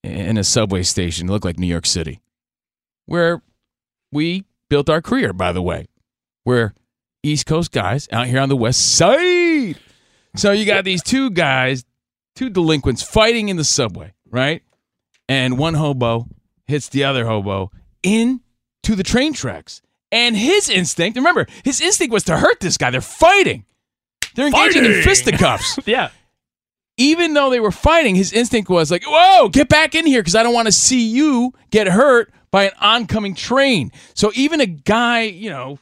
in 0.02 0.36
a 0.36 0.44
subway 0.44 0.82
station. 0.82 1.28
It 1.28 1.32
looked 1.32 1.44
like 1.44 1.58
New 1.58 1.66
York 1.66 1.86
City, 1.86 2.20
where 3.06 3.42
we 4.12 4.44
built 4.68 4.88
our 4.88 5.02
career, 5.02 5.32
by 5.32 5.52
the 5.52 5.62
way. 5.62 5.86
We're 6.44 6.74
East 7.22 7.46
Coast 7.46 7.72
guys 7.72 8.06
out 8.12 8.26
here 8.26 8.40
on 8.40 8.48
the 8.48 8.56
West 8.56 8.96
Side. 8.96 9.76
So 10.36 10.52
you 10.52 10.66
got 10.66 10.84
these 10.84 11.02
two 11.02 11.30
guys, 11.30 11.84
two 12.36 12.50
delinquents 12.50 13.02
fighting 13.02 13.48
in 13.48 13.56
the 13.56 13.64
subway, 13.64 14.12
right? 14.30 14.62
And 15.28 15.58
one 15.58 15.74
hobo 15.74 16.28
hits 16.66 16.88
the 16.88 17.04
other 17.04 17.24
hobo 17.24 17.70
into 18.02 18.94
the 18.94 19.02
train 19.02 19.32
tracks. 19.32 19.80
And 20.12 20.36
his 20.36 20.68
instinct, 20.68 21.16
remember, 21.16 21.46
his 21.64 21.80
instinct 21.80 22.12
was 22.12 22.24
to 22.24 22.36
hurt 22.36 22.60
this 22.60 22.76
guy. 22.76 22.90
They're 22.90 23.00
fighting. 23.00 23.64
They're 24.34 24.46
engaging 24.46 24.84
in 24.84 25.02
fisticuffs. 25.02 25.78
yeah. 25.86 26.10
Even 26.96 27.34
though 27.34 27.50
they 27.50 27.60
were 27.60 27.72
fighting, 27.72 28.14
his 28.14 28.32
instinct 28.32 28.70
was 28.70 28.90
like, 28.90 29.02
whoa, 29.04 29.48
get 29.48 29.68
back 29.68 29.94
in 29.94 30.06
here 30.06 30.20
because 30.20 30.36
I 30.36 30.42
don't 30.42 30.54
want 30.54 30.66
to 30.66 30.72
see 30.72 31.08
you 31.08 31.52
get 31.70 31.88
hurt 31.88 32.32
by 32.52 32.64
an 32.64 32.72
oncoming 32.80 33.34
train. 33.34 33.90
So 34.14 34.30
even 34.34 34.60
a 34.60 34.66
guy, 34.66 35.22
you 35.22 35.50
know, 35.50 35.78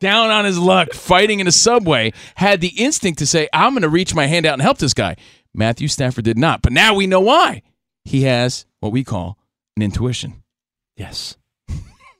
down 0.00 0.30
on 0.30 0.44
his 0.44 0.58
luck 0.58 0.92
fighting 0.92 1.40
in 1.40 1.46
a 1.46 1.52
subway 1.52 2.12
had 2.34 2.60
the 2.60 2.68
instinct 2.68 3.20
to 3.20 3.26
say, 3.26 3.48
I'm 3.52 3.72
going 3.72 3.82
to 3.82 3.88
reach 3.88 4.14
my 4.14 4.26
hand 4.26 4.46
out 4.46 4.54
and 4.54 4.62
help 4.62 4.78
this 4.78 4.94
guy. 4.94 5.16
Matthew 5.54 5.88
Stafford 5.88 6.24
did 6.24 6.38
not. 6.38 6.62
But 6.62 6.72
now 6.72 6.94
we 6.94 7.06
know 7.06 7.20
why. 7.20 7.62
He 8.04 8.22
has 8.22 8.66
what 8.80 8.92
we 8.92 9.04
call 9.04 9.38
an 9.76 9.82
intuition. 9.82 10.42
Yes. 10.96 11.36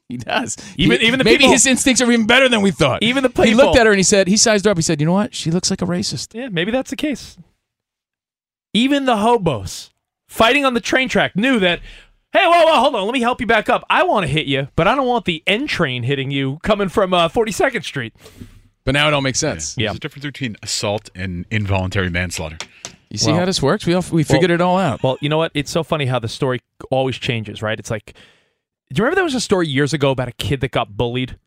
He 0.09 0.17
does. 0.17 0.57
Even- 0.77 1.01
He- 1.01 1.07
even 1.07 1.19
the 1.19 1.25
maybe 1.25 1.39
people- 1.39 1.53
his 1.53 1.67
instincts 1.67 2.01
are 2.01 2.11
even 2.11 2.27
better 2.27 2.49
than 2.49 2.63
we 2.63 2.71
thought. 2.71 3.03
Even 3.03 3.23
the 3.23 3.43
he 3.45 3.55
looked 3.55 3.77
at 3.77 3.85
her 3.87 3.93
and 3.93 3.99
he 3.99 4.03
said, 4.05 4.27
he 4.27 4.37
sized 4.37 4.65
her 4.65 4.71
up. 4.71 4.79
He 4.79 4.83
said, 4.83 5.01
you 5.01 5.07
know 5.07 5.13
what? 5.13 5.35
She 5.35 5.51
looks 5.51 5.71
like 5.71 5.83
a 5.83 5.87
racist. 5.87 6.35
Yeah, 6.35 6.49
maybe 6.49 6.71
that's 6.71 6.91
the 6.91 6.97
case. 6.97 7.37
Even 8.75 9.05
the 9.07 9.17
hobos 9.19 9.91
fighting 10.27 10.65
on 10.65 10.75
the 10.75 10.81
train 10.81 11.09
track 11.09 11.37
knew 11.37 11.59
that. 11.61 11.81
Hey, 12.33 12.45
whoa, 12.45 12.65
whoa, 12.67 12.81
hold 12.81 12.95
on. 12.95 13.05
Let 13.07 13.15
me 13.15 13.21
help 13.23 13.41
you 13.41 13.47
back 13.47 13.71
up. 13.71 13.85
I 13.89 14.03
want 14.03 14.27
to 14.27 14.33
hit 14.33 14.47
you, 14.47 14.69
but 14.77 14.87
I 14.87 14.95
don't 14.95 15.07
want 15.07 15.25
the 15.25 15.43
N 15.47 15.67
train 15.67 16.03
hitting 16.03 16.31
you 16.31 16.59
coming 16.63 16.91
from 16.91 17.15
uh, 17.15 17.29
42nd 17.31 17.83
Street. 17.85 18.15
But 18.85 18.93
now 18.93 19.09
it 19.09 19.15
all 19.15 19.23
makes 19.23 19.39
sense. 19.39 19.75
There's 19.75 19.95
a 19.97 19.99
difference 19.99 20.25
between 20.27 20.57
assault 20.63 21.09
and 21.15 21.47
involuntary 21.51 22.11
manslaughter. 22.11 22.59
You 23.11 23.17
see 23.19 23.33
how 23.33 23.47
this 23.47 23.63
works? 23.63 23.87
We 23.87 23.95
all, 23.95 24.05
we 24.13 24.25
figured 24.25 24.51
it 24.51 24.61
all 24.61 24.77
out. 24.79 25.03
Well, 25.03 25.17
you 25.23 25.31
know 25.31 25.39
what? 25.39 25.53
It's 25.55 25.71
so 25.71 25.83
funny 25.83 26.05
how 26.05 26.19
the 26.19 26.29
story 26.29 26.61
always 26.91 27.17
changes, 27.17 27.63
right? 27.63 27.79
It's 27.79 27.91
like, 27.91 28.15
do 28.93 29.01
you 29.01 29.05
remember 29.05 29.17
there 29.17 29.25
was 29.25 29.35
a 29.35 29.41
story 29.41 29.69
years 29.69 29.93
ago 29.93 30.11
about 30.11 30.29
a 30.29 30.33
kid 30.33 30.61
that 30.61 30.71
got 30.71 30.97
bullied? 30.97 31.39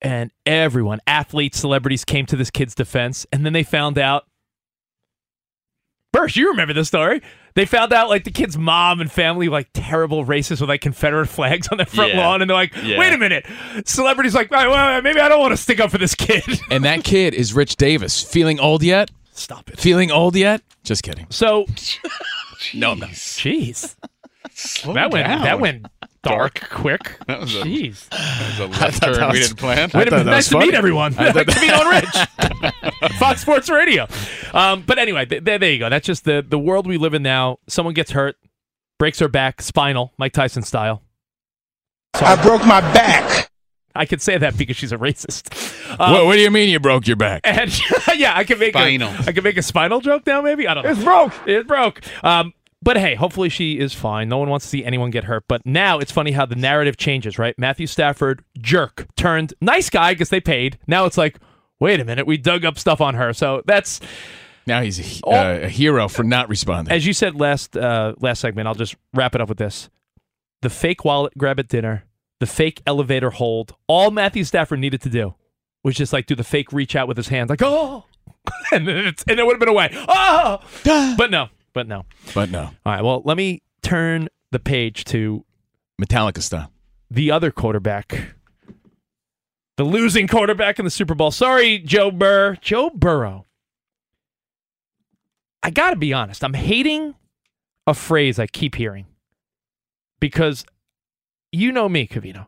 And 0.00 0.30
everyone, 0.46 1.00
athletes, 1.06 1.58
celebrities, 1.58 2.04
came 2.04 2.24
to 2.26 2.36
this 2.36 2.50
kid's 2.50 2.74
defense, 2.74 3.26
and 3.32 3.44
then 3.44 3.52
they 3.52 3.64
found 3.64 3.98
out. 3.98 4.24
Bursch, 6.12 6.36
you 6.36 6.50
remember 6.50 6.72
this 6.72 6.88
story? 6.88 7.20
They 7.54 7.66
found 7.66 7.92
out 7.92 8.08
like 8.08 8.24
the 8.24 8.30
kid's 8.30 8.56
mom 8.56 9.00
and 9.00 9.10
family 9.10 9.48
like 9.48 9.68
terrible 9.74 10.24
racists 10.24 10.60
with 10.60 10.68
like 10.70 10.80
Confederate 10.80 11.26
flags 11.26 11.68
on 11.68 11.76
their 11.76 11.86
front 11.86 12.14
Yeah. 12.14 12.20
lawn, 12.20 12.40
and 12.40 12.48
they're 12.48 12.56
like, 12.56 12.72
Yeah. 12.82 12.98
"Wait 12.98 13.12
a 13.12 13.18
minute!" 13.18 13.44
Celebrities 13.84 14.34
like, 14.34 14.50
"Well, 14.50 14.70
well, 14.70 15.02
maybe 15.02 15.20
I 15.20 15.28
don't 15.28 15.40
want 15.40 15.52
to 15.52 15.56
stick 15.56 15.80
up 15.80 15.90
for 15.90 15.98
this 15.98 16.14
kid." 16.14 16.44
And 16.70 16.84
that 16.84 17.04
kid 17.04 17.34
is 17.34 17.52
Rich 17.52 17.76
Davis. 17.76 18.22
Feeling 18.22 18.58
old 18.60 18.82
yet? 18.82 19.10
Stop 19.32 19.68
it. 19.68 19.78
Feeling 19.78 20.10
old 20.10 20.34
yet? 20.36 20.62
Just 20.84 21.02
kidding. 21.02 21.26
So, 21.30 21.66
no, 22.74 22.92
I'm 22.92 23.00
not. 23.00 23.10
Jeez, 23.10 23.96
Slow 24.54 24.94
that 24.94 25.10
went 25.10 25.26
that 25.26 25.60
went 25.60 25.86
dark 26.28 26.68
quick. 26.70 27.18
That 27.26 27.40
was 27.40 27.54
a- 27.56 27.62
Jeez. 27.62 28.08
That 28.08 28.46
was 28.48 28.60
a 28.60 28.62
I 28.80 28.84
left 28.86 28.98
thought 28.98 29.06
turn 29.06 29.14
that 29.20 29.32
we 29.32 29.38
didn't 29.40 29.56
plan. 29.56 29.90
I 29.94 29.98
Wait 29.98 30.08
a 30.08 30.10
minute. 30.10 30.24
Nice 30.26 30.52
was 30.52 30.60
to 30.62 30.66
meet 30.66 30.74
everyone. 30.74 31.14
I 31.18 31.32
thought 31.32 31.48
to 31.48 31.60
meet 31.60 31.72
on 31.72 31.86
Rich. 31.88 33.12
Fox 33.18 33.40
Sports 33.42 33.68
Radio. 33.70 34.06
Um, 34.54 34.82
but 34.86 34.98
anyway, 34.98 35.26
th- 35.26 35.44
there, 35.44 35.58
there 35.58 35.70
you 35.72 35.78
go. 35.78 35.88
That's 35.88 36.06
just 36.06 36.24
the, 36.24 36.44
the 36.46 36.58
world 36.58 36.86
we 36.86 36.96
live 36.98 37.14
in 37.14 37.22
now. 37.22 37.58
Someone 37.68 37.94
gets 37.94 38.10
hurt, 38.12 38.36
breaks 38.98 39.18
her 39.18 39.28
back, 39.28 39.60
spinal, 39.62 40.12
Mike 40.18 40.32
Tyson 40.32 40.62
style. 40.62 41.02
I 42.14 42.40
broke 42.42 42.64
my 42.66 42.80
back. 42.80 43.50
I 43.94 44.06
could 44.06 44.22
say 44.22 44.38
that 44.38 44.56
because 44.56 44.76
she's 44.76 44.92
a 44.92 44.96
racist. 44.96 45.52
Um, 45.98 46.12
what, 46.12 46.26
what 46.26 46.34
do 46.34 46.40
you 46.40 46.50
mean 46.50 46.68
you 46.68 46.78
broke 46.78 47.06
your 47.06 47.16
back? 47.16 47.40
and 47.44 47.70
yeah, 48.16 48.36
I 48.36 48.44
can 48.44 48.58
make 48.58 48.72
Spinal. 48.72 49.08
A, 49.08 49.24
I 49.26 49.32
can 49.32 49.42
make 49.42 49.56
a 49.56 49.62
spinal 49.62 50.00
joke 50.00 50.24
now. 50.26 50.40
Maybe 50.40 50.68
I 50.68 50.74
don't 50.74 50.84
know. 50.84 50.90
It's 50.90 51.02
broke. 51.02 51.32
It 51.46 51.66
broke. 51.66 52.00
Um, 52.22 52.52
but 52.82 52.96
hey, 52.96 53.14
hopefully 53.14 53.48
she 53.48 53.78
is 53.78 53.92
fine. 53.92 54.28
No 54.28 54.38
one 54.38 54.48
wants 54.48 54.66
to 54.66 54.70
see 54.70 54.84
anyone 54.84 55.10
get 55.10 55.24
hurt. 55.24 55.44
But 55.48 55.64
now 55.66 55.98
it's 55.98 56.12
funny 56.12 56.32
how 56.32 56.46
the 56.46 56.54
narrative 56.54 56.96
changes, 56.96 57.38
right? 57.38 57.54
Matthew 57.58 57.86
Stafford, 57.86 58.44
jerk, 58.58 59.06
turned 59.16 59.54
nice 59.60 59.90
guy 59.90 60.12
because 60.14 60.28
they 60.28 60.40
paid. 60.40 60.78
Now 60.86 61.04
it's 61.04 61.18
like, 61.18 61.38
wait 61.80 62.00
a 62.00 62.04
minute, 62.04 62.26
we 62.26 62.36
dug 62.36 62.64
up 62.64 62.78
stuff 62.78 63.00
on 63.00 63.14
her. 63.14 63.32
So 63.32 63.62
that's 63.66 64.00
Now 64.66 64.80
he's 64.82 65.20
a, 65.22 65.26
uh, 65.26 65.58
a 65.64 65.68
hero 65.68 66.08
for 66.08 66.22
not 66.22 66.48
responding. 66.48 66.92
as 66.92 67.06
you 67.06 67.12
said 67.12 67.34
last 67.34 67.76
uh, 67.76 68.14
last 68.20 68.40
segment. 68.40 68.68
I'll 68.68 68.74
just 68.74 68.94
wrap 69.12 69.34
it 69.34 69.40
up 69.40 69.48
with 69.48 69.58
this: 69.58 69.90
the 70.62 70.70
fake 70.70 71.04
wallet 71.04 71.32
grab 71.36 71.58
at 71.58 71.68
dinner, 71.68 72.04
the 72.38 72.46
fake 72.46 72.80
elevator 72.86 73.30
hold. 73.30 73.74
All 73.88 74.10
Matthew 74.10 74.44
Stafford 74.44 74.78
needed 74.78 75.00
to 75.02 75.08
do 75.10 75.34
was 75.82 75.96
just 75.96 76.12
like 76.12 76.26
do 76.26 76.34
the 76.34 76.44
fake 76.44 76.72
reach 76.72 76.94
out 76.94 77.08
with 77.08 77.16
his 77.16 77.28
hands, 77.28 77.50
like 77.50 77.62
oh, 77.62 78.04
and 78.72 78.88
and 78.88 79.14
it 79.26 79.44
would 79.46 79.54
have 79.54 79.60
been 79.60 79.68
away. 79.68 79.90
Oh, 80.06 80.60
but 81.18 81.30
no, 81.30 81.48
but 81.72 81.86
no. 81.86 82.04
But 82.34 82.50
no. 82.50 82.62
All 82.62 82.72
right. 82.86 83.02
Well, 83.02 83.22
let 83.24 83.36
me 83.36 83.62
turn 83.82 84.28
the 84.50 84.58
page 84.58 85.04
to 85.06 85.44
Metallica 86.00 86.42
style. 86.42 86.70
the 87.10 87.30
other 87.30 87.50
quarterback, 87.50 88.34
the 89.76 89.84
losing 89.84 90.26
quarterback 90.28 90.78
in 90.78 90.84
the 90.84 90.90
Super 90.90 91.14
Bowl. 91.14 91.30
Sorry, 91.30 91.78
Joe 91.78 92.10
Burr. 92.10 92.56
Joe 92.60 92.90
Burrow. 92.90 93.46
I 95.62 95.70
got 95.70 95.90
to 95.90 95.96
be 95.96 96.12
honest. 96.12 96.44
I'm 96.44 96.54
hating 96.54 97.14
a 97.86 97.94
phrase 97.94 98.38
I 98.38 98.46
keep 98.46 98.74
hearing 98.76 99.06
because 100.20 100.64
you 101.52 101.72
know 101.72 101.88
me, 101.88 102.06
Covino. 102.06 102.46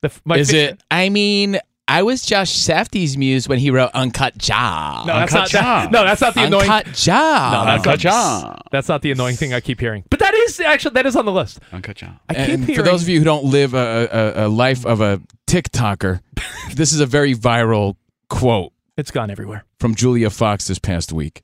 The, 0.00 0.12
my 0.24 0.38
Is 0.38 0.50
fa- 0.50 0.70
it? 0.70 0.82
I 0.90 1.08
mean, 1.08 1.58
I 1.92 2.02
was 2.04 2.22
Josh 2.22 2.52
Safdie's 2.52 3.16
muse 3.16 3.48
when 3.48 3.58
he 3.58 3.70
wrote 3.70 3.90
Uncut 3.94 4.38
Jaw. 4.38 5.02
No, 5.06 5.12
that's 5.14 5.32
not. 5.32 5.50
That, 5.50 5.90
no, 5.90 6.04
that's 6.04 6.20
not 6.20 6.34
the 6.34 6.44
annoying. 6.44 6.70
Uncut 6.70 6.94
Jaw. 6.94 7.50
No, 7.52 7.64
that's 7.64 7.78
Uncut 7.86 7.90
not, 7.90 7.98
Jaw. 7.98 8.56
That's 8.70 8.88
not 8.88 9.02
the 9.02 9.10
annoying 9.10 9.34
thing 9.34 9.52
I 9.52 9.60
keep 9.60 9.80
hearing. 9.80 10.04
But 10.08 10.20
that 10.20 10.32
is 10.32 10.60
actually 10.60 10.92
that 10.94 11.06
is 11.06 11.16
on 11.16 11.24
the 11.24 11.32
list. 11.32 11.58
Uncut 11.72 11.96
Jaw. 11.96 12.12
I 12.28 12.34
keep 12.34 12.48
And 12.48 12.64
hearing. 12.64 12.76
for 12.76 12.82
those 12.82 13.02
of 13.02 13.08
you 13.08 13.18
who 13.18 13.24
don't 13.24 13.44
live 13.44 13.74
a, 13.74 14.08
a, 14.36 14.46
a 14.46 14.48
life 14.48 14.86
of 14.86 15.00
a 15.00 15.20
TikToker, 15.48 16.20
this 16.74 16.92
is 16.92 17.00
a 17.00 17.06
very 17.06 17.34
viral 17.34 17.96
quote 18.28 18.72
it's 18.96 19.10
gone 19.10 19.28
everywhere. 19.30 19.64
from 19.80 19.96
Julia 19.96 20.30
Fox 20.30 20.68
this 20.68 20.78
past 20.78 21.12
week. 21.12 21.42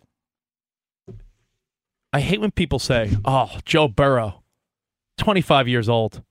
I 2.12 2.20
hate 2.20 2.40
when 2.40 2.52
people 2.52 2.78
say, 2.78 3.11
"Oh, 3.24 3.50
Joe 3.64 3.88
Burrow, 3.88 4.42
25 5.18 5.66
years 5.66 5.88
old. 5.88 6.22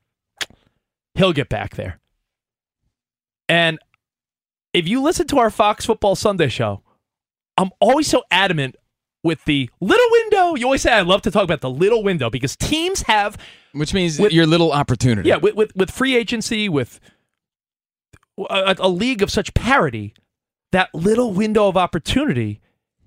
He'll 1.16 1.34
get 1.34 1.50
back 1.50 1.76
there." 1.76 2.00
And 3.50 3.78
if 4.76 4.88
you 4.88 5.02
listen 5.02 5.28
to 5.28 5.40
our 5.40 5.50
Fox 5.50 5.86
Football 5.86 6.16
Sunday 6.16 6.50
show, 6.50 6.82
I'm 7.58 7.70
always 7.80 8.08
so 8.08 8.24
adamant 8.32 8.76
with 9.24 9.44
the 9.46 9.70
little 9.82 10.06
window. 10.12 10.56
You 10.56 10.66
always 10.66 10.82
say 10.82 10.92
I 10.92 11.02
love 11.02 11.22
to 11.24 11.32
talk 11.32 11.44
about 11.44 11.62
the 11.62 11.70
little 11.70 12.04
window 12.04 12.30
because 12.30 12.56
teams 12.56 13.02
have 13.04 13.38
Which 13.74 13.94
means 13.94 14.20
With- 14.20 14.34
your 14.34 14.46
little 14.46 14.72
opportunity. 14.72 15.30
yeah, 15.30 15.38
with 15.38 15.56
with, 15.56 15.76
with 15.76 15.90
free 15.92 16.16
agency, 16.16 16.70
with 16.70 17.00
a, 18.38 18.76
a 18.80 18.90
league 18.90 19.22
of 19.22 19.32
such 19.32 19.54
parity, 19.54 20.14
that 20.72 20.94
little 20.94 21.32
window 21.34 21.68
of 21.68 21.78
opportunity 21.78 22.60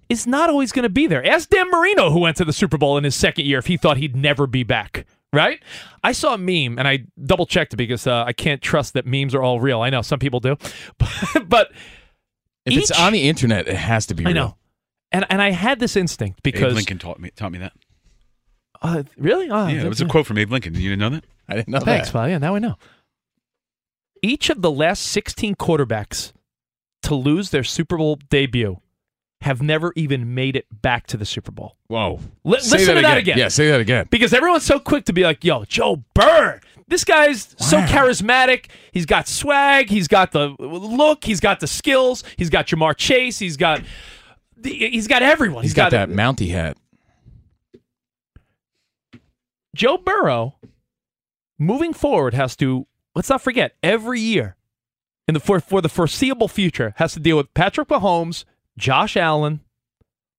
is 0.09 0.26
not 0.26 0.48
always 0.48 0.72
going 0.72 0.85
to 0.85 0.88
be 0.88 1.07
there. 1.07 1.24
Ask 1.24 1.50
Dan 1.50 1.70
Marino, 1.70 2.11
who 2.11 2.20
went 2.20 2.38
to 2.38 2.44
the 2.46 2.52
Super 2.52 2.78
Bowl 2.78 2.96
in 2.96 3.04
his 3.04 3.14
second 3.14 3.44
year, 3.46 3.59
if 3.59 3.66
he 3.66 3.76
thought 3.76 3.98
he'd 3.98 4.16
never 4.16 4.46
be 4.46 4.62
back. 4.62 5.04
Right? 5.32 5.62
I 6.02 6.12
saw 6.12 6.34
a 6.34 6.38
meme 6.38 6.78
and 6.78 6.88
I 6.88 7.04
double 7.22 7.44
checked 7.44 7.74
it 7.74 7.76
because 7.76 8.06
uh, 8.06 8.24
I 8.24 8.32
can't 8.32 8.62
trust 8.62 8.94
that 8.94 9.04
memes 9.06 9.34
are 9.34 9.42
all 9.42 9.60
real. 9.60 9.82
I 9.82 9.90
know 9.90 10.00
some 10.00 10.18
people 10.18 10.40
do, 10.40 10.56
but 11.46 11.70
If 12.64 12.76
it's 12.76 12.90
on 12.90 13.12
the 13.12 13.28
internet, 13.28 13.68
it 13.68 13.76
has 13.76 14.06
to 14.06 14.14
be 14.14 14.24
I 14.24 14.28
real. 14.28 14.34
know. 14.34 14.56
And 15.12 15.26
and 15.30 15.40
I 15.42 15.50
had 15.50 15.80
this 15.80 15.96
instinct 15.96 16.42
because 16.42 16.60
Abe 16.60 16.64
because 16.64 16.74
Lincoln 16.76 16.98
taught 16.98 17.20
me 17.20 17.30
taught 17.36 17.52
me 17.52 17.58
that. 17.58 17.72
Uh, 18.80 19.02
really? 19.16 19.50
Oh, 19.50 19.66
yeah, 19.66 19.82
it 19.82 19.88
was 19.88 20.00
a 20.00 20.06
quote 20.06 20.26
from 20.26 20.38
Abe 20.38 20.50
Lincoln. 20.50 20.74
You 20.74 20.90
didn't 20.90 21.00
know 21.00 21.10
that? 21.10 21.24
I 21.48 21.54
didn't 21.56 21.68
know 21.68 21.78
Thanks, 21.80 21.84
that. 21.84 21.92
Thanks, 21.92 22.10
pal. 22.12 22.28
Yeah, 22.28 22.38
now 22.38 22.54
I 22.54 22.58
know. 22.58 22.76
Each 24.22 24.50
of 24.50 24.62
the 24.62 24.70
last 24.70 25.02
16 25.04 25.54
quarterbacks 25.56 26.32
to 27.02 27.14
lose 27.14 27.50
their 27.50 27.64
Super 27.64 27.96
Bowl 27.96 28.18
debut 28.30 28.80
have 29.42 29.62
never 29.62 29.92
even 29.94 30.35
made 30.35 30.57
it 30.57 30.66
back 30.83 31.07
to 31.09 31.16
the 31.16 31.24
Super 31.24 31.53
Bowl. 31.53 31.77
Whoa. 31.87 32.18
Say 32.18 32.24
listen 32.44 32.70
that 32.70 32.79
to 32.79 32.87
that 32.87 32.98
again. 32.98 33.18
again. 33.18 33.38
Yeah, 33.38 33.48
say 33.48 33.68
that 33.70 33.81
again. 33.81 34.07
Because 34.11 34.33
everyone's 34.33 34.64
so 34.64 34.81
quick 34.81 35.05
to 35.05 35.12
be 35.12 35.22
like, 35.22 35.44
yo, 35.44 35.64
Joe 35.64 36.03
Burr. 36.14 36.61
This 36.88 37.05
guy's 37.05 37.55
so 37.59 37.81
charismatic. 37.83 38.66
He's 38.92 39.05
got 39.07 39.29
swag. 39.29 39.90
He's 39.90 40.09
got 40.09 40.33
the 40.33 40.57
look. 40.59 41.24
He's 41.24 41.38
got 41.38 41.61
the 41.61 41.66
skills. 41.66 42.24
He's 42.37 42.48
got 42.51 42.66
Ja'Marr 42.66 42.96
Chase. 42.96 43.38
He's 43.38 43.59
got 43.59 43.83
he's 44.64 45.07
got 45.07 45.22
everyone. 45.22 45.62
He's 45.62 45.74
got 45.74 45.90
that 45.90 46.09
Mountie 46.09 46.51
hat. 46.51 46.79
Joe 49.77 49.98
Burrow, 49.98 50.57
moving 51.59 51.92
forward, 51.92 52.33
has 52.33 52.57
to 52.57 52.87
let's 53.14 53.29
not 53.29 53.42
forget 53.42 53.77
every 53.83 54.20
year 54.20 54.57
in 55.29 55.35
the 55.35 55.40
for 55.40 55.61
for 55.61 55.83
the 55.83 55.90
foreseeable 55.90 56.48
future 56.48 56.94
has 56.96 57.12
to 57.12 57.20
deal 57.20 57.37
with 57.37 57.53
Patrick 57.53 57.88
Mahomes, 57.88 58.44
Josh 58.78 59.16
Allen. 59.16 59.60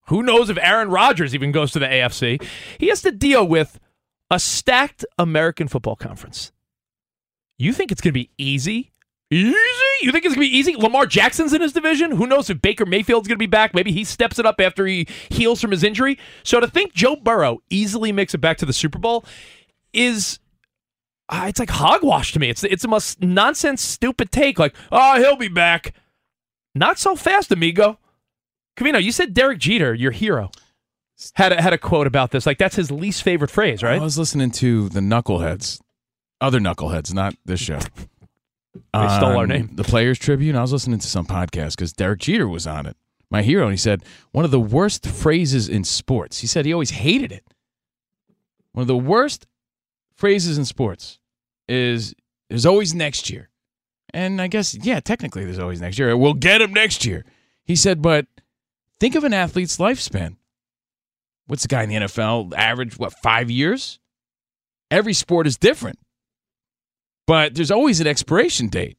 Who 0.07 0.23
knows 0.23 0.49
if 0.49 0.57
Aaron 0.57 0.89
Rodgers 0.89 1.35
even 1.35 1.51
goes 1.51 1.71
to 1.73 1.79
the 1.79 1.85
AFC? 1.85 2.43
He 2.79 2.87
has 2.87 3.03
to 3.03 3.11
deal 3.11 3.47
with 3.47 3.79
a 4.31 4.39
stacked 4.39 5.05
American 5.19 5.67
Football 5.67 5.95
Conference. 5.95 6.51
You 7.59 7.73
think 7.73 7.91
it's 7.91 8.01
going 8.01 8.13
to 8.13 8.19
be 8.19 8.31
easy? 8.37 8.91
Easy? 9.29 9.55
You 10.01 10.11
think 10.11 10.25
it's 10.25 10.33
going 10.33 10.47
to 10.47 10.51
be 10.51 10.57
easy? 10.57 10.75
Lamar 10.75 11.05
Jackson's 11.05 11.53
in 11.53 11.61
his 11.61 11.73
division. 11.73 12.11
Who 12.11 12.25
knows 12.25 12.49
if 12.49 12.61
Baker 12.61 12.85
Mayfield's 12.85 13.27
going 13.27 13.35
to 13.35 13.39
be 13.39 13.45
back? 13.45 13.75
Maybe 13.75 13.91
he 13.91 14.03
steps 14.03 14.39
it 14.39 14.45
up 14.45 14.59
after 14.59 14.87
he 14.87 15.07
heals 15.29 15.61
from 15.61 15.71
his 15.71 15.83
injury. 15.83 16.17
So 16.43 16.59
to 16.59 16.67
think 16.67 16.93
Joe 16.93 17.15
Burrow 17.15 17.61
easily 17.69 18.11
makes 18.11 18.33
it 18.33 18.39
back 18.39 18.57
to 18.59 18.65
the 18.65 18.73
Super 18.73 18.97
Bowl 18.97 19.25
is 19.93 20.39
uh, 21.27 21.45
it's 21.47 21.59
like 21.59 21.69
hogwash 21.69 22.31
to 22.33 22.39
me. 22.39 22.49
It's 22.49 22.63
it's 22.63 22.81
the 22.81 22.87
most 22.87 23.21
nonsense, 23.21 23.81
stupid 23.83 24.31
take. 24.31 24.57
Like, 24.57 24.75
oh, 24.91 25.19
he'll 25.19 25.35
be 25.35 25.47
back. 25.47 25.93
Not 26.73 26.97
so 26.97 27.15
fast, 27.15 27.51
amigo. 27.51 27.99
Covino, 28.79 29.03
you 29.03 29.11
said 29.11 29.33
Derek 29.33 29.59
Jeter, 29.59 29.93
your 29.93 30.11
hero, 30.11 30.51
had 31.33 31.51
a, 31.51 31.61
had 31.61 31.73
a 31.73 31.77
quote 31.77 32.07
about 32.07 32.31
this. 32.31 32.45
Like 32.45 32.57
that's 32.57 32.75
his 32.75 32.89
least 32.89 33.23
favorite 33.23 33.51
phrase, 33.51 33.83
right? 33.83 33.99
I 33.99 34.03
was 34.03 34.17
listening 34.17 34.51
to 34.51 34.87
the 34.89 35.01
Knuckleheads, 35.01 35.81
other 36.39 36.59
Knuckleheads, 36.59 37.13
not 37.13 37.35
this 37.43 37.59
show. 37.59 37.79
They 38.93 39.07
stole 39.07 39.35
our 39.35 39.43
um, 39.43 39.49
name. 39.49 39.69
The 39.73 39.83
Players 39.83 40.17
Tribune. 40.17 40.55
I 40.55 40.61
was 40.61 40.71
listening 40.71 40.99
to 40.99 41.07
some 41.07 41.25
podcast 41.25 41.71
because 41.71 41.91
Derek 41.91 42.21
Jeter 42.21 42.47
was 42.47 42.65
on 42.65 42.85
it, 42.85 42.95
my 43.29 43.41
hero, 43.41 43.63
and 43.63 43.73
he 43.73 43.77
said 43.77 44.03
one 44.31 44.45
of 44.45 44.51
the 44.51 44.59
worst 44.59 45.05
phrases 45.05 45.67
in 45.67 45.83
sports. 45.83 46.39
He 46.39 46.47
said 46.47 46.65
he 46.65 46.71
always 46.71 46.91
hated 46.91 47.31
it. 47.31 47.43
One 48.71 48.83
of 48.83 48.87
the 48.87 48.95
worst 48.95 49.45
phrases 50.15 50.57
in 50.57 50.63
sports 50.63 51.19
is 51.67 52.15
there's 52.49 52.65
always 52.65 52.93
next 52.93 53.29
year. 53.29 53.49
And 54.13 54.41
I 54.41 54.47
guess, 54.47 54.73
yeah, 54.73 55.01
technically 55.01 55.43
there's 55.43 55.59
always 55.59 55.81
next 55.81 55.99
year. 55.99 56.15
We'll 56.15 56.33
get 56.33 56.61
him 56.61 56.73
next 56.73 57.05
year. 57.05 57.25
He 57.65 57.75
said, 57.75 58.01
but 58.01 58.25
think 58.99 59.15
of 59.15 59.23
an 59.23 59.33
athlete's 59.33 59.77
lifespan. 59.77 60.35
What's 61.47 61.63
the 61.63 61.67
guy 61.67 61.83
in 61.83 61.89
the 61.89 61.95
NFL 61.95 62.53
average, 62.55 62.97
what, 62.97 63.13
five 63.13 63.49
years? 63.49 63.99
Every 64.91 65.13
sport 65.13 65.47
is 65.47 65.57
different. 65.57 65.99
But 67.25 67.55
there's 67.55 67.71
always 67.71 68.01
an 68.01 68.07
expiration 68.07 68.67
date, 68.67 68.97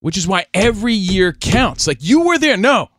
which 0.00 0.16
is 0.16 0.26
why 0.26 0.46
every 0.54 0.94
year 0.94 1.32
counts. 1.32 1.86
Like 1.86 1.98
you 2.00 2.22
were 2.22 2.38
there. 2.38 2.56
No, 2.56 2.90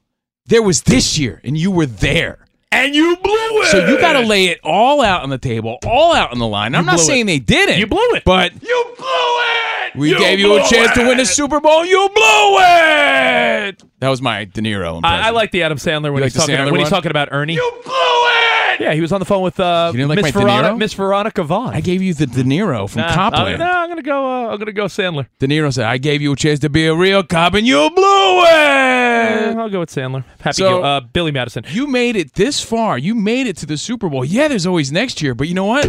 there 0.46 0.64
was 0.64 0.84
this 0.84 1.18
year 1.18 1.42
and 1.44 1.58
you 1.58 1.72
were 1.72 1.86
there. 1.86 2.40
And 2.72 2.96
you 2.96 3.16
blew 3.18 3.34
it. 3.34 3.68
So 3.68 3.86
you 3.88 4.00
got 4.00 4.14
to 4.14 4.22
lay 4.22 4.46
it 4.46 4.60
all 4.64 5.02
out 5.02 5.22
on 5.22 5.30
the 5.30 5.38
table, 5.38 5.78
all 5.86 6.16
out 6.16 6.32
on 6.32 6.40
the 6.40 6.48
line. 6.48 6.74
I'm 6.74 6.86
not 6.86 6.96
blew 6.96 7.04
it. 7.04 7.08
saying 7.08 7.26
they 7.28 7.38
didn't. 7.40 7.78
You 7.80 7.86
blew 7.86 8.00
it. 8.16 8.24
But 8.26 8.52
You 8.64 8.94
blew 8.98 9.06
it. 9.06 9.73
We 9.96 10.10
You 10.12 10.17
gave 10.19 10.39
you 10.39 10.54
a 10.56 10.60
blew 10.60 10.69
chance 10.69 10.91
to 10.93 11.08
win 11.08 11.17
the 11.17 11.26
Super 11.26 11.60
Bowl. 11.60 11.86
You 11.86 12.10
blew 12.13 12.58
it. 12.60 13.84
That 14.00 14.10
was 14.10 14.22
my 14.22 14.46
De 14.46 14.62
Niro 14.62 14.98
impression. 14.98 15.04
I, 15.24 15.28
I 15.28 15.30
like 15.32 15.52
the 15.52 15.63
Adam 15.63 15.78
Sandler 15.78 16.12
when 16.12 16.17
You 16.17 16.24
he's 16.26 16.36
like 16.38 16.41
talking 16.48 16.56
Sandler 16.56 16.72
when 16.72 16.80
he's 16.82 16.89
talking 16.89 17.12
about 17.12 17.30
Ernie. 17.32 17.54
You 17.54 17.72
blew 17.84 17.93
it. 17.93 18.80
Yeah, 18.80 18.93
he 18.93 19.02
was 19.02 19.13
on 19.13 19.19
the 19.19 19.26
phone 19.26 19.43
with 19.43 19.60
uh, 19.60 19.91
You 19.93 19.98
didn't 20.00 20.10
like 20.10 20.24
Miss 20.24 20.34
my 20.36 20.41
Veronica, 20.41 20.76
Miss 20.78 20.93
Veronica 20.93 21.43
Vaughn. 21.43 21.74
I 21.74 21.80
gave 21.80 22.02
you 22.02 22.13
the 22.15 22.26
De 22.26 22.43
Niro 22.43 22.89
from 22.89 23.02
Nah, 23.04 23.13
Copland. 23.13 23.62
I'm, 23.62 23.84
I'm 23.84 23.88
gonna 23.89 24.02
go. 24.02 24.26
Uh, 24.26 24.48
I'm 24.52 24.58
gonna 24.60 24.72
go 24.74 24.86
Sandler. 24.86 25.28
De 25.39 25.48
Niro 25.48 25.72
said, 25.72 25.86
"I 25.86 25.98
gave 26.00 26.22
you 26.24 26.34
a 26.34 26.36
chance 26.36 26.60
to 26.60 26.69
be 26.69 26.88
a 26.88 26.96
real 26.96 27.22
cop, 27.24 27.54
and 27.54 27.67
you 27.67 27.89
blew 27.91 28.41
it." 28.46 29.56
Uh, 29.56 29.60
I'll 29.62 29.69
go 29.69 29.80
with 29.82 29.89
Sandler. 29.91 30.26
Happy 30.41 30.56
So- 30.56 30.69
Gil- 30.80 30.84
uh, 30.84 31.00
Billy 31.02 31.32
Madison. 31.32 31.63
You 31.69 31.86
made 31.88 32.15
it 32.15 32.34
this 32.34 32.62
far. 32.62 32.98
You 32.98 33.13
made 33.15 33.46
it 33.48 33.58
to 33.58 33.65
the 33.67 33.78
Super 33.78 34.10
Bowl. 34.10 34.26
Yeah, 34.26 34.48
there's 34.48 34.65
always 34.65 34.91
next 34.91 35.22
year, 35.22 35.36
but 35.36 35.48
you 35.48 35.54
know 35.54 35.65
what? 35.65 35.86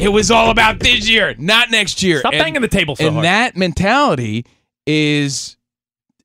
It 0.00 0.12
was 0.12 0.30
all 0.30 0.50
about 0.50 0.80
this 0.80 1.08
year, 1.08 1.34
not 1.38 1.70
next 1.70 2.02
year. 2.02 2.20
Stop 2.20 2.34
And- 2.34 2.40
banging 2.42 2.62
the 2.62 2.68
table 2.68 2.96
so 2.96 3.06
and 3.06 3.14
hard. 3.14 3.24
that 3.24 3.56
mentality 3.56 4.44
is 4.86 5.56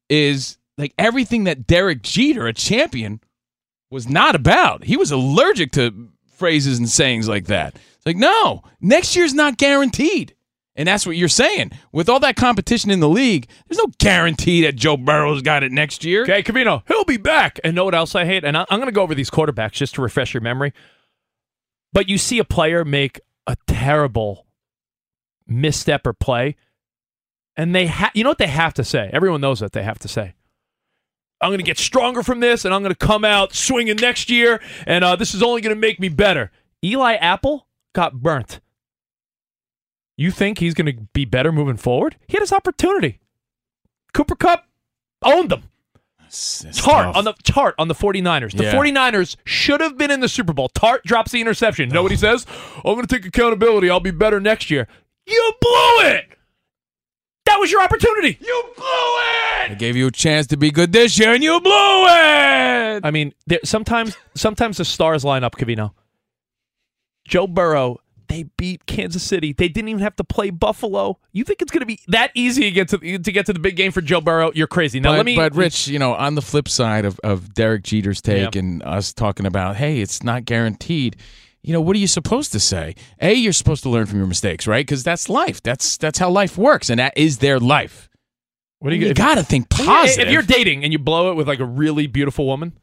is 0.10 0.58
like 0.78 0.94
everything 1.00 1.46
that 1.46 1.66
Derek 1.68 2.02
Jeter, 2.02 2.48
a 2.48 2.54
champion, 2.54 3.22
was 3.90 4.10
not 4.10 4.36
about. 4.36 4.84
He 4.84 4.98
was 4.98 5.12
allergic 5.12 5.72
to 5.74 6.10
phrases 6.38 6.78
and 6.80 6.90
sayings 6.90 7.30
like 7.30 7.46
that. 7.46 7.76
It's 7.76 8.06
like, 8.06 8.18
no, 8.18 8.62
next 8.82 9.16
year's 9.16 9.34
not 9.34 9.58
guaranteed. 9.58 10.36
And 10.76 10.88
that's 10.88 11.06
what 11.06 11.16
you're 11.18 11.28
saying. 11.30 11.72
With 11.92 12.10
all 12.10 12.20
that 12.22 12.36
competition 12.36 12.92
in 12.92 13.00
the 13.00 13.10
league, 13.10 13.48
there's 13.68 13.78
no 13.78 13.88
guarantee 14.00 14.64
that 14.64 14.76
Joe 14.76 14.98
Burrow's 14.98 15.42
got 15.42 15.64
it 15.64 15.72
next 15.72 16.04
year. 16.04 16.24
Okay, 16.24 16.42
Covino, 16.44 16.82
he'll 16.88 17.04
be 17.06 17.18
back. 17.18 17.60
And 17.64 17.76
know 17.76 17.86
what 17.86 17.96
else 17.96 18.16
I 18.16 18.26
hate? 18.26 18.44
And 18.44 18.58
I'm 18.58 18.66
going 18.70 18.86
to 18.86 18.92
go 18.92 19.04
over 19.04 19.14
these 19.16 19.30
quarterbacks 19.30 19.74
just 19.74 19.96
to 19.96 20.02
refresh 20.02 20.34
your 20.34 20.42
memory. 20.42 20.74
But 21.94 22.10
you 22.10 22.18
see 22.18 22.40
a 22.40 22.46
player 22.46 22.84
make 22.86 23.20
a 23.48 23.56
terrible 23.68 24.46
misstep 25.48 26.06
or 26.08 26.14
play, 26.14 26.56
and 27.56 27.76
they 27.76 27.88
have, 27.88 28.12
you 28.14 28.24
know 28.24 28.30
what 28.30 28.38
they 28.38 28.48
have 28.48 28.74
to 28.76 28.84
say? 28.84 29.10
Everyone 29.12 29.42
knows 29.42 29.62
what 29.62 29.74
they 29.74 29.84
have 29.84 30.00
to 30.00 30.08
say. 30.08 30.34
I'm 31.42 31.50
going 31.50 31.60
to 31.60 31.64
get 31.64 31.80
stronger 31.80 32.22
from 32.22 32.40
this, 32.40 32.66
and 32.66 32.74
I'm 32.74 32.84
going 32.84 32.94
to 32.94 33.06
come 33.06 33.26
out 33.26 33.54
swinging 33.54 33.98
next 33.98 34.30
year, 34.30 34.62
and 34.86 35.04
uh, 35.04 35.16
this 35.16 35.34
is 35.34 35.42
only 35.42 35.62
going 35.62 35.76
to 35.76 35.80
make 35.80 36.00
me 36.00 36.08
better. 36.08 36.52
Eli 36.84 37.16
Apple 37.16 37.68
got 37.94 38.22
burnt. 38.22 38.60
You 40.18 40.30
think 40.30 40.60
he's 40.60 40.76
going 40.76 40.86
to 40.86 41.02
be 41.14 41.26
better 41.26 41.52
moving 41.52 41.78
forward? 41.78 42.16
He 42.28 42.38
had 42.38 42.42
his 42.42 42.54
opportunity. 42.54 43.20
Cooper 44.14 44.36
Kupp 44.36 44.66
owned 45.24 45.50
them. 45.50 45.64
Tartt 46.32 46.74
tough. 46.76 47.16
on 47.18 47.24
the 47.26 47.34
Tartt 47.44 47.74
on 47.78 47.88
the 47.88 47.94
49ers. 47.96 48.56
The 48.56 48.64
Yeah. 48.64 48.74
49ers 48.74 49.36
should 49.46 49.82
have 49.82 49.98
been 49.98 50.12
in 50.12 50.20
the 50.22 50.30
Super 50.30 50.54
Bowl. 50.54 50.70
Tartt 50.70 51.04
drops 51.04 51.32
the 51.32 51.42
interception. 51.42 51.90
You 51.90 51.94
know 51.94 52.04
what 52.04 52.12
he 52.12 52.18
says? 52.18 52.46
I'm 52.78 52.96
going 52.96 53.06
to 53.06 53.14
take 53.16 53.26
accountability. 53.26 53.90
I'll 53.90 54.00
be 54.00 54.12
better 54.12 54.40
next 54.40 54.72
year. 54.72 54.88
You 55.28 55.54
blew 55.62 56.08
it. 56.10 56.26
That 57.46 57.58
was 57.60 57.72
your 57.72 57.82
opportunity. 57.82 58.38
You 58.40 58.64
blew 58.78 58.86
it. 58.86 59.72
I 59.72 59.76
gave 59.78 59.96
you 59.98 60.08
a 60.08 60.12
chance 60.12 60.48
to 60.48 60.58
be 60.58 60.72
good 60.72 60.94
this 60.94 61.20
year, 61.20 61.34
and 61.34 61.44
you 61.44 61.60
blew 61.60 61.72
it. 62.08 63.02
I 63.06 63.12
mean, 63.12 63.34
there, 63.48 63.60
sometimes 63.66 64.16
sometimes 64.36 64.78
the 64.78 64.86
stars 64.86 65.26
line 65.26 65.44
up, 65.44 65.56
Covino. 65.56 65.92
Joe 67.28 67.48
Burrow, 67.48 68.00
they 68.32 68.44
beat 68.58 68.86
Kansas 68.86 69.22
City. 69.24 69.52
They 69.52 69.68
didn't 69.68 69.90
even 69.90 70.02
have 70.02 70.16
to 70.16 70.24
play 70.24 70.50
Buffalo. 70.52 71.20
You 71.34 71.44
think 71.44 71.62
it's 71.62 71.72
going 71.72 71.82
to 71.82 71.86
be 71.86 72.00
that 72.08 72.32
easy 72.34 72.64
to 72.64 72.72
get 72.72 72.88
to 72.90 72.98
to 72.98 73.32
get 73.32 73.46
to 73.48 73.54
the 73.54 73.60
big 73.60 73.76
game 73.76 73.92
for 73.92 74.02
Joe 74.02 74.22
Burrow? 74.22 74.52
You're 74.56 74.68
crazy. 74.68 75.00
Now 75.00 75.12
but, 75.12 75.18
let 75.18 75.26
me. 75.26 75.36
but 75.36 75.54
Rich, 75.56 75.88
you 75.90 76.00
know, 76.00 76.14
on 76.16 76.36
the 76.36 76.42
flip 76.42 76.70
side 76.70 77.04
of, 77.04 77.20
of 77.24 77.54
Derek 77.54 77.84
Jeter's 77.84 78.22
take 78.22 78.56
Yeah. 78.56 78.60
and 78.60 78.82
us 78.84 79.12
talking 79.12 79.46
about, 79.46 79.76
hey, 79.76 80.00
it's 80.00 80.24
not 80.24 80.46
guaranteed. 80.46 81.18
You 81.62 81.74
know, 81.74 81.82
what 81.82 81.96
are 81.96 82.00
you 82.00 82.08
supposed 82.08 82.52
to 82.54 82.60
say? 82.60 82.96
A, 83.22 83.34
you're 83.34 83.54
supposed 83.54 83.84
to 83.84 83.90
learn 83.90 84.06
from 84.08 84.18
your 84.18 84.28
mistakes, 84.28 84.66
right? 84.66 84.86
Because 84.86 85.04
that's 85.04 85.30
life. 85.30 85.62
That's 85.62 85.98
that's 85.98 86.18
how 86.18 86.30
life 86.30 86.58
works, 86.58 86.90
and 86.90 87.00
that 87.00 87.14
is 87.18 87.40
their 87.40 87.60
life. 87.60 88.10
What 88.80 88.94
are 88.94 88.96
you, 88.96 89.08
You 89.10 89.14
got 89.14 89.36
to 89.36 89.44
think 89.44 89.70
positive. 89.70 90.28
If 90.28 90.34
you're 90.34 90.42
dating 90.42 90.84
and 90.84 90.92
you 90.92 90.98
blow 90.98 91.32
it 91.32 91.36
with 91.36 91.48
like 91.48 91.60
a 91.60 91.66
really 91.66 92.08
beautiful 92.08 92.48
woman, 92.48 92.74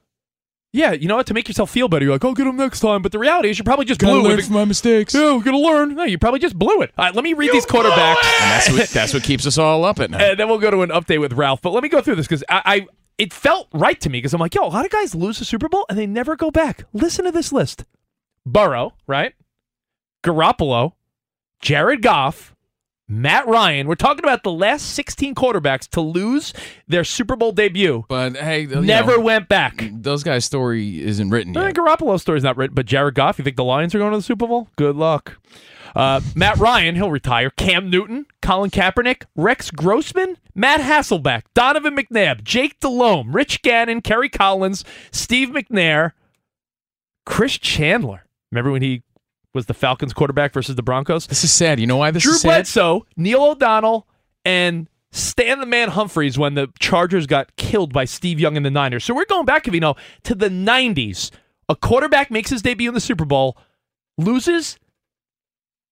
yeah, 0.73 0.93
you 0.93 1.09
know 1.09 1.17
what? 1.17 1.27
To 1.29 1.35
make 1.35 1.49
yourself 1.49 1.71
feel 1.71 1.89
better, 1.89 2.05
you're 2.05 2.15
like, 2.15 2.25
"I'll 2.25 2.35
get 2.35 2.47
him 2.47 2.57
next 2.57 2.81
time." 2.81 3.01
But 3.03 3.13
the 3.13 3.19
reality 3.19 3.49
is, 3.51 3.59
you 3.59 3.65
probably 3.65 3.85
just 3.87 4.01
Gotta 4.01 4.13
blew 4.21 4.29
learn 4.31 4.39
it. 4.39 4.45
from 4.45 4.55
my 4.55 4.65
mistakes. 4.65 5.15
Yeah, 5.15 5.35
we're 5.35 5.43
gonna 5.43 5.59
learn. 5.59 5.95
No, 5.95 6.05
you 6.05 6.19
probably 6.19 6.41
just 6.41 6.59
blew 6.59 6.83
it. 6.83 6.93
All 6.99 7.05
right, 7.07 7.14
let 7.14 7.25
me 7.25 7.33
read 7.33 7.53
these 7.53 7.64
quarterbacks, 7.66 8.16
and 8.41 8.51
that's 8.51 8.71
what 8.71 8.89
that's 8.91 9.14
what 9.14 9.23
keeps 9.23 9.47
us 9.47 9.57
all 9.59 9.85
up 9.85 9.99
at 10.01 10.11
night. 10.11 10.21
and 10.23 10.39
then 10.39 10.49
we'll 10.49 10.59
go 10.59 10.71
to 10.71 10.83
an 10.83 10.91
update 10.91 11.21
with 11.21 11.33
Ralph. 11.33 11.62
But 11.62 11.71
let 11.73 11.83
me 11.83 11.89
go 11.89 12.01
through 12.03 12.16
this 12.16 12.27
because 12.27 12.45
I, 12.49 12.62
I 12.64 12.87
it 13.16 13.33
felt 13.33 13.69
right 13.73 13.99
to 14.01 14.11
me 14.11 14.19
because 14.19 14.35
I'm 14.35 14.41
like, 14.41 14.55
yo, 14.55 14.62
a 14.64 14.69
lot 14.69 14.85
of 14.85 14.91
guys 14.91 15.14
lose 15.14 15.39
the 15.39 15.45
Super 15.45 15.69
Bowl 15.69 15.87
and 15.89 15.99
they 15.99 16.07
never 16.07 16.37
go 16.37 16.51
back. 16.51 16.85
Listen 16.93 17.25
to 17.25 17.33
this 17.33 17.51
list: 17.53 17.85
Burrow, 18.45 18.95
right? 19.07 19.33
Garoppolo, 20.25 20.93
Jared 21.61 22.03
Goff, 22.03 22.55
Matt 23.09 23.49
Ryan. 23.49 23.89
We're 23.89 23.95
talking 23.95 24.25
about 24.25 24.43
the 24.43 24.53
last 24.53 24.93
16 24.95 25.35
quarterbacks 25.35 25.89
to 25.91 26.01
lose 26.01 26.53
their 26.87 27.05
Super 27.05 27.37
Bowl 27.37 27.53
debut. 27.53 28.05
But 28.09 28.37
hey, 28.37 28.67
never 28.67 29.17
know, 29.17 29.21
went 29.21 29.49
back. 29.49 29.89
Those 29.93 30.23
guys' 30.23 30.45
story 30.45 31.01
isn't 31.03 31.31
written 31.31 31.57
I 31.57 31.61
yet. 31.61 31.75
think 31.75 31.79
Garoppolo's 31.79 32.23
story's 32.23 32.43
not 32.45 32.57
written, 32.57 32.75
but 32.75 32.87
Jared 32.87 33.15
Goff, 33.15 33.39
you 33.39 33.45
think 33.45 33.57
the 33.57 33.65
Lions 33.65 33.95
are 33.95 33.99
going 33.99 34.13
to 34.13 34.19
the 34.19 34.23
Super 34.23 34.47
Bowl? 34.47 34.69
Good 34.77 34.97
luck. 34.97 35.39
Uh, 35.97 36.21
Matt 36.35 36.59
Ryan, 36.59 36.95
he'll 36.97 37.11
retire. 37.11 37.51
Cam 37.51 37.89
Newton, 37.89 38.27
Colin 38.43 38.71
Kaepernick, 38.71 39.25
Rex 39.35 39.71
Grossman, 39.71 40.37
Matt 40.55 40.81
Hasselbeck, 40.81 41.43
Donovan 41.55 41.97
McNabb, 41.97 42.45
Jake 42.45 42.79
Delhomme, 42.79 43.33
Rich 43.33 43.63
Gannon, 43.63 44.03
Kerry 44.03 44.29
Collins, 44.29 44.85
Steve 45.11 45.49
McNair, 45.49 46.13
Chris 47.25 47.59
Chandler. 47.59 48.27
Remember 48.53 48.71
when 48.71 48.83
he 48.83 49.03
was 49.55 49.66
the 49.66 49.74
Falcons 49.74 50.12
quarterback 50.12 50.53
versus 50.53 50.76
the 50.76 50.82
Broncos. 50.82 51.26
This 51.26 51.42
is 51.44 51.53
sad. 51.53 51.80
You 51.80 51.86
know 51.86 51.96
why 51.96 52.11
this 52.11 52.22
Drew 52.22 52.32
is 52.32 52.40
sad? 52.42 52.49
Bledsoe, 52.49 53.07
Neil 53.16 53.42
O'Donnell, 53.42 54.07
and 54.44 54.88
Stan 55.11 55.59
the 55.61 55.66
Man 55.66 55.88
Humphries 55.88 56.38
when 56.38 56.55
the 56.55 56.68
Chargers 56.78 57.26
got 57.26 57.55
killed 57.57 57.92
by 57.92 58.05
Steve 58.05 58.38
Young 58.38 58.57
and 58.57 58.64
the 58.66 58.70
Niners. 58.70 59.05
So 59.05 59.14
we're 59.14 59.24
going 59.24 59.46
back, 59.46 59.66
if 59.66 59.74
you 59.74 59.80
know, 59.80 59.96
to 60.24 60.34
the 60.34 60.49
90s. 60.51 61.30
A 61.70 61.76
quarterback 61.76 62.30
makes 62.30 62.51
his 62.51 62.62
debut 62.62 62.88
in 62.88 62.94
the 62.94 63.01
Super 63.01 63.24
Bowl, 63.26 63.57
loses. 64.16 64.78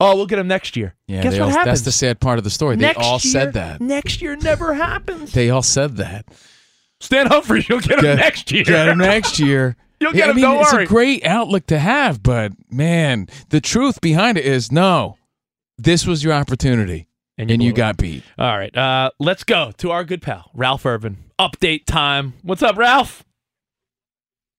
Oh, 0.00 0.14
we'll 0.16 0.26
get 0.26 0.38
him 0.38 0.48
next 0.48 0.76
year. 0.76 0.94
Yeah, 1.06 1.22
Guess 1.22 1.32
what 1.34 1.42
all, 1.42 1.48
happens? 1.48 1.66
that's 1.66 1.82
the 1.82 1.92
sad 1.92 2.20
part 2.20 2.36
of 2.38 2.44
the 2.44 2.50
story. 2.50 2.76
next 2.76 2.98
they 2.98 3.04
all 3.04 3.12
year, 3.12 3.18
said 3.32 3.52
that. 3.54 3.80
Next 3.80 4.20
year 4.20 4.36
never 4.36 4.74
happens. 4.74 5.32
They 5.32 5.48
all 5.48 5.62
said 5.62 5.96
that. 5.96 6.26
Stan 7.00 7.26
Humphries, 7.26 7.68
you'll 7.68 7.80
get 7.80 7.98
him 7.98 8.04
Get- 8.04 8.16
next 8.18 8.52
year. 8.52 8.64
Get 8.64 8.88
him 8.88 8.98
next 8.98 9.38
year. 9.40 9.76
You'll 10.00 10.14
Yeah, 10.14 10.26
get 10.26 10.30
I 10.30 10.32
mean, 10.34 10.42
don't 10.44 10.60
it's 10.60 10.72
worry. 10.72 10.84
a 10.84 10.86
great 10.86 11.24
outlook 11.24 11.66
to 11.66 11.78
have, 11.78 12.22
but 12.22 12.52
man, 12.70 13.28
the 13.48 13.60
truth 13.60 14.00
behind 14.00 14.36
it 14.38 14.44
is 14.44 14.70
no. 14.70 15.16
This 15.78 16.06
was 16.06 16.22
your 16.24 16.32
opportunity, 16.32 17.08
and 17.38 17.50
you, 17.50 17.56
blew 17.58 17.68
it. 17.68 17.74
got 17.76 17.96
beat. 17.96 18.22
All 18.38 18.56
right, 18.58 18.74
uh, 18.76 19.10
let's 19.18 19.44
go 19.44 19.72
to 19.78 19.90
our 19.90 20.04
good 20.04 20.22
pal 20.22 20.50
Ralph 20.54 20.84
Irvin. 20.86 21.18
Update 21.38 21.84
time. 21.86 22.34
What's 22.42 22.62
up, 22.62 22.76
Ralph? 22.76 23.24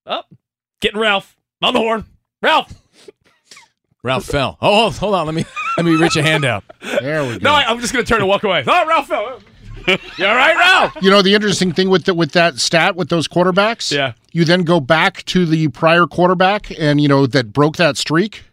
Up, 0.06 0.32
getting 0.80 1.00
Ralph 1.00 1.36
on 1.62 1.74
the 1.74 1.80
horn. 1.80 2.04
Ralph. 2.42 2.72
Ralph 4.04 4.24
fell. 4.26 4.56
Oh, 4.62 4.86
oh, 4.86 4.90
hold 4.90 5.14
on. 5.16 5.26
Let 5.26 5.34
me 5.34 5.44
let 5.76 5.84
me 5.84 5.96
reach 5.96 6.16
a 6.16 6.22
hand 6.22 6.44
out. 6.44 6.62
There 7.00 7.22
we 7.24 7.38
go. 7.38 7.50
No, 7.50 7.52
I, 7.52 7.64
I'm 7.64 7.80
just 7.80 7.92
gonna 7.92 8.04
turn 8.04 8.20
and 8.20 8.28
walk 8.28 8.44
away. 8.44 8.62
Oh, 8.66 8.86
Ralph 8.86 9.08
fell. 9.08 9.40
You 10.18 10.26
all 10.26 10.34
right, 10.34 10.56
Ralph? 10.56 10.96
You 11.02 11.10
know 11.10 11.22
the 11.22 11.34
interesting 11.34 11.72
thing 11.72 11.88
with 11.88 12.04
the, 12.04 12.14
with 12.14 12.32
that 12.32 12.58
stat 12.58 12.96
with 12.96 13.08
those 13.08 13.26
quarterbacks. 13.28 13.90
Yeah. 13.92 14.12
You 14.32 14.44
then 14.44 14.62
go 14.62 14.80
back 14.80 15.24
to 15.26 15.46
the 15.46 15.68
prior 15.68 16.06
quarterback, 16.06 16.70
and 16.78 17.00
you 17.00 17.08
know 17.08 17.26
that 17.26 17.52
broke 17.52 17.76
that 17.76 17.96
streak. 17.96 18.44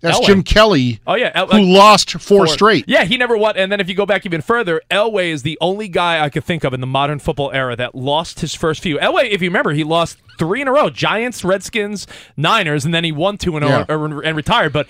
That's 0.00 0.18
Elway. 0.18 0.26
Jim 0.26 0.42
Kelly. 0.42 1.00
Oh 1.06 1.14
yeah, 1.14 1.30
El- 1.34 1.46
who 1.46 1.60
like- 1.60 1.78
lost 1.78 2.10
four, 2.12 2.46
straight. 2.46 2.84
Yeah, 2.86 3.04
he 3.04 3.16
never 3.16 3.36
won. 3.38 3.56
And 3.56 3.72
then 3.72 3.80
if 3.80 3.88
you 3.88 3.94
go 3.94 4.04
back 4.04 4.26
even 4.26 4.42
further, 4.42 4.82
Elway 4.90 5.28
is 5.30 5.42
the 5.42 5.56
only 5.62 5.88
guy 5.88 6.22
I 6.22 6.28
could 6.28 6.44
think 6.44 6.62
of 6.62 6.74
in 6.74 6.80
the 6.82 6.86
modern 6.86 7.18
football 7.20 7.50
era 7.52 7.74
that 7.76 7.94
lost 7.94 8.40
his 8.40 8.54
first 8.54 8.82
few. 8.82 8.98
Elway, 8.98 9.30
if 9.30 9.40
you 9.40 9.48
remember, 9.48 9.72
he 9.72 9.82
lost 9.82 10.18
three 10.38 10.60
in 10.60 10.68
a 10.68 10.72
row: 10.72 10.90
Giants, 10.90 11.42
Redskins, 11.42 12.06
Niners, 12.36 12.84
and 12.84 12.92
then 12.92 13.02
he 13.04 13.12
won 13.12 13.38
two 13.38 13.56
in 13.56 13.62
a 13.62 13.66
Yeah. 13.68 13.84
row 13.88 14.20
and 14.20 14.36
retired. 14.36 14.72
But 14.74 14.88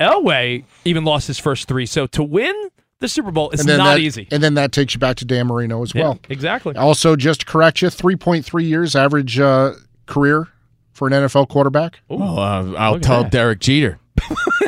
Elway 0.00 0.64
even 0.84 1.04
lost 1.04 1.26
his 1.26 1.38
first 1.38 1.68
three. 1.68 1.86
So 1.86 2.06
to 2.08 2.22
win 2.22 2.54
the 3.04 3.08
Super 3.08 3.30
Bowl 3.30 3.50
is 3.50 3.66
not 3.66 3.76
that, 3.76 3.98
easy. 3.98 4.26
And 4.30 4.42
then 4.42 4.54
that 4.54 4.72
takes 4.72 4.94
you 4.94 4.98
back 4.98 5.16
to 5.16 5.24
Dan 5.26 5.46
Marino 5.46 5.82
as 5.82 5.94
Yeah, 5.94 6.02
well. 6.04 6.18
exactly. 6.30 6.74
Also, 6.74 7.16
just 7.16 7.40
to 7.40 7.46
correct 7.46 7.82
you, 7.82 7.90
three 7.90 8.16
point 8.16 8.44
three 8.44 8.64
years 8.64 8.96
average 8.96 9.38
uh, 9.38 9.72
career 10.06 10.48
for 10.92 11.06
an 11.08 11.12
NFL 11.12 11.48
quarterback. 11.48 12.00
Well, 12.08 12.38
uh, 12.38 12.72
I'll 12.74 12.98
tell 13.00 13.24
that. 13.24 13.32
Derek 13.32 13.60
Jeter 13.60 13.98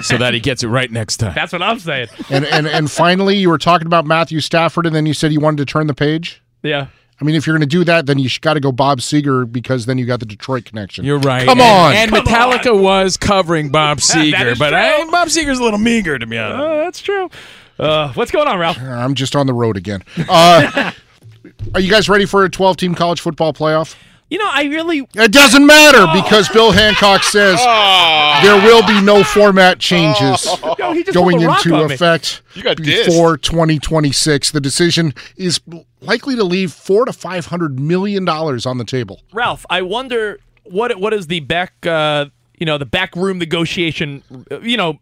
so 0.02 0.18
that 0.18 0.34
he 0.34 0.40
gets 0.40 0.62
it 0.62 0.68
right 0.68 0.90
next 0.90 1.16
time. 1.18 1.32
That's 1.34 1.52
what 1.52 1.62
I'm 1.62 1.78
saying. 1.78 2.08
and 2.30 2.44
and 2.44 2.66
and 2.66 2.90
finally, 2.90 3.36
you 3.36 3.48
were 3.48 3.58
talking 3.58 3.86
about 3.86 4.04
Matthew 4.04 4.40
Stafford, 4.40 4.84
and 4.86 4.94
then 4.94 5.06
you 5.06 5.14
said 5.14 5.32
you 5.32 5.40
wanted 5.40 5.58
to 5.58 5.64
turn 5.66 5.86
the 5.86 5.94
page. 5.94 6.42
Yeah. 6.62 6.88
I 7.18 7.24
mean, 7.24 7.34
if 7.34 7.46
you're 7.46 7.54
going 7.56 7.66
to 7.66 7.66
do 7.76 7.82
that, 7.84 8.04
then 8.04 8.18
you 8.18 8.28
got 8.42 8.54
to 8.54 8.60
go 8.60 8.70
Bob 8.72 8.98
Seger 8.98 9.50
because 9.50 9.86
then 9.86 9.96
you 9.96 10.04
got 10.04 10.20
the 10.20 10.26
Detroit 10.26 10.66
connection. 10.66 11.02
You're 11.06 11.18
right. 11.20 11.46
Come 11.46 11.60
And- 11.60 11.86
on. 11.86 11.94
And, 11.94 12.10
Metallica 12.12 12.78
was 12.78 13.16
covering 13.16 13.70
Bob 13.70 13.98
That 14.00 14.16
Seger, 14.34 14.58
but. 14.58 14.74
I, 14.74 15.02
Bob 15.10 15.28
Seger's 15.28 15.58
a 15.58 15.62
little 15.62 15.78
meager 15.78 16.18
to 16.18 16.26
be 16.26 16.36
honest. 16.36 16.58
Uh, 16.60 16.76
that's 16.76 17.00
true. 17.00 17.30
Uh, 17.78 18.12
what's 18.14 18.30
going 18.30 18.48
on, 18.48 18.58
Ralph? 18.58 18.80
I'm 18.80 19.14
just 19.14 19.36
on 19.36 19.46
the 19.46 19.54
road 19.54 19.76
again. 19.76 20.02
Uh, 20.28 20.92
are 21.74 21.80
you 21.80 21.90
guys 21.90 22.08
ready 22.08 22.26
for 22.26 22.44
a 22.44 22.50
12 22.50 22.76
team 22.76 22.94
college 22.94 23.20
football 23.20 23.52
playoff? 23.52 23.94
You 24.28 24.38
know, 24.38 24.48
I 24.50 24.64
really. 24.64 25.06
It 25.14 25.30
doesn't 25.30 25.64
matter 25.64 26.04
because 26.20 26.48
Bill 26.48 26.72
Hancock 26.72 27.22
says 27.22 27.58
there 28.42 28.56
will 28.64 28.84
be 28.84 29.00
no 29.00 29.22
format 29.22 29.78
changes 29.78 30.44
Yo, 30.46 30.74
going 31.12 31.38
pulled 31.38 31.44
a 31.44 31.46
rock 31.46 31.66
into 31.66 31.82
effect 31.84 32.42
You 32.54 32.64
got 32.64 32.76
dissed. 32.78 33.06
before 33.06 33.36
2026. 33.36 34.50
The 34.50 34.60
decision 34.60 35.14
is 35.36 35.60
likely 36.00 36.34
to 36.34 36.42
leave 36.42 36.72
four 36.72 37.04
to 37.04 37.12
five 37.12 37.46
hundred 37.46 37.78
million 37.78 38.24
dollars 38.24 38.66
on 38.66 38.78
the 38.78 38.84
table. 38.84 39.22
Ralph, 39.32 39.64
I 39.70 39.82
wonder 39.82 40.40
what 40.64 40.98
what 40.98 41.14
is 41.14 41.28
the 41.28 41.38
back 41.40 41.86
uh, 41.86 42.26
you 42.58 42.66
know 42.66 42.78
the 42.78 42.86
back 42.86 43.14
room 43.14 43.38
negotiation 43.38 44.24
uh, 44.50 44.58
you 44.58 44.76
know 44.76 44.98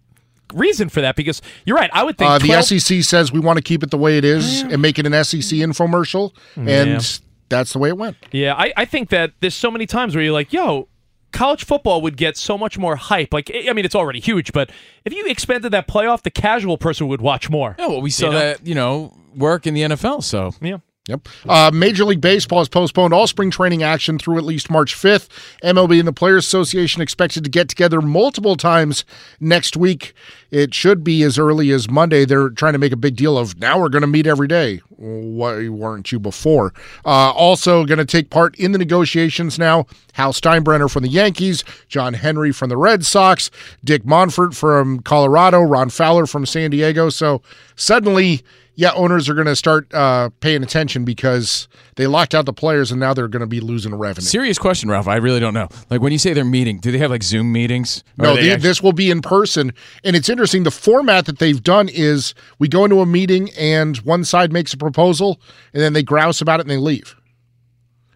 reason 0.54 0.88
for 0.88 1.00
that 1.00 1.16
because 1.16 1.42
you're 1.66 1.76
right. 1.76 1.90
I 1.92 2.02
would 2.04 2.16
think 2.16 2.30
Uh, 2.30 2.38
the 2.38 2.62
SEC 2.62 3.02
says 3.02 3.32
we 3.32 3.40
want 3.40 3.56
to 3.58 3.62
keep 3.62 3.82
it 3.82 3.90
the 3.90 3.98
way 3.98 4.16
it 4.18 4.24
is 4.24 4.62
and 4.62 4.80
make 4.80 4.98
it 4.98 5.06
an 5.06 5.12
SEC 5.24 5.58
infomercial, 5.58 6.32
and 6.56 6.90
Yeah. 6.90 7.00
that's 7.48 7.72
the 7.72 7.78
way 7.78 7.88
it 7.90 7.98
went. 7.98 8.16
Yeah, 8.32 8.54
I, 8.54 8.72
I 8.76 8.84
think 8.84 9.10
that 9.10 9.32
there's 9.40 9.54
so 9.54 9.70
many 9.70 9.86
times 9.86 10.14
where 10.14 10.24
you're 10.24 10.32
like, 10.32 10.52
yo, 10.52 10.88
college 11.32 11.64
football 11.64 12.00
would 12.02 12.16
get 12.16 12.36
so 12.36 12.56
much 12.56 12.78
more 12.78 12.96
hype. 12.96 13.34
Like, 13.34 13.50
I 13.68 13.72
mean, 13.72 13.84
it's 13.84 13.94
already 13.96 14.20
huge, 14.20 14.52
but 14.52 14.70
if 15.04 15.12
you 15.12 15.26
expanded 15.26 15.72
that 15.72 15.88
playoff, 15.88 16.22
the 16.22 16.30
casual 16.30 16.78
person 16.78 17.08
would 17.08 17.20
watch 17.20 17.50
more. 17.50 17.74
Yeah, 17.78 17.88
well, 17.88 18.00
we 18.00 18.10
saw 18.10 18.26
You 18.26 18.32
know? 18.32 18.38
that, 18.38 18.66
you 18.66 18.74
know, 18.74 19.12
work 19.36 19.66
in 19.66 19.74
the 19.74 19.82
NFL. 19.82 20.22
So 20.22 20.52
Yeah. 20.62 20.78
Yep. 21.06 21.28
Uh, 21.46 21.70
Major 21.74 22.06
League 22.06 22.22
Baseball 22.22 22.60
has 22.60 22.68
postponed 22.70 23.12
all 23.12 23.26
spring 23.26 23.50
training 23.50 23.82
action 23.82 24.18
through 24.18 24.38
at 24.38 24.44
least 24.44 24.70
March 24.70 24.94
5th. 24.94 25.28
MLB 25.62 25.98
and 25.98 26.08
the 26.08 26.14
Players 26.14 26.46
Association 26.46 27.02
expected 27.02 27.44
to 27.44 27.50
get 27.50 27.68
together 27.68 28.00
multiple 28.00 28.56
times 28.56 29.04
next 29.38 29.76
week. 29.76 30.14
It 30.54 30.72
should 30.72 31.02
be 31.02 31.24
as 31.24 31.36
early 31.36 31.72
as 31.72 31.90
Monday. 31.90 32.24
They're 32.24 32.48
trying 32.48 32.74
to 32.74 32.78
make 32.78 32.92
a 32.92 32.96
big 32.96 33.16
deal 33.16 33.36
of 33.36 33.58
now 33.58 33.80
we're 33.80 33.88
going 33.88 34.02
to 34.02 34.06
meet 34.06 34.24
every 34.24 34.46
day. 34.46 34.76
Why 34.88 35.68
weren't 35.68 36.12
you 36.12 36.20
before? 36.20 36.72
Uh, 37.04 37.32
also 37.32 37.84
going 37.84 37.98
to 37.98 38.04
take 38.04 38.30
part 38.30 38.54
in 38.54 38.70
the 38.70 38.78
negotiations 38.78 39.58
now. 39.58 39.86
Hal 40.12 40.32
Steinbrenner 40.32 40.88
from 40.88 41.02
the 41.02 41.08
Yankees, 41.08 41.64
John 41.88 42.14
Henry 42.14 42.52
from 42.52 42.68
the 42.68 42.76
Red 42.76 43.04
Sox, 43.04 43.50
Dick 43.82 44.04
Monfort 44.04 44.54
from 44.54 45.00
Colorado, 45.00 45.60
Ron 45.60 45.90
Fowler 45.90 46.24
from 46.24 46.46
San 46.46 46.70
Diego. 46.70 47.08
So 47.08 47.42
suddenly 47.74 48.44
yeah, 48.76 48.92
owners 48.94 49.28
are 49.28 49.34
going 49.34 49.46
to 49.46 49.54
start 49.56 49.92
uh, 49.94 50.30
paying 50.40 50.62
attention 50.62 51.04
because 51.04 51.68
they 51.96 52.06
locked 52.06 52.34
out 52.34 52.44
the 52.44 52.52
players 52.52 52.90
and 52.90 52.98
now 52.98 53.14
they're 53.14 53.28
going 53.28 53.40
to 53.40 53.46
be 53.46 53.60
losing 53.60 53.94
revenue. 53.94 54.26
serious 54.26 54.58
question, 54.58 54.90
Ralph. 54.90 55.06
I 55.06 55.16
really 55.16 55.38
don't 55.40 55.54
know. 55.54 55.68
Like 55.90 56.00
when 56.00 56.10
you 56.12 56.18
say 56.18 56.32
they're 56.32 56.44
meeting, 56.44 56.78
do 56.78 56.90
they 56.90 56.98
have 56.98 57.10
like 57.10 57.22
Zoom 57.22 57.52
meetings? 57.52 58.02
No, 58.16 58.34
they 58.34 58.50
actually- 58.50 58.62
this 58.62 58.82
will 58.82 58.92
be 58.92 59.10
in 59.10 59.22
person. 59.22 59.72
And 60.02 60.16
it's 60.16 60.28
interesting. 60.28 60.64
The 60.64 60.70
format 60.72 61.26
that 61.26 61.38
they've 61.38 61.62
done 61.62 61.88
is 61.88 62.34
we 62.58 62.66
go 62.68 62.84
into 62.84 63.00
a 63.00 63.06
meeting 63.06 63.50
and 63.58 63.96
one 63.98 64.24
side 64.24 64.52
makes 64.52 64.72
a 64.72 64.76
proposal 64.76 65.40
and 65.72 65.80
then 65.82 65.92
they 65.92 66.02
grouse 66.02 66.40
about 66.40 66.58
it 66.60 66.62
and 66.62 66.70
they 66.70 66.76
leave. 66.76 67.14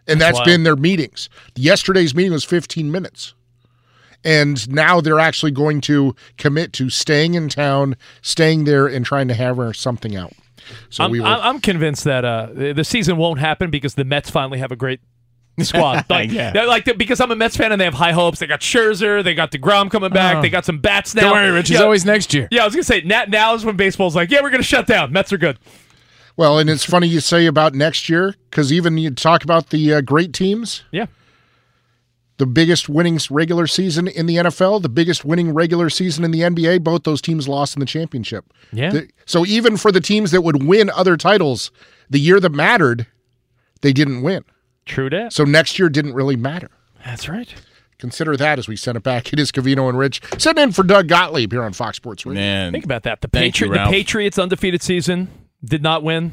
And 0.08 0.20
That's 0.20 0.38
that's 0.38 0.46
been 0.48 0.62
their 0.64 0.74
meetings. 0.76 1.28
Yesterday's 1.54 2.14
meeting 2.14 2.32
was 2.32 2.44
15 2.44 2.90
minutes. 2.90 3.34
And 4.24 4.68
now 4.68 5.00
they're 5.00 5.20
actually 5.20 5.52
going 5.52 5.80
to 5.82 6.16
commit 6.38 6.72
to 6.72 6.90
staying 6.90 7.34
in 7.34 7.48
town, 7.48 7.94
staying 8.20 8.64
there, 8.64 8.86
and 8.88 9.06
trying 9.06 9.28
to 9.28 9.34
hammer 9.34 9.72
something 9.72 10.16
out. 10.16 10.32
So 10.90 11.04
I'm, 11.04 11.10
we 11.10 11.20
will. 11.20 11.26
I'm 11.26 11.60
convinced 11.60 12.04
that 12.04 12.24
uh, 12.24 12.46
the 12.52 12.84
season 12.84 13.16
won't 13.16 13.38
happen 13.40 13.70
because 13.70 13.94
the 13.94 14.04
Mets 14.04 14.30
finally 14.30 14.58
have 14.58 14.72
a 14.72 14.76
great 14.76 15.00
squad. 15.60 16.04
Like, 16.10 16.30
Yeah. 16.30 16.52
like 16.66 16.84
because 16.96 17.20
I'm 17.20 17.30
a 17.30 17.36
Mets 17.36 17.56
fan 17.56 17.72
and 17.72 17.80
they 17.80 17.84
have 17.84 17.94
high 17.94 18.12
hopes. 18.12 18.38
They 18.38 18.46
got 18.46 18.60
Scherzer, 18.60 19.24
they 19.24 19.34
got 19.34 19.50
Degrom 19.50 19.90
coming 19.90 20.10
back, 20.10 20.36
Oh. 20.36 20.42
they 20.42 20.50
got 20.50 20.64
some 20.64 20.78
bats 20.78 21.14
now. 21.14 21.22
Don't 21.22 21.32
worry, 21.32 21.50
Rich. 21.50 21.70
It's 21.70 21.78
Yeah. 21.78 21.84
always 21.84 22.04
next 22.04 22.32
year. 22.32 22.46
Yeah, 22.50 22.62
I 22.62 22.64
was 22.64 22.74
gonna 22.74 22.84
say 22.84 23.00
now, 23.02 23.24
now 23.28 23.54
is 23.54 23.64
when 23.64 23.76
baseball's 23.76 24.14
like, 24.14 24.30
yeah, 24.30 24.40
we're 24.42 24.50
gonna 24.50 24.62
shut 24.62 24.86
down. 24.86 25.12
Mets 25.12 25.32
are 25.32 25.38
good. 25.38 25.58
Well, 26.36 26.58
and 26.60 26.70
it's 26.70 26.84
funny 26.84 27.08
you 27.08 27.18
say 27.18 27.46
about 27.46 27.74
next 27.74 28.08
year 28.08 28.36
because 28.50 28.72
even 28.72 28.96
you 28.98 29.10
talk 29.10 29.42
about 29.42 29.70
the 29.70 29.94
uh, 29.94 30.00
great 30.00 30.32
teams. 30.32 30.84
Yeah. 30.92 31.06
The 32.38 32.46
biggest 32.46 32.88
winning 32.88 33.18
regular 33.30 33.66
season 33.66 34.08
in 34.08 34.26
the 34.26 34.36
NFL, 34.36 34.80
the 34.82 34.88
biggest 34.88 35.24
winning 35.24 35.52
regular 35.52 35.90
season 35.90 36.24
in 36.24 36.30
the 36.30 36.40
NBA, 36.40 36.82
both 36.82 37.02
those 37.02 37.20
teams 37.20 37.48
lost 37.48 37.76
in 37.76 37.80
the 37.80 37.86
championship. 37.86 38.52
Yeah. 38.72 38.90
The- 38.90 39.08
so 39.26 39.44
even 39.44 39.76
for 39.76 39.92
the 39.92 40.00
teams 40.00 40.30
that 40.30 40.42
would 40.42 40.62
win 40.62 40.88
other 40.90 41.16
titles, 41.16 41.70
the 42.08 42.18
year 42.20 42.38
that 42.40 42.50
mattered, 42.50 43.06
they 43.82 43.92
didn't 43.92 44.22
win. 44.22 44.44
True 44.86 45.10
that. 45.10 45.32
So 45.32 45.44
next 45.44 45.78
year 45.78 45.88
didn't 45.88 46.14
really 46.14 46.36
matter. 46.36 46.70
That's 47.04 47.28
right. 47.28 47.52
Consider 47.98 48.36
that 48.36 48.58
as 48.60 48.68
we 48.68 48.76
send 48.76 48.96
it 48.96 49.02
back. 49.02 49.32
It 49.32 49.40
is 49.40 49.50
Covino 49.50 49.88
and 49.88 49.98
Rich. 49.98 50.22
Sitting 50.38 50.62
in 50.62 50.72
for 50.72 50.84
Doug 50.84 51.08
Gottlieb 51.08 51.50
here 51.52 51.64
on 51.64 51.72
Fox 51.72 51.96
Sports 51.96 52.24
Radio. 52.24 52.40
Man, 52.40 52.72
Think 52.72 52.84
about 52.84 53.02
that. 53.02 53.20
The 53.20 53.28
Thank 53.28 53.58
you, 53.60 53.68
the 53.68 53.86
Patriots 53.90 54.38
undefeated 54.38 54.82
season 54.82 55.28
did 55.64 55.82
not 55.82 56.04
win. 56.04 56.32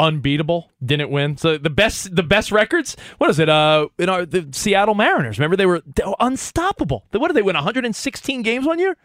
unbeatable. 0.00 0.70
Didn't 0.84 1.10
win. 1.10 1.36
So 1.36 1.58
the 1.58 1.70
best 1.70 2.14
the 2.16 2.22
best 2.22 2.50
records. 2.50 2.96
What 3.18 3.30
is 3.30 3.38
it? 3.38 3.48
Uh, 3.48 3.88
in 3.98 4.08
our 4.08 4.26
the 4.26 4.48
Seattle 4.52 4.94
Mariners. 4.94 5.38
Remember 5.38 5.56
they 5.56 5.66
were, 5.66 5.82
they 5.84 6.04
were 6.04 6.16
unstoppable. 6.18 7.04
What 7.12 7.28
did 7.28 7.36
they 7.36 7.42
win? 7.42 7.54
116 7.54 8.42
games 8.42 8.66
one 8.66 8.78
year. 8.78 8.96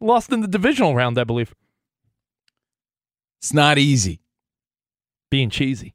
Lost 0.00 0.30
in 0.32 0.40
the 0.40 0.48
divisional 0.48 0.94
round, 0.94 1.18
I 1.18 1.24
believe. 1.24 1.54
It's 3.40 3.52
not 3.52 3.78
easy. 3.78 4.20
Being 5.30 5.50
cheesy. 5.50 5.94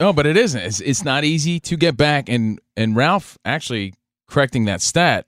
No, 0.00 0.12
but 0.12 0.26
it 0.26 0.36
isn't. 0.36 0.60
It's, 0.60 0.80
it's 0.80 1.04
not 1.04 1.24
easy 1.24 1.58
to 1.60 1.76
get 1.76 1.96
back. 1.96 2.28
And 2.28 2.60
and 2.76 2.94
Ralph 2.94 3.36
actually 3.44 3.94
correcting 4.28 4.64
that 4.66 4.80
stat 4.80 5.26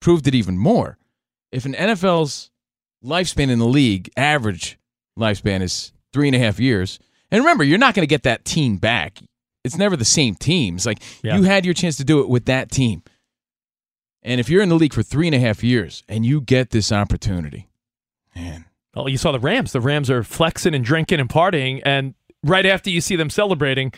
proved 0.00 0.26
it 0.26 0.34
even 0.34 0.58
more. 0.58 0.98
If 1.52 1.64
an 1.64 1.74
NFL's 1.74 2.50
lifespan 3.04 3.50
in 3.50 3.58
the 3.58 3.66
league, 3.66 4.10
average 4.16 4.78
lifespan 5.18 5.62
is 5.62 5.92
three 6.12 6.26
and 6.28 6.34
a 6.34 6.38
half 6.38 6.58
years 6.58 6.98
and 7.30 7.40
remember, 7.40 7.64
you're 7.64 7.78
not 7.78 7.94
going 7.94 8.02
to 8.02 8.10
get 8.10 8.24
that 8.24 8.44
team 8.44 8.76
back. 8.76 9.18
It's 9.64 9.76
never 9.76 9.96
the 9.96 10.04
same 10.04 10.34
teams. 10.34 10.86
Like 10.86 11.02
yeah. 11.22 11.36
you 11.36 11.42
had 11.44 11.64
your 11.64 11.74
chance 11.74 11.96
to 11.98 12.04
do 12.04 12.20
it 12.20 12.28
with 12.28 12.46
that 12.46 12.70
team. 12.70 13.02
And 14.22 14.40
if 14.40 14.48
you're 14.48 14.62
in 14.62 14.68
the 14.68 14.74
league 14.74 14.92
for 14.92 15.02
three 15.02 15.26
and 15.26 15.34
a 15.34 15.38
half 15.38 15.64
years 15.64 16.02
and 16.08 16.24
you 16.24 16.40
get 16.40 16.70
this 16.70 16.92
opportunity, 16.92 17.68
man. 18.34 18.66
Well, 18.94 19.08
you 19.08 19.18
saw 19.18 19.32
the 19.32 19.38
Rams. 19.38 19.72
The 19.72 19.80
Rams 19.80 20.10
are 20.10 20.22
flexing 20.24 20.74
and 20.74 20.84
drinking 20.84 21.20
and 21.20 21.28
partying. 21.28 21.80
And 21.84 22.14
right 22.42 22.66
after 22.66 22.90
you 22.90 23.00
see 23.00 23.16
them 23.16 23.30
celebrating, 23.30 23.92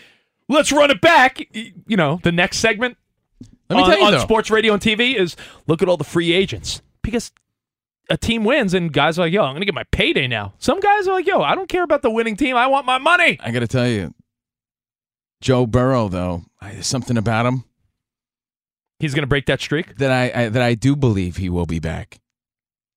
let's 0.48 0.70
run 0.70 0.90
it 0.90 1.00
back. 1.00 1.40
You 1.54 1.96
know, 1.96 2.20
the 2.22 2.32
next 2.32 2.58
segment 2.58 2.98
on, 3.70 3.90
you, 3.90 4.04
on 4.04 4.20
sports 4.20 4.50
radio 4.50 4.74
and 4.74 4.82
TV 4.82 5.14
is 5.14 5.36
look 5.66 5.82
at 5.82 5.88
all 5.88 5.96
the 5.96 6.04
free 6.04 6.32
agents. 6.32 6.82
Because 7.02 7.32
a 8.10 8.16
team 8.16 8.44
wins 8.44 8.74
and 8.74 8.92
guys 8.92 9.18
are 9.18 9.22
like, 9.22 9.32
yo, 9.32 9.42
I'm 9.42 9.52
going 9.52 9.60
to 9.60 9.66
get 9.66 9.74
my 9.74 9.84
payday 9.92 10.26
now. 10.26 10.54
Some 10.58 10.80
guys 10.80 11.06
are 11.06 11.14
like, 11.14 11.26
yo, 11.26 11.42
I 11.42 11.54
don't 11.54 11.68
care 11.68 11.82
about 11.82 12.02
the 12.02 12.10
winning 12.10 12.36
team. 12.36 12.56
I 12.56 12.66
want 12.66 12.86
my 12.86 12.98
money. 12.98 13.38
I 13.40 13.50
got 13.50 13.60
to 13.60 13.68
tell 13.68 13.88
you, 13.88 14.14
Joe 15.40 15.66
Burrow, 15.66 16.08
though, 16.08 16.44
there's 16.60 16.86
something 16.86 17.16
about 17.16 17.46
him. 17.46 17.64
He's 18.98 19.14
going 19.14 19.24
to 19.24 19.28
break 19.28 19.46
that 19.46 19.60
streak? 19.60 19.96
That 19.96 20.12
I, 20.12 20.44
I, 20.44 20.48
that 20.48 20.62
I 20.62 20.74
do 20.74 20.94
believe 20.94 21.36
he 21.36 21.48
will 21.48 21.66
be 21.66 21.80
back. 21.80 22.20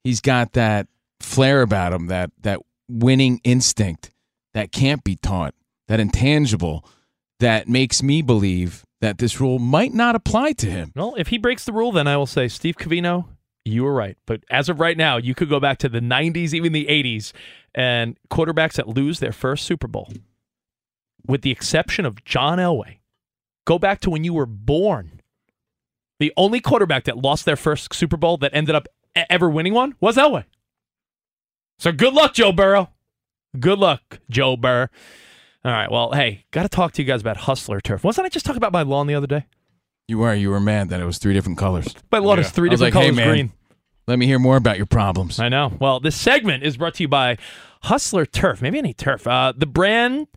He's 0.04 0.22
got 0.22 0.54
that 0.54 0.88
flair 1.20 1.62
about 1.62 1.94
him, 1.94 2.08
that 2.08 2.30
that 2.42 2.60
winning 2.88 3.42
instinct 3.44 4.12
that 4.54 4.72
can't 4.72 5.04
be 5.04 5.16
taught, 5.16 5.56
that 5.88 6.00
intangible 6.00 6.88
that 7.40 7.68
makes 7.68 8.02
me 8.04 8.22
believe 8.22 8.86
that 9.02 9.18
this 9.18 9.42
rule 9.42 9.60
might 9.60 9.94
not 9.94 10.16
apply 10.16 10.54
to 10.54 10.70
him. 10.70 10.92
Well, 10.96 11.16
if 11.18 11.28
he 11.28 11.38
breaks 11.38 11.66
the 11.66 11.74
rule, 11.74 11.92
then 11.92 12.08
I 12.08 12.18
will 12.18 12.26
say 12.26 12.48
Steve 12.48 12.78
Covino, 12.78 13.26
you 13.66 13.84
were 13.84 13.94
right. 13.94 14.16
But 14.26 14.44
as 14.50 14.70
of 14.70 14.80
right 14.80 14.96
now, 14.96 15.18
you 15.18 15.36
could 15.36 15.50
go 15.50 15.60
back 15.60 15.80
to 15.80 15.90
the 15.90 16.00
90s, 16.00 16.54
even 16.54 16.72
the 16.72 16.86
80s, 16.86 17.34
and 17.74 18.18
quarterbacks 18.30 18.74
that 18.74 18.88
lose 18.88 19.20
their 19.20 19.34
first 19.34 19.66
Super 19.66 19.88
Bowl, 19.88 20.14
with 21.28 21.42
the 21.42 21.52
exception 21.52 22.06
of 22.06 22.24
John 22.24 22.60
Elway, 22.60 23.00
go 23.66 23.78
back 23.80 24.00
to 24.02 24.10
when 24.10 24.24
you 24.24 24.34
were 24.34 24.46
born. 24.46 25.22
The 26.20 26.32
only 26.38 26.62
quarterback 26.62 27.04
that 27.06 27.18
lost 27.18 27.44
their 27.46 27.58
first 27.58 27.94
Super 27.94 28.16
Bowl 28.16 28.38
that 28.38 28.52
ended 28.54 28.76
up 28.76 28.88
ever 29.30 29.50
winning 29.50 29.74
one 29.74 29.96
was 30.00 30.16
Elway. 30.16 30.46
So 31.80 31.92
good 31.92 32.14
luck, 32.14 32.34
Joe 32.36 32.54
Burrow. 32.54 32.92
Good 33.60 33.80
luck, 33.80 34.20
Joe 34.30 34.56
Burr. 34.56 34.90
All 35.66 35.72
right. 35.72 35.92
Well, 35.92 36.12
hey, 36.14 36.46
got 36.52 36.64
to 36.64 36.70
talk 36.70 36.94
to 36.94 37.02
you 37.02 37.08
guys 37.08 37.22
about 37.22 37.38
Hustler 37.38 37.82
Turf. 37.82 38.04
Wasn't 38.04 38.24
I 38.24 38.30
just 38.30 38.46
talking 38.46 38.58
about 38.58 38.72
my 38.72 38.84
lawn 38.84 39.08
the 39.08 39.16
other 39.16 39.28
day? 39.28 39.46
You 40.08 40.20
were. 40.20 40.34
You 40.34 40.50
were 40.50 40.60
mad 40.60 40.90
that 40.90 41.00
it 41.00 41.06
was 41.06 41.18
three 41.18 41.34
different 41.34 41.58
colors. 41.58 41.94
But 42.10 42.24
lawn 42.24 42.38
yeah. 42.38 42.46
is 42.46 42.52
three 42.52 42.70
different 42.70 42.94
like, 42.94 42.94
colors 42.94 43.18
hey, 43.18 43.26
man, 43.26 43.28
green. 43.28 43.52
Let 44.08 44.20
me 44.20 44.28
hear 44.28 44.38
more 44.38 44.58
about 44.58 44.78
your 44.78 44.86
problems. 44.86 45.40
I 45.40 45.50
know. 45.50 45.74
Well, 45.80 46.00
this 46.00 46.16
segment 46.16 46.64
is 46.64 46.78
brought 46.78 46.94
to 46.96 47.04
you 47.04 47.08
by 47.08 47.38
Hustler 47.84 48.26
Turf. 48.26 48.62
Maybe 48.62 48.78
any 48.78 48.94
turf. 48.94 49.26
Uh, 49.26 49.54
the 49.56 49.66
brand 49.66 50.28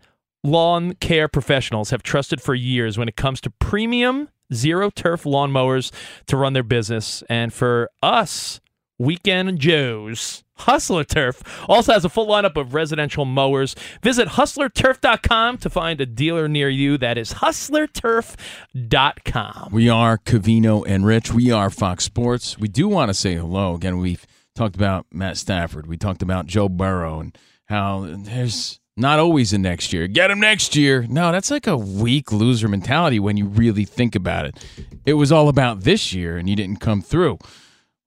lawn 0.43 0.95
care 0.95 1.29
professionals 1.29 1.91
have 1.91 2.03
trusted 2.03 2.41
for 2.41 2.55
years 2.55 2.97
when 2.97 3.09
it 3.09 3.16
comes 3.16 3.41
to 3.43 3.51
premium 3.51 4.29
zero 4.53 4.91
turf 4.91 5.25
lawnmowers 5.25 5.93
to 6.27 6.37
run 6.37 6.55
their 6.55 6.62
business. 6.62 7.23
And 7.29 7.53
for 7.53 7.91
us, 8.03 8.61
Weekend 9.01 9.61
Joes, 9.61 10.42
Hustler 10.57 11.05
Turf 11.05 11.40
also 11.68 11.92
has 11.92 12.05
a 12.05 12.09
full 12.09 12.26
lineup 12.26 12.57
of 12.57 12.74
residential 12.74 13.24
mowers. 13.24 13.76
Visit 14.03 14.30
hustlerturf.com 14.30 15.59
to 15.59 15.70
find 15.70 16.01
a 16.01 16.07
dealer 16.07 16.49
near 16.49 16.68
you. 16.68 16.99
That 16.99 17.16
is 17.16 17.34
hustlerturf.com. 17.34 19.68
We 19.70 19.88
are 19.88 20.18
Covino 20.18 20.84
and 20.84 21.07
Rich. 21.07 21.32
We 21.32 21.53
are 21.53 21.70
Fox 21.70 22.03
Sports. 22.03 22.59
We 22.59 22.66
do 22.66 22.88
want 22.88 23.11
to 23.11 23.14
say 23.14 23.36
hello. 23.36 23.76
Again, 23.76 23.99
we've 23.99 24.26
talked 24.57 24.74
about 24.74 25.07
Matt 25.12 25.36
Stafford. 25.36 25.86
We 25.86 25.96
talked 25.96 26.22
about 26.22 26.46
Joe 26.46 26.68
Burrow 26.68 27.20
and 27.20 27.38
how 27.66 28.05
there's 28.09 28.80
not 28.96 29.20
always 29.20 29.53
a 29.53 29.59
next 29.59 29.92
year. 29.92 30.09
Get 30.09 30.32
him 30.32 30.40
next 30.40 30.74
year. 30.74 31.07
No, 31.09 31.30
that's 31.30 31.53
like 31.53 31.68
a 31.68 31.76
weak 31.76 32.32
loser 32.32 32.66
mentality 32.66 33.20
when 33.20 33.36
you 33.36 33.46
really 33.46 33.84
think 33.84 34.16
about 34.16 34.44
it. 34.44 34.57
It 35.07 35.12
was 35.12 35.30
all 35.30 35.49
about 35.49 35.82
this 35.82 36.12
year 36.12 36.36
and 36.36 36.51
you 36.51 36.57
didn't 36.57 36.80
come 36.80 37.01
through. 37.01 37.38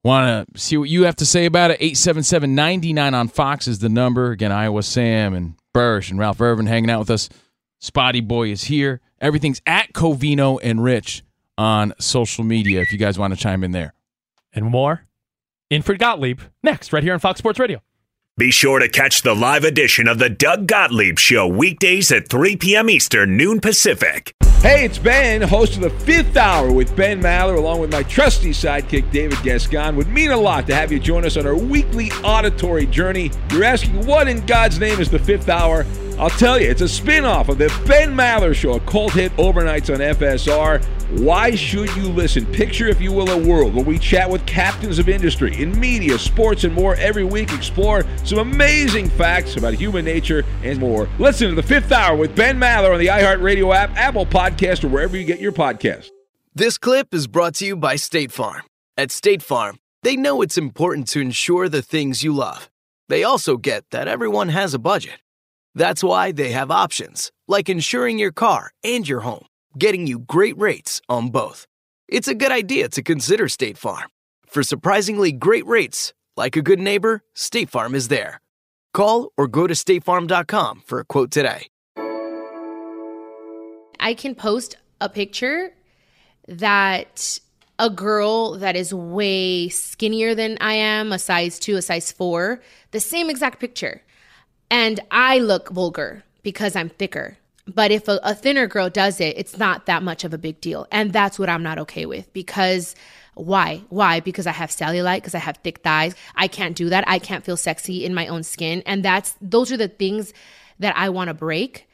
Want 0.03 0.51
to 0.53 0.59
see 0.59 0.77
what 0.77 0.89
you 0.89 1.03
have 1.03 1.15
to 1.17 1.25
say 1.25 1.45
about 1.45 1.71
it? 1.71 1.77
877 1.79 2.55
99 2.55 3.13
on 3.13 3.27
Fox 3.27 3.67
is 3.67 3.79
the 3.79 3.89
number. 3.89 4.31
Again, 4.31 4.51
Iowa 4.51 4.81
Sam 4.81 5.33
and 5.33 5.55
Bursch 5.73 6.09
and 6.09 6.19
Ralph 6.19 6.41
Irvin 6.41 6.65
hanging 6.65 6.89
out 6.89 6.99
with 6.99 7.11
us. 7.11 7.29
Spotty 7.79 8.21
Boy 8.21 8.49
is 8.49 8.65
here. 8.65 8.99
Everything's 9.19 9.61
at 9.67 9.93
Covino 9.93 10.59
and 10.61 10.83
Rich 10.83 11.23
on 11.57 11.93
social 11.99 12.43
media 12.43 12.81
if 12.81 12.91
you 12.91 12.97
guys 12.97 13.19
want 13.19 13.33
to 13.33 13.39
chime 13.39 13.63
in 13.63 13.71
there. 13.71 13.93
And 14.53 14.65
more. 14.65 15.05
Inford 15.69 15.99
Gottlieb 15.99 16.41
next, 16.63 16.91
right 16.91 17.03
here 17.03 17.13
on 17.13 17.19
Fox 17.19 17.37
Sports 17.39 17.59
Radio. 17.59 17.81
Be 18.37 18.51
sure 18.51 18.79
to 18.79 18.89
catch 18.89 19.21
the 19.21 19.35
live 19.35 19.63
edition 19.63 20.07
of 20.07 20.17
the 20.17 20.29
Doug 20.29 20.67
Gottlieb 20.67 21.19
Show 21.19 21.47
weekdays 21.47 22.11
at 22.11 22.27
3 22.27 22.55
p.m. 22.57 22.89
Eastern, 22.89 23.37
noon 23.37 23.61
Pacific. 23.61 24.35
Hey, 24.61 24.85
it's 24.85 24.99
Ben, 24.99 25.41
host 25.41 25.73
of 25.77 25.81
the 25.81 25.89
fifth 25.89 26.37
hour 26.37 26.71
with 26.71 26.95
Ben 26.95 27.19
Maller, 27.19 27.57
along 27.57 27.79
with 27.79 27.91
my 27.91 28.03
trusty 28.03 28.51
sidekick, 28.51 29.11
David 29.11 29.39
Gascon. 29.41 29.95
Would 29.95 30.09
mean 30.09 30.29
a 30.29 30.37
lot 30.37 30.67
to 30.67 30.75
have 30.75 30.91
you 30.91 30.99
join 30.99 31.25
us 31.25 31.35
on 31.35 31.47
our 31.47 31.57
weekly 31.57 32.11
auditory 32.23 32.85
journey. 32.85 33.31
You're 33.49 33.63
asking, 33.63 34.05
what 34.05 34.27
in 34.27 34.45
God's 34.45 34.79
name 34.79 34.99
is 34.99 35.09
the 35.09 35.17
fifth 35.17 35.49
hour? 35.49 35.83
I'll 36.21 36.29
tell 36.29 36.61
you, 36.61 36.69
it's 36.69 36.81
a 36.81 36.87
spin 36.87 37.25
off 37.25 37.49
of 37.49 37.57
the 37.57 37.67
Ben 37.87 38.15
Maller 38.15 38.53
Show, 38.53 38.73
a 38.73 38.79
cult 38.81 39.13
hit 39.13 39.35
overnights 39.37 39.91
on 39.91 40.01
FSR. 40.01 40.85
Why 41.19 41.55
should 41.55 41.89
you 41.95 42.09
listen? 42.09 42.45
Picture, 42.45 42.87
if 42.87 43.01
you 43.01 43.11
will, 43.11 43.31
a 43.31 43.37
world 43.43 43.73
where 43.73 43.83
we 43.83 43.97
chat 43.97 44.29
with 44.29 44.45
captains 44.45 44.99
of 44.99 45.09
industry 45.09 45.59
in 45.59 45.77
media, 45.79 46.19
sports, 46.19 46.63
and 46.63 46.75
more 46.75 46.95
every 46.97 47.23
week. 47.23 47.51
Explore 47.51 48.05
some 48.23 48.37
amazing 48.37 49.09
facts 49.09 49.55
about 49.55 49.73
human 49.73 50.05
nature 50.05 50.45
and 50.61 50.77
more. 50.77 51.09
Listen 51.17 51.49
to 51.49 51.55
the 51.55 51.63
fifth 51.63 51.91
hour 51.91 52.15
with 52.15 52.35
Ben 52.35 52.59
Maller 52.59 52.93
on 52.93 52.99
the 52.99 53.07
iHeartRadio 53.07 53.75
app, 53.75 53.89
Apple 53.95 54.27
Podcast, 54.27 54.83
or 54.83 54.89
wherever 54.89 55.17
you 55.17 55.25
get 55.25 55.39
your 55.39 55.51
podcasts. 55.51 56.11
This 56.53 56.77
clip 56.77 57.15
is 57.15 57.25
brought 57.25 57.55
to 57.55 57.65
you 57.65 57.75
by 57.75 57.95
State 57.95 58.31
Farm. 58.31 58.61
At 58.95 59.09
State 59.09 59.41
Farm, 59.41 59.79
they 60.03 60.15
know 60.17 60.43
it's 60.43 60.59
important 60.59 61.07
to 61.07 61.19
insure 61.19 61.67
the 61.67 61.81
things 61.81 62.21
you 62.21 62.31
love. 62.31 62.69
They 63.09 63.23
also 63.23 63.57
get 63.57 63.89
that 63.89 64.07
everyone 64.07 64.49
has 64.49 64.75
a 64.75 64.79
budget. 64.79 65.13
That's 65.75 66.03
why 66.03 66.31
they 66.31 66.51
have 66.51 66.71
options, 66.71 67.31
like 67.47 67.69
insuring 67.69 68.19
your 68.19 68.31
car 68.31 68.71
and 68.83 69.07
your 69.07 69.21
home, 69.21 69.45
getting 69.77 70.07
you 70.07 70.19
great 70.19 70.57
rates 70.57 71.01
on 71.07 71.29
both. 71.29 71.65
It's 72.07 72.27
a 72.27 72.35
good 72.35 72.51
idea 72.51 72.89
to 72.89 73.01
consider 73.01 73.47
State 73.47 73.77
Farm. 73.77 74.09
For 74.47 74.63
surprisingly 74.63 75.31
great 75.31 75.65
rates, 75.65 76.13
like 76.35 76.55
a 76.55 76.61
good 76.61 76.79
neighbor, 76.79 77.21
State 77.35 77.69
Farm 77.69 77.95
is 77.95 78.09
there. 78.09 78.41
Call 78.93 79.31
or 79.37 79.47
go 79.47 79.67
to 79.67 79.73
statefarm.com 79.73 80.81
for 80.85 80.99
a 80.99 81.05
quote 81.05 81.31
today. 81.31 81.67
I 83.99 84.13
can 84.15 84.35
post 84.35 84.77
a 84.99 85.07
picture 85.07 85.71
that 86.47 87.39
a 87.79 87.89
girl 87.89 88.57
that 88.57 88.75
is 88.75 88.93
way 88.93 89.69
skinnier 89.69 90.35
than 90.35 90.57
I 90.59 90.73
am, 90.73 91.11
a 91.11 91.19
size 91.19 91.59
two, 91.59 91.77
a 91.77 91.81
size 91.81 92.11
four, 92.11 92.61
the 92.91 92.99
same 92.99 93.29
exact 93.29 93.59
picture. 93.59 94.01
And 94.71 95.01
I 95.11 95.37
look 95.37 95.69
vulgar 95.69 96.23
because 96.43 96.77
I'm 96.77 96.89
thicker. 96.89 97.37
But 97.67 97.91
if 97.91 98.07
a, 98.07 98.19
a, 98.23 98.33
thinner 98.33 98.67
girl 98.67 98.89
does 98.89 99.19
it, 99.19 99.37
it's 99.37 99.57
not 99.57 99.85
that 99.85 100.01
much 100.01 100.23
of 100.23 100.33
a 100.33 100.37
big 100.37 100.61
deal. 100.61 100.87
And 100.91 101.11
that's 101.13 101.37
what 101.37 101.49
I'm 101.49 101.61
not 101.61 101.77
okay 101.79 102.05
with 102.05 102.31
because 102.33 102.95
why? 103.35 103.83
Why? 103.89 104.21
Because 104.21 104.47
I 104.47 104.51
have 104.51 104.69
cellulite, 104.69 105.17
because 105.17 105.35
I 105.35 105.39
have 105.39 105.57
thick 105.57 105.79
thighs. 105.79 106.15
I 106.35 106.47
can't 106.47 106.75
do 106.75 106.89
that. 106.89 107.03
I 107.07 107.19
can't 107.19 107.43
feel 107.43 107.57
sexy 107.57 108.05
in 108.05 108.13
my 108.13 108.27
own 108.27 108.43
skin. 108.43 108.81
And 108.85 109.03
that's 109.03 109.35
those 109.41 109.71
are 109.71 109.77
the 109.77 109.89
things 109.89 110.33
that 110.79 110.97
I 110.97 111.09
want 111.09 111.27
to 111.27 111.33
break 111.33 111.87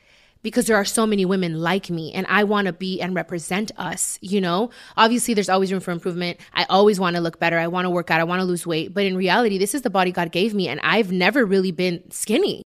because 0.47 0.65
there 0.67 0.77
are 0.77 0.85
so 0.85 1.05
many 1.05 1.25
women 1.25 1.59
like 1.59 1.89
me 1.89 2.13
and 2.13 2.25
I 2.29 2.45
want 2.45 2.67
to 2.67 2.71
be 2.73 3.01
and 3.01 3.13
represent 3.13 3.69
us, 3.75 4.17
you 4.21 4.39
know? 4.39 4.69
Obviously 4.95 5.33
there's 5.33 5.49
always 5.49 5.73
room 5.73 5.81
for 5.81 5.91
improvement. 5.91 6.39
I 6.53 6.63
always 6.69 7.01
want 7.01 7.17
to 7.17 7.21
look 7.21 7.37
better. 7.37 7.59
I 7.59 7.67
want 7.67 7.83
to 7.83 7.89
work 7.89 8.09
out. 8.11 8.21
I 8.21 8.23
want 8.23 8.39
to 8.39 8.45
lose 8.45 8.65
weight, 8.65 8.93
but 8.93 9.05
in 9.05 9.17
reality, 9.17 9.57
this 9.57 9.75
is 9.75 9.81
the 9.81 9.89
body 9.89 10.13
God 10.13 10.31
gave 10.31 10.53
me 10.53 10.69
and 10.69 10.79
I've 10.83 11.11
never 11.11 11.43
really 11.43 11.73
been 11.73 12.09
skinny. 12.11 12.63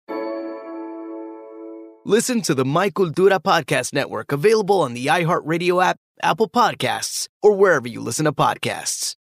Listen 2.06 2.44
to 2.44 2.54
the 2.54 2.66
Michael 2.66 3.10
Cultura 3.10 3.40
Podcast 3.40 3.94
Network 3.94 4.32
available 4.32 4.82
on 4.82 4.94
the 4.94 5.08
iHeartRadio 5.08 5.84
app, 5.84 5.98
Apple 6.22 6.50
Podcasts, 6.50 7.30
or 7.42 7.56
wherever 7.56 7.88
you 7.88 8.00
listen 8.00 8.26
to 8.26 8.32
podcasts. 8.32 9.16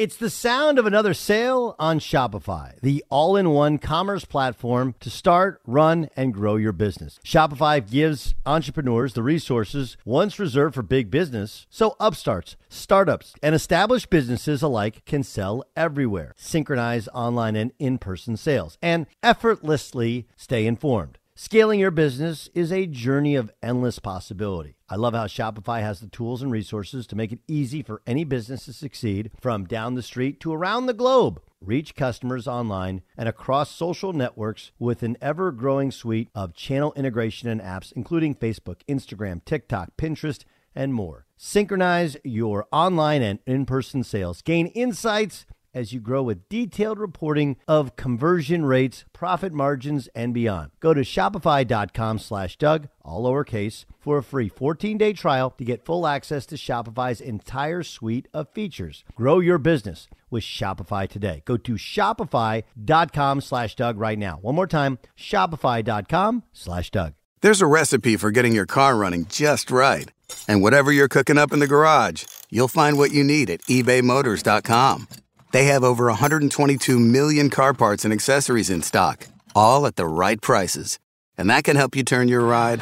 It's 0.00 0.16
the 0.16 0.30
sound 0.30 0.78
of 0.78 0.86
another 0.86 1.12
sale 1.12 1.76
on 1.78 2.00
Shopify, 2.00 2.80
the 2.80 3.04
all 3.10 3.36
in 3.36 3.50
one 3.50 3.76
commerce 3.76 4.24
platform 4.24 4.94
to 5.00 5.10
start, 5.10 5.60
run, 5.66 6.08
and 6.16 6.32
grow 6.32 6.56
your 6.56 6.72
business. 6.72 7.20
Shopify 7.22 7.86
gives 7.86 8.34
entrepreneurs 8.46 9.12
the 9.12 9.22
resources 9.22 9.98
once 10.06 10.38
reserved 10.38 10.74
for 10.74 10.82
big 10.82 11.10
business, 11.10 11.66
so 11.68 11.96
upstarts, 12.00 12.56
startups, 12.70 13.34
and 13.42 13.54
established 13.54 14.08
businesses 14.08 14.62
alike 14.62 15.04
can 15.04 15.22
sell 15.22 15.62
everywhere, 15.76 16.32
synchronize 16.34 17.06
online 17.08 17.54
and 17.54 17.72
in 17.78 17.98
person 17.98 18.38
sales, 18.38 18.78
and 18.80 19.06
effortlessly 19.22 20.26
stay 20.34 20.64
informed. 20.64 21.18
Scaling 21.34 21.78
your 21.78 21.90
business 21.90 22.48
is 22.54 22.72
a 22.72 22.86
journey 22.86 23.34
of 23.34 23.52
endless 23.62 23.98
possibility. 23.98 24.76
I 24.92 24.96
love 24.96 25.14
how 25.14 25.26
Shopify 25.26 25.82
has 25.82 26.00
the 26.00 26.08
tools 26.08 26.42
and 26.42 26.50
resources 26.50 27.06
to 27.06 27.16
make 27.16 27.30
it 27.30 27.38
easy 27.46 27.80
for 27.80 28.02
any 28.08 28.24
business 28.24 28.64
to 28.64 28.72
succeed 28.72 29.30
from 29.40 29.64
down 29.66 29.94
the 29.94 30.02
street 30.02 30.40
to 30.40 30.52
around 30.52 30.86
the 30.86 30.92
globe. 30.92 31.40
Reach 31.60 31.94
customers 31.94 32.48
online 32.48 33.02
and 33.16 33.28
across 33.28 33.70
social 33.70 34.12
networks 34.12 34.72
with 34.80 35.04
an 35.04 35.16
ever 35.22 35.52
growing 35.52 35.92
suite 35.92 36.28
of 36.34 36.54
channel 36.54 36.92
integration 36.96 37.48
and 37.48 37.60
apps, 37.60 37.92
including 37.92 38.34
Facebook, 38.34 38.80
Instagram, 38.88 39.44
TikTok, 39.44 39.90
Pinterest, 39.96 40.42
and 40.74 40.92
more. 40.92 41.24
Synchronize 41.36 42.16
your 42.24 42.66
online 42.72 43.22
and 43.22 43.38
in 43.46 43.66
person 43.66 44.02
sales, 44.02 44.42
gain 44.42 44.66
insights 44.68 45.46
as 45.74 45.92
you 45.92 46.00
grow 46.00 46.22
with 46.22 46.48
detailed 46.48 46.98
reporting 46.98 47.56
of 47.68 47.96
conversion 47.96 48.64
rates, 48.64 49.04
profit 49.12 49.52
margins, 49.52 50.08
and 50.14 50.34
beyond. 50.34 50.70
Go 50.80 50.94
to 50.94 51.02
shopify.com 51.02 52.18
slash 52.18 52.56
Doug, 52.56 52.88
all 53.02 53.24
lowercase, 53.24 53.84
for 53.98 54.18
a 54.18 54.22
free 54.22 54.50
14-day 54.50 55.12
trial 55.12 55.50
to 55.58 55.64
get 55.64 55.84
full 55.84 56.06
access 56.06 56.46
to 56.46 56.56
Shopify's 56.56 57.20
entire 57.20 57.82
suite 57.82 58.28
of 58.32 58.48
features. 58.50 59.04
Grow 59.14 59.40
your 59.40 59.58
business 59.58 60.08
with 60.30 60.44
Shopify 60.44 61.08
today. 61.08 61.42
Go 61.44 61.56
to 61.56 61.74
shopify.com 61.74 63.40
slash 63.40 63.74
Doug 63.74 63.98
right 63.98 64.18
now. 64.18 64.38
One 64.40 64.54
more 64.54 64.66
time, 64.66 64.98
shopify.com 65.18 66.44
slash 66.52 66.90
Doug. 66.90 67.14
There's 67.42 67.62
a 67.62 67.66
recipe 67.66 68.16
for 68.16 68.30
getting 68.30 68.52
your 68.52 68.66
car 68.66 68.96
running 68.96 69.26
just 69.26 69.70
right. 69.70 70.10
And 70.46 70.62
whatever 70.62 70.92
you're 70.92 71.08
cooking 71.08 71.38
up 71.38 71.52
in 71.52 71.58
the 71.58 71.66
garage, 71.66 72.24
you'll 72.50 72.68
find 72.68 72.98
what 72.98 73.12
you 73.12 73.24
need 73.24 73.50
at 73.50 73.62
ebaymotors.com. 73.62 75.08
They 75.52 75.64
have 75.64 75.82
over 75.84 76.06
122 76.06 76.98
million 76.98 77.50
car 77.50 77.74
parts 77.74 78.04
and 78.04 78.12
accessories 78.12 78.70
in 78.70 78.82
stock, 78.82 79.26
all 79.54 79.86
at 79.86 79.96
the 79.96 80.06
right 80.06 80.40
prices. 80.40 80.98
And 81.36 81.50
that 81.50 81.64
can 81.64 81.76
help 81.76 81.96
you 81.96 82.02
turn 82.02 82.28
your 82.28 82.42
ride 82.42 82.80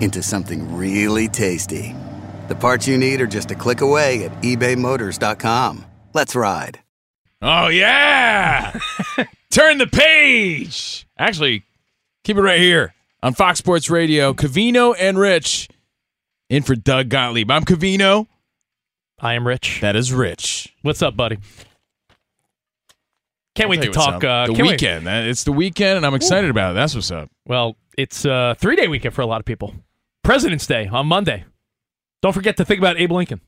into 0.00 0.22
something 0.22 0.76
really 0.76 1.28
tasty. 1.28 1.94
The 2.48 2.54
parts 2.56 2.88
you 2.88 2.98
need 2.98 3.20
are 3.20 3.26
just 3.26 3.50
a 3.50 3.54
click 3.54 3.80
away 3.80 4.24
at 4.24 4.32
ebaymotors.com. 4.42 5.84
Let's 6.12 6.34
ride. 6.34 6.80
Oh, 7.42 7.68
yeah! 7.68 8.78
Turn 9.50 9.78
the 9.78 9.86
page! 9.86 11.06
Actually, 11.18 11.62
keep 12.24 12.36
it 12.36 12.42
right 12.42 12.60
here 12.60 12.94
on 13.22 13.34
Fox 13.34 13.58
Sports 13.58 13.88
Radio. 13.88 14.34
Covino 14.34 14.94
and 14.98 15.18
Rich 15.18 15.68
in 16.50 16.62
for 16.64 16.74
Doug 16.74 17.08
Gottlieb. 17.08 17.50
I'm 17.50 17.64
Covino. 17.64 18.26
I 19.20 19.34
am 19.34 19.46
Rich. 19.46 19.80
That 19.80 19.96
is 19.96 20.12
Rich. 20.12 20.74
What's 20.82 21.02
up, 21.02 21.16
buddy? 21.16 21.38
Can't 23.54 23.66
I'll 23.66 23.70
wait 23.70 23.82
to 23.82 23.90
talk. 23.90 24.22
Uh, 24.24 24.46
the 24.46 24.52
wait- 24.52 24.62
weekend. 24.62 25.06
Uh, 25.08 25.22
It's 25.24 25.44
the 25.44 25.52
weekend, 25.52 25.98
and 25.98 26.06
I'm 26.06 26.14
excited 26.14 26.48
about 26.50 26.72
it. 26.72 26.74
That's 26.74 26.94
what's 26.94 27.10
up. 27.10 27.30
Well, 27.46 27.76
it's 27.98 28.24
a 28.24 28.56
three 28.58 28.76
day 28.76 28.88
weekend 28.88 29.14
for 29.14 29.22
a 29.22 29.26
lot 29.26 29.40
of 29.40 29.44
people. 29.44 29.74
President's 30.22 30.66
Day 30.66 30.86
on 30.86 31.06
Monday. 31.06 31.44
Don't 32.22 32.32
forget 32.32 32.56
to 32.58 32.64
think 32.64 32.78
about 32.78 32.98
Abe 32.98 33.12
Lincoln. 33.12 33.40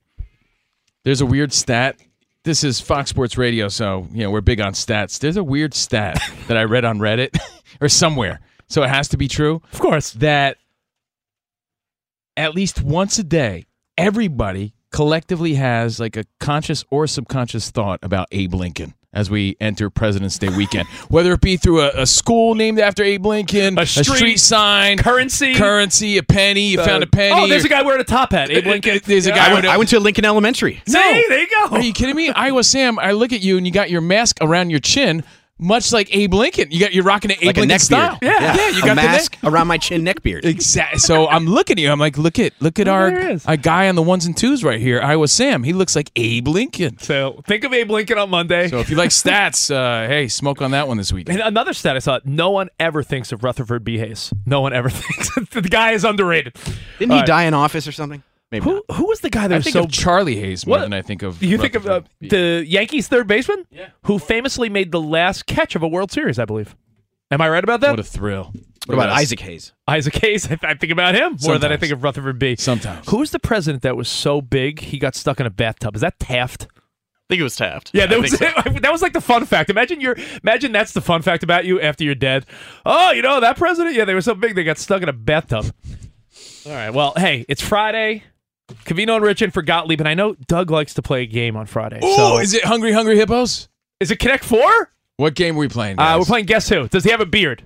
There's 1.04 1.20
a 1.20 1.26
weird 1.26 1.52
stat. 1.52 1.96
This 2.44 2.64
is 2.64 2.80
Fox 2.80 3.10
Sports 3.10 3.38
Radio, 3.38 3.68
so 3.68 4.08
you 4.12 4.24
know 4.24 4.30
we're 4.30 4.40
big 4.40 4.60
on 4.60 4.72
stats. 4.72 5.18
There's 5.20 5.36
a 5.36 5.44
weird 5.44 5.74
stat 5.74 6.20
that 6.48 6.56
I 6.56 6.64
read 6.64 6.84
on 6.84 6.98
Reddit 6.98 7.38
or 7.80 7.88
somewhere, 7.88 8.40
so 8.68 8.82
it 8.82 8.88
has 8.88 9.08
to 9.08 9.16
be 9.16 9.28
true. 9.28 9.62
Of 9.72 9.78
course, 9.78 10.10
that 10.14 10.58
at 12.36 12.54
least 12.54 12.82
once 12.82 13.18
a 13.18 13.24
day, 13.24 13.66
everybody 13.96 14.74
collectively 14.92 15.54
has 15.54 15.98
like 15.98 16.16
a 16.16 16.24
conscious 16.38 16.84
or 16.90 17.06
subconscious 17.06 17.70
thought 17.70 17.98
about 18.02 18.28
Abe 18.32 18.54
Lincoln 18.54 18.94
as 19.14 19.28
we 19.28 19.56
enter 19.60 19.90
President's 19.90 20.38
Day 20.38 20.48
weekend, 20.48 20.88
whether 21.08 21.32
it 21.34 21.40
be 21.42 21.58
through 21.58 21.82
a, 21.82 21.90
a 22.02 22.06
school 22.06 22.54
named 22.54 22.78
after 22.80 23.02
Abe 23.02 23.26
Lincoln, 23.26 23.78
a 23.78 23.84
street, 23.84 24.38
sign, 24.38 24.96
currency, 24.96 25.54
currency, 25.54 26.16
a 26.16 26.22
penny. 26.22 26.68
You 26.68 26.80
Uh, 26.80 26.84
found 26.86 27.02
a 27.02 27.06
penny. 27.06 27.34
Oh, 27.38 27.46
there's 27.46 27.64
or- 27.64 27.66
a 27.66 27.70
guy 27.70 27.82
wearing 27.82 28.00
a 28.00 28.04
top 28.04 28.32
hat. 28.32 28.50
Abe 28.50 28.64
Lincoln. 28.66 29.00
There's 29.04 29.26
a 29.26 29.30
guy. 29.30 29.50
I 29.50 29.52
went, 29.52 29.64
with 29.64 29.70
a- 29.70 29.74
I 29.74 29.76
went 29.76 29.90
to 29.90 30.00
Lincoln 30.00 30.24
Elementary. 30.24 30.80
See, 30.86 30.92
there 31.28 31.40
you 31.40 31.46
go. 31.48 31.76
Are 31.76 31.82
you 31.82 31.92
kidding 31.92 32.16
me? 32.16 32.30
Iowa 32.30 32.64
Sam, 32.64 32.98
I 32.98 33.12
look 33.12 33.32
at 33.34 33.42
you 33.42 33.58
and 33.58 33.66
you 33.66 33.72
got 33.72 33.90
your 33.90 34.00
mask 34.00 34.38
around 34.40 34.70
your 34.70 34.80
chin, 34.80 35.24
much 35.58 35.92
like 35.92 36.14
Abe 36.14 36.34
Lincoln. 36.34 36.70
You 36.70 36.80
got 36.80 36.92
you're 36.92 37.04
rocking 37.04 37.30
an 37.30 37.36
Abe 37.40 37.46
Like 37.46 37.56
a 37.56 37.60
Lincoln 37.60 37.68
neck 37.68 37.80
style. 37.80 38.18
beard. 38.20 38.32
Yeah, 38.40 38.56
yeah. 38.56 38.68
You 38.70 38.82
a 38.82 38.86
got 38.86 38.96
mask 38.96 39.38
the 39.40 39.46
neck. 39.46 39.52
around 39.54 39.66
my 39.68 39.78
chin, 39.78 40.02
neck 40.02 40.22
beard. 40.22 40.44
Exactly. 40.44 40.98
So 40.98 41.28
I'm 41.28 41.46
looking 41.46 41.78
at 41.78 41.82
you. 41.82 41.90
I'm 41.92 42.00
like, 42.00 42.18
look 42.18 42.38
at 42.38 42.52
look 42.60 42.78
at 42.78 42.88
Oh, 42.88 42.92
our 42.92 43.10
there 43.10 43.30
it 43.30 43.32
is. 43.34 43.44
a 43.46 43.56
guy 43.56 43.88
on 43.88 43.94
the 43.94 44.02
ones 44.02 44.26
and 44.26 44.36
twos 44.36 44.64
right 44.64 44.80
here, 44.80 45.00
Iowa 45.00 45.28
Sam. 45.28 45.62
He 45.62 45.72
looks 45.72 45.94
like 45.94 46.10
Abe 46.16 46.48
Lincoln. 46.48 46.98
So 46.98 47.42
think 47.46 47.64
of 47.64 47.72
Abe 47.72 47.90
Lincoln 47.90 48.18
on 48.18 48.30
Monday. 48.30 48.68
So 48.68 48.78
if 48.80 48.90
you 48.90 48.96
like 48.96 49.10
stats, 49.10 49.70
uh, 49.74 50.08
hey, 50.08 50.26
smoke 50.28 50.60
on 50.62 50.72
that 50.72 50.88
one 50.88 50.96
this 50.96 51.12
week. 51.12 51.28
And 51.28 51.40
another 51.40 51.72
stat 51.72 51.94
I 51.96 52.00
saw: 52.00 52.18
no 52.24 52.50
one 52.50 52.68
ever 52.80 53.02
thinks 53.02 53.30
of 53.32 53.44
Rutherford 53.44 53.84
B. 53.84 53.98
Hayes. 53.98 54.32
No 54.46 54.60
one 54.60 54.72
ever 54.72 54.90
thinks 54.90 55.28
the 55.50 55.62
guy 55.62 55.92
is 55.92 56.04
underrated. 56.04 56.56
Didn't 56.98 57.12
All 57.12 57.18
he 57.18 57.20
right. 57.20 57.26
die 57.26 57.42
in 57.44 57.54
office 57.54 57.86
or 57.86 57.92
something? 57.92 58.22
Maybe 58.52 58.64
Who 58.64 58.84
who 58.92 59.06
was 59.06 59.20
the 59.20 59.30
guy 59.30 59.48
that 59.48 59.54
I 59.54 59.58
was 59.58 59.64
think 59.64 59.72
so 59.74 59.84
of 59.84 59.90
Charlie 59.90 60.36
Hayes 60.36 60.66
more 60.66 60.76
What? 60.76 60.82
than 60.82 60.92
I 60.92 61.00
think 61.02 61.22
of. 61.22 61.42
You 61.42 61.56
think 61.58 61.74
of 61.74 61.86
uh, 61.86 62.02
Rutherford. 62.20 62.30
the 62.30 62.64
Yankees 62.68 63.08
third 63.08 63.26
baseman? 63.26 63.66
Yeah. 63.70 63.88
Who 64.04 64.18
famously 64.18 64.68
made 64.68 64.92
the 64.92 65.00
last 65.00 65.46
catch 65.46 65.74
of 65.74 65.82
a 65.82 65.88
World 65.88 66.12
Series, 66.12 66.38
I 66.38 66.44
believe. 66.44 66.76
Am 67.30 67.40
I 67.40 67.48
right 67.48 67.64
about 67.64 67.80
that? 67.80 67.90
What 67.90 67.98
a 68.00 68.04
thrill! 68.04 68.52
What 68.86 68.94
about 68.94 69.08
Yes. 69.08 69.20
Isaac 69.20 69.40
Hayes? 69.40 69.72
Isaac 69.88 70.14
Hayes. 70.16 70.46
I, 70.50 70.58
I 70.62 70.74
think 70.74 70.92
about 70.92 71.14
him 71.14 71.38
more 71.42 71.56
than 71.58 71.72
I 71.72 71.76
Sometimes. 71.76 71.80
think 71.80 71.92
of 71.94 72.02
Rutherford 72.04 72.38
B. 72.38 72.56
Sometimes. 72.56 73.08
Who 73.08 73.18
was 73.18 73.30
the 73.30 73.38
president 73.38 73.82
that 73.84 73.96
was 73.96 74.08
so 74.08 74.42
big 74.42 74.80
he 74.80 74.98
got 74.98 75.14
stuck 75.14 75.40
in 75.40 75.46
a 75.46 75.50
bathtub? 75.50 75.94
Is 75.96 76.02
that 76.02 76.18
Taft? 76.20 76.66
I 76.70 76.76
think 77.30 77.40
it 77.40 77.44
was 77.44 77.56
Taft. 77.56 77.90
Yeah, 77.94 78.04
that 78.04 78.14
I 78.14 78.18
was 78.18 78.34
think 78.34 78.54
so. 78.54 78.70
that 78.80 78.92
was 78.92 79.00
like 79.00 79.14
the 79.14 79.20
fun 79.22 79.46
fact. 79.46 79.70
Imagine 79.70 80.02
you're 80.02 80.16
imagine 80.42 80.72
that's 80.72 80.92
the 80.92 81.00
fun 81.00 81.22
fact 81.22 81.42
about 81.42 81.64
you 81.64 81.80
after 81.80 82.04
you're 82.04 82.14
dead. 82.14 82.44
Oh, 82.84 83.12
you 83.12 83.22
know 83.22 83.40
that 83.40 83.56
president? 83.56 83.94
Yeah, 83.94 84.04
they 84.04 84.12
were 84.14 84.20
so 84.20 84.34
big 84.34 84.54
they 84.56 84.64
got 84.64 84.76
stuck 84.76 85.00
in 85.00 85.08
a 85.08 85.12
bathtub. 85.14 85.72
All 86.66 86.72
right. 86.72 86.90
Well, 86.90 87.14
hey, 87.16 87.46
it's 87.48 87.62
Friday. 87.62 88.24
Covino 88.84 89.16
and 89.16 89.24
Rich 89.24 89.42
in 89.42 89.50
for 89.50 89.62
Gottlieb, 89.62 90.00
and 90.00 90.08
I 90.08 90.14
know 90.14 90.34
Doug 90.46 90.70
likes 90.70 90.94
to 90.94 91.02
play 91.02 91.22
a 91.22 91.26
game 91.26 91.56
on 91.56 91.66
Friday. 91.66 92.00
Oh, 92.02 92.16
so 92.36 92.38
is 92.42 92.54
it 92.54 92.64
Hungry 92.64 92.92
Hungry 92.92 93.16
Hippos? 93.16 93.68
is 94.00 94.10
it 94.10 94.18
Connect 94.18 94.44
Four? 94.44 94.90
What 95.16 95.34
game 95.34 95.56
are 95.56 95.60
we 95.60 95.68
playing? 95.68 95.98
Uh, 95.98 96.16
we're 96.18 96.24
playing 96.24 96.46
Guess 96.46 96.68
Who? 96.70 96.88
Does 96.88 97.04
he 97.04 97.10
have 97.10 97.20
a 97.20 97.26
beard? 97.26 97.62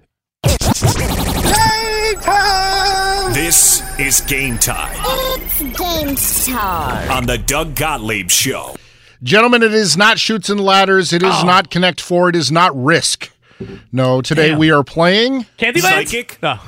This 3.33 3.83
is 3.99 4.21
game 4.23 4.59
time 4.59 4.95
It's 5.41 5.61
game 5.79 6.15
time. 6.55 7.11
on 7.11 7.27
the 7.27 7.39
Doug 7.39 7.75
Gottlieb 7.75 8.31
Show. 8.31 8.77
Gentlemen, 9.23 9.63
it 9.63 9.73
is 9.75 9.97
not 9.97 10.19
chutes 10.19 10.49
and 10.51 10.61
ladders. 10.61 11.13
It 11.13 11.23
is 11.23 11.35
Oh. 11.35 11.47
not 11.47 11.71
Connect 11.71 12.01
Four. 12.01 12.29
It 12.31 12.37
is 12.37 12.51
not 12.53 12.75
Risk. 12.81 13.31
No, 13.93 14.21
today 14.23 14.51
Damn. 14.51 14.59
we 14.59 14.71
are 14.71 14.85
playing. 14.85 15.47
Candyland? 15.59 15.81
Psychic? 15.81 16.39
No. 16.43 16.59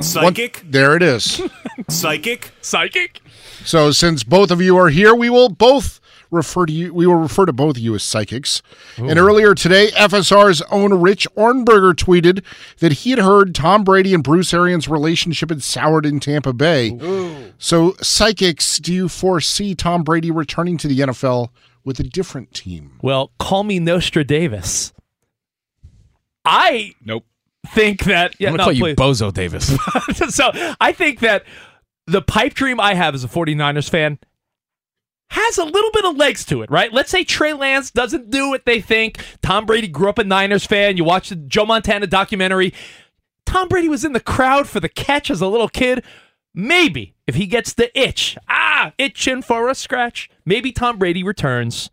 Psychic? 0.00 0.62
There 0.68 0.94
it 0.96 1.02
is. 1.02 1.40
Psychic? 1.88 2.50
Psychic? 2.60 3.20
So, 3.64 3.90
since 3.90 4.22
both 4.24 4.50
of 4.50 4.60
you 4.60 4.76
are 4.76 4.88
here, 4.88 5.14
we 5.14 5.30
will 5.30 5.48
both 5.48 6.00
refer 6.30 6.66
to 6.66 6.72
you. 6.72 6.92
We 6.94 7.06
will 7.06 7.16
refer 7.16 7.46
to 7.46 7.52
both 7.52 7.76
of 7.76 7.82
you 7.82 7.94
as 7.94 8.02
psychics. 8.02 8.62
And 8.96 9.18
earlier 9.18 9.54
today, 9.54 9.90
FSR's 9.90 10.62
own 10.70 10.94
Rich 11.00 11.28
Ohrnberger 11.36 11.92
tweeted 11.94 12.42
that 12.78 12.92
he 12.92 13.10
had 13.10 13.18
heard 13.18 13.54
Tom 13.54 13.84
Brady 13.84 14.14
and 14.14 14.24
Bruce 14.24 14.52
Arians' 14.54 14.88
relationship 14.88 15.50
had 15.50 15.62
soured 15.62 16.06
in 16.06 16.20
Tampa 16.20 16.52
Bay. 16.52 16.98
So, 17.58 17.94
psychics, 18.00 18.78
do 18.78 18.92
you 18.92 19.08
foresee 19.08 19.74
Tom 19.74 20.02
Brady 20.02 20.30
returning 20.30 20.78
to 20.78 20.88
the 20.88 20.98
NFL 21.00 21.50
with 21.84 22.00
a 22.00 22.04
different 22.04 22.52
team? 22.54 22.98
Well, 23.02 23.30
call 23.38 23.62
me 23.64 23.78
Nostradamus. 23.78 24.92
I 26.44 26.94
Nope. 27.04 27.24
think 27.68 28.04
that 28.04 28.34
yeah, 28.40 28.48
I'm 28.50 28.56
gonna 28.56 28.72
no, 28.72 28.78
call 28.80 28.88
you. 28.88 28.96
Bozo 28.96 29.32
Davis. 29.32 29.76
so 30.34 30.50
I 30.80 30.92
think 30.92 31.20
that 31.20 31.44
the 32.06 32.22
pipe 32.22 32.54
dream 32.54 32.80
I 32.80 32.94
have 32.94 33.14
as 33.14 33.24
a 33.24 33.28
49ers 33.28 33.88
fan 33.88 34.18
has 35.30 35.56
a 35.56 35.64
little 35.64 35.90
bit 35.92 36.04
of 36.04 36.16
legs 36.16 36.44
to 36.44 36.60
it, 36.60 36.70
right? 36.70 36.92
Let's 36.92 37.10
say 37.10 37.24
Trey 37.24 37.54
Lance 37.54 37.90
doesn't 37.90 38.30
do 38.30 38.50
what 38.50 38.66
they 38.66 38.82
think. 38.82 39.24
Tom 39.40 39.64
Brady 39.64 39.88
grew 39.88 40.10
up 40.10 40.18
a 40.18 40.24
Niners 40.24 40.66
fan. 40.66 40.98
You 40.98 41.04
watch 41.04 41.30
the 41.30 41.36
Joe 41.36 41.64
Montana 41.64 42.06
documentary. 42.06 42.74
Tom 43.46 43.68
Brady 43.68 43.88
was 43.88 44.04
in 44.04 44.12
the 44.12 44.20
crowd 44.20 44.68
for 44.68 44.78
the 44.78 44.90
catch 44.90 45.30
as 45.30 45.40
a 45.40 45.46
little 45.46 45.68
kid. 45.68 46.04
Maybe 46.54 47.14
if 47.26 47.34
he 47.34 47.46
gets 47.46 47.72
the 47.72 47.98
itch, 47.98 48.36
ah, 48.48 48.92
itching 48.98 49.40
for 49.40 49.70
a 49.70 49.74
scratch, 49.74 50.28
maybe 50.44 50.70
Tom 50.70 50.98
Brady 50.98 51.22
returns 51.22 51.90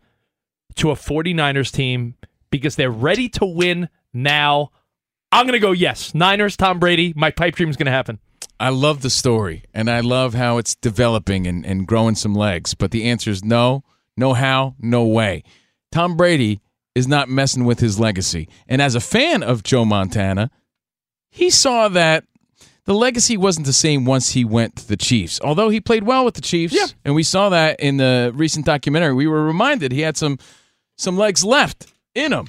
to 0.76 0.90
a 0.90 0.94
49ers 0.94 1.72
team 1.72 2.16
because 2.50 2.76
they're 2.76 2.90
ready 2.90 3.28
to 3.30 3.46
win 3.46 3.88
now. 4.12 4.70
I'm 5.32 5.46
going 5.46 5.54
to 5.54 5.60
go 5.60 5.72
yes. 5.72 6.14
Niners, 6.14 6.58
Tom 6.58 6.78
Brady, 6.78 7.14
my 7.16 7.30
pipe 7.30 7.54
dream 7.54 7.70
is 7.70 7.76
going 7.76 7.86
to 7.86 7.92
happen. 7.92 8.18
I 8.60 8.68
love 8.68 9.00
the 9.02 9.10
story, 9.10 9.64
and 9.74 9.90
I 9.90 10.00
love 10.00 10.34
how 10.34 10.58
it's 10.58 10.74
developing 10.76 11.46
and, 11.46 11.64
and 11.64 11.86
growing 11.86 12.14
some 12.14 12.34
legs. 12.34 12.74
But 12.74 12.90
the 12.90 13.04
answer 13.04 13.30
is 13.30 13.42
no, 13.42 13.82
no 14.16 14.34
how, 14.34 14.74
no 14.78 15.04
way. 15.04 15.42
Tom 15.90 16.16
Brady 16.16 16.60
is 16.94 17.08
not 17.08 17.28
messing 17.28 17.64
with 17.64 17.80
his 17.80 17.98
legacy. 17.98 18.48
And 18.68 18.82
as 18.82 18.94
a 18.94 19.00
fan 19.00 19.42
of 19.42 19.62
Joe 19.62 19.84
Montana, 19.84 20.50
he 21.30 21.48
saw 21.48 21.88
that 21.88 22.24
the 22.84 22.92
legacy 22.94 23.36
wasn't 23.36 23.66
the 23.66 23.72
same 23.72 24.04
once 24.04 24.30
he 24.30 24.44
went 24.44 24.76
to 24.76 24.88
the 24.88 24.96
Chiefs. 24.96 25.40
Although 25.42 25.70
he 25.70 25.80
played 25.80 26.02
well 26.04 26.24
with 26.24 26.34
the 26.34 26.40
Chiefs, 26.40 26.74
Yeah. 26.74 26.86
and 27.04 27.14
we 27.14 27.22
saw 27.22 27.48
that 27.48 27.80
in 27.80 27.96
the 27.96 28.30
recent 28.34 28.66
documentary, 28.66 29.14
we 29.14 29.26
were 29.26 29.44
reminded 29.44 29.92
he 29.92 30.00
had 30.02 30.16
some 30.16 30.38
some 30.98 31.16
legs 31.16 31.42
left 31.44 31.86
in 32.14 32.32
him. 32.32 32.48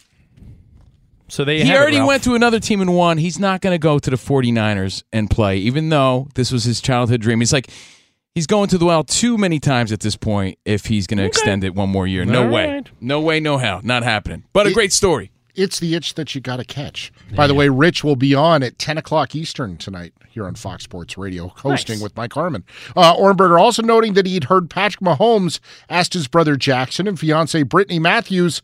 So 1.31 1.45
they 1.45 1.59
He 1.61 1.67
have 1.67 1.75
it, 1.75 1.79
already 1.79 1.97
Ralph. 1.97 2.07
went 2.07 2.23
to 2.25 2.35
another 2.35 2.59
team 2.59 2.81
and 2.81 2.93
won. 2.95 3.17
He's 3.17 3.39
not 3.39 3.61
going 3.61 3.73
to 3.73 3.79
go 3.79 3.97
to 3.99 4.09
the 4.09 4.17
49ers 4.17 5.03
and 5.13 5.29
play, 5.29 5.57
even 5.57 5.89
though 5.89 6.27
this 6.35 6.51
was 6.51 6.65
his 6.65 6.81
childhood 6.81 7.21
dream. 7.21 7.39
He's 7.39 7.53
like, 7.53 7.69
he's 8.35 8.47
going 8.47 8.67
to 8.69 8.77
the 8.77 8.85
well 8.85 9.03
too 9.05 9.37
many 9.37 9.59
times 9.59 9.91
at 9.91 10.01
this 10.01 10.15
point 10.17 10.57
if 10.65 10.87
he's 10.87 11.07
going 11.07 11.19
to 11.19 11.23
extend 11.25 11.63
it 11.63 11.73
one 11.73 11.89
more 11.89 12.05
year. 12.05 12.25
No 12.25 12.43
All 12.43 12.49
way. 12.49 12.67
right. 12.73 12.89
No 12.99 13.21
way, 13.21 13.39
no 13.39 13.57
how. 13.57 13.79
Not 13.83 14.03
happening. 14.03 14.43
But 14.53 14.67
a 14.67 14.69
It- 14.69 14.73
great 14.73 14.91
story. 14.93 15.31
It's 15.53 15.79
the 15.79 15.95
itch 15.95 16.13
that 16.13 16.33
you 16.33 16.39
got 16.39 16.57
to 16.57 16.63
catch. 16.63 17.11
By 17.35 17.45
the 17.45 17.53
way, 17.53 17.67
Rich 17.67 18.05
will 18.05 18.15
be 18.15 18.33
on 18.33 18.63
at 18.63 18.79
10 18.79 18.97
o'clock 18.97 19.35
Eastern 19.35 19.75
tonight 19.75 20.13
here 20.29 20.45
on 20.47 20.55
Fox 20.55 20.85
Sports 20.85 21.17
Radio, 21.17 21.49
hosting 21.57 21.95
Nice. 21.95 22.03
with 22.03 22.15
Mike 22.15 22.31
Harmon. 22.31 22.63
Uh, 22.95 23.13
Ohrnberger 23.17 23.59
also 23.59 23.81
noting 23.81 24.13
that 24.13 24.25
he'd 24.25 24.45
heard 24.45 24.69
Patrick 24.69 25.01
Mahomes 25.01 25.59
asked 25.89 26.13
his 26.13 26.29
brother 26.29 26.55
Jackson 26.55 27.05
and 27.05 27.19
fiance 27.19 27.61
Brittany 27.63 27.99
Matthews 27.99 28.61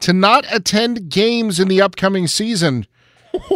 to 0.00 0.12
not 0.12 0.44
attend 0.52 1.08
games 1.08 1.58
in 1.60 1.68
the 1.68 1.80
upcoming 1.80 2.26
season. 2.26 2.86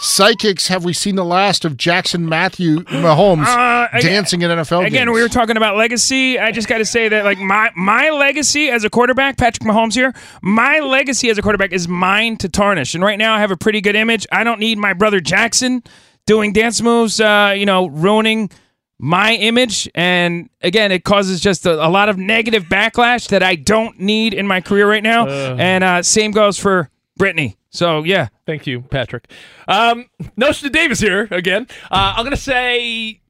Psychics, 0.00 0.68
have 0.68 0.84
we 0.84 0.92
seen 0.92 1.16
the 1.16 1.24
last 1.24 1.64
of 1.64 1.76
Jackson 1.76 2.28
Matthew 2.28 2.80
Mahomes 2.84 3.46
Uh, 3.46 3.88
again- 3.92 4.12
dancing 4.12 4.42
in 4.42 4.50
NFL 4.50 4.80
games? 4.82 4.86
Again, 4.86 5.06
games? 5.06 5.14
we 5.14 5.22
were 5.22 5.28
talking 5.28 5.56
about 5.56 5.76
legacy. 5.76 6.38
I 6.38 6.52
just 6.52 6.68
got 6.68 6.78
to 6.78 6.84
say 6.84 7.08
that, 7.08 7.24
like 7.24 7.38
my 7.38 7.70
my 7.76 8.10
legacy 8.10 8.68
as 8.68 8.84
a 8.84 8.90
quarterback, 8.90 9.36
Patrick 9.36 9.66
Mahomes 9.68 9.94
here. 9.94 10.14
My 10.42 10.78
legacy 10.80 11.30
as 11.30 11.38
a 11.38 11.42
quarterback 11.42 11.72
is 11.72 11.88
mine 11.88 12.36
to 12.38 12.48
tarnish, 12.48 12.94
and 12.94 13.02
right 13.02 13.18
now 13.18 13.34
I 13.34 13.40
have 13.40 13.50
a 13.50 13.56
pretty 13.56 13.80
good 13.80 13.96
image. 13.96 14.26
I 14.30 14.44
don't 14.44 14.60
need 14.60 14.78
my 14.78 14.92
brother 14.92 15.20
Jackson 15.20 15.82
doing 16.26 16.52
dance 16.52 16.80
moves. 16.80 17.20
Uh, 17.20 17.54
you 17.56 17.66
know, 17.66 17.86
ruining 17.86 18.50
my 18.98 19.34
image, 19.34 19.88
and 19.94 20.50
again, 20.60 20.90
it 20.92 21.04
causes 21.04 21.40
just 21.40 21.66
a, 21.66 21.86
a 21.86 21.88
lot 21.88 22.08
of 22.08 22.18
negative 22.18 22.64
backlash 22.64 23.28
that 23.28 23.42
I 23.42 23.54
don't 23.54 24.00
need 24.00 24.34
in 24.34 24.46
my 24.46 24.60
career 24.60 24.88
right 24.88 25.02
now. 25.02 25.26
Uh. 25.28 25.56
and 25.58 25.84
uh, 25.84 26.02
same 26.02 26.32
goes 26.32 26.58
for 26.58 26.90
Brittany. 27.16 27.56
So 27.70 28.02
yeah, 28.02 28.28
Thank 28.48 28.66
you, 28.66 28.80
Patrick. 28.80 29.30
Um, 29.68 30.06
Nostradamus 30.38 30.72
Davis 30.72 31.00
here 31.00 31.28
again. 31.30 31.66
Uh, 31.90 32.14
I'm 32.16 32.24
to 32.30 32.36
say 32.36 33.20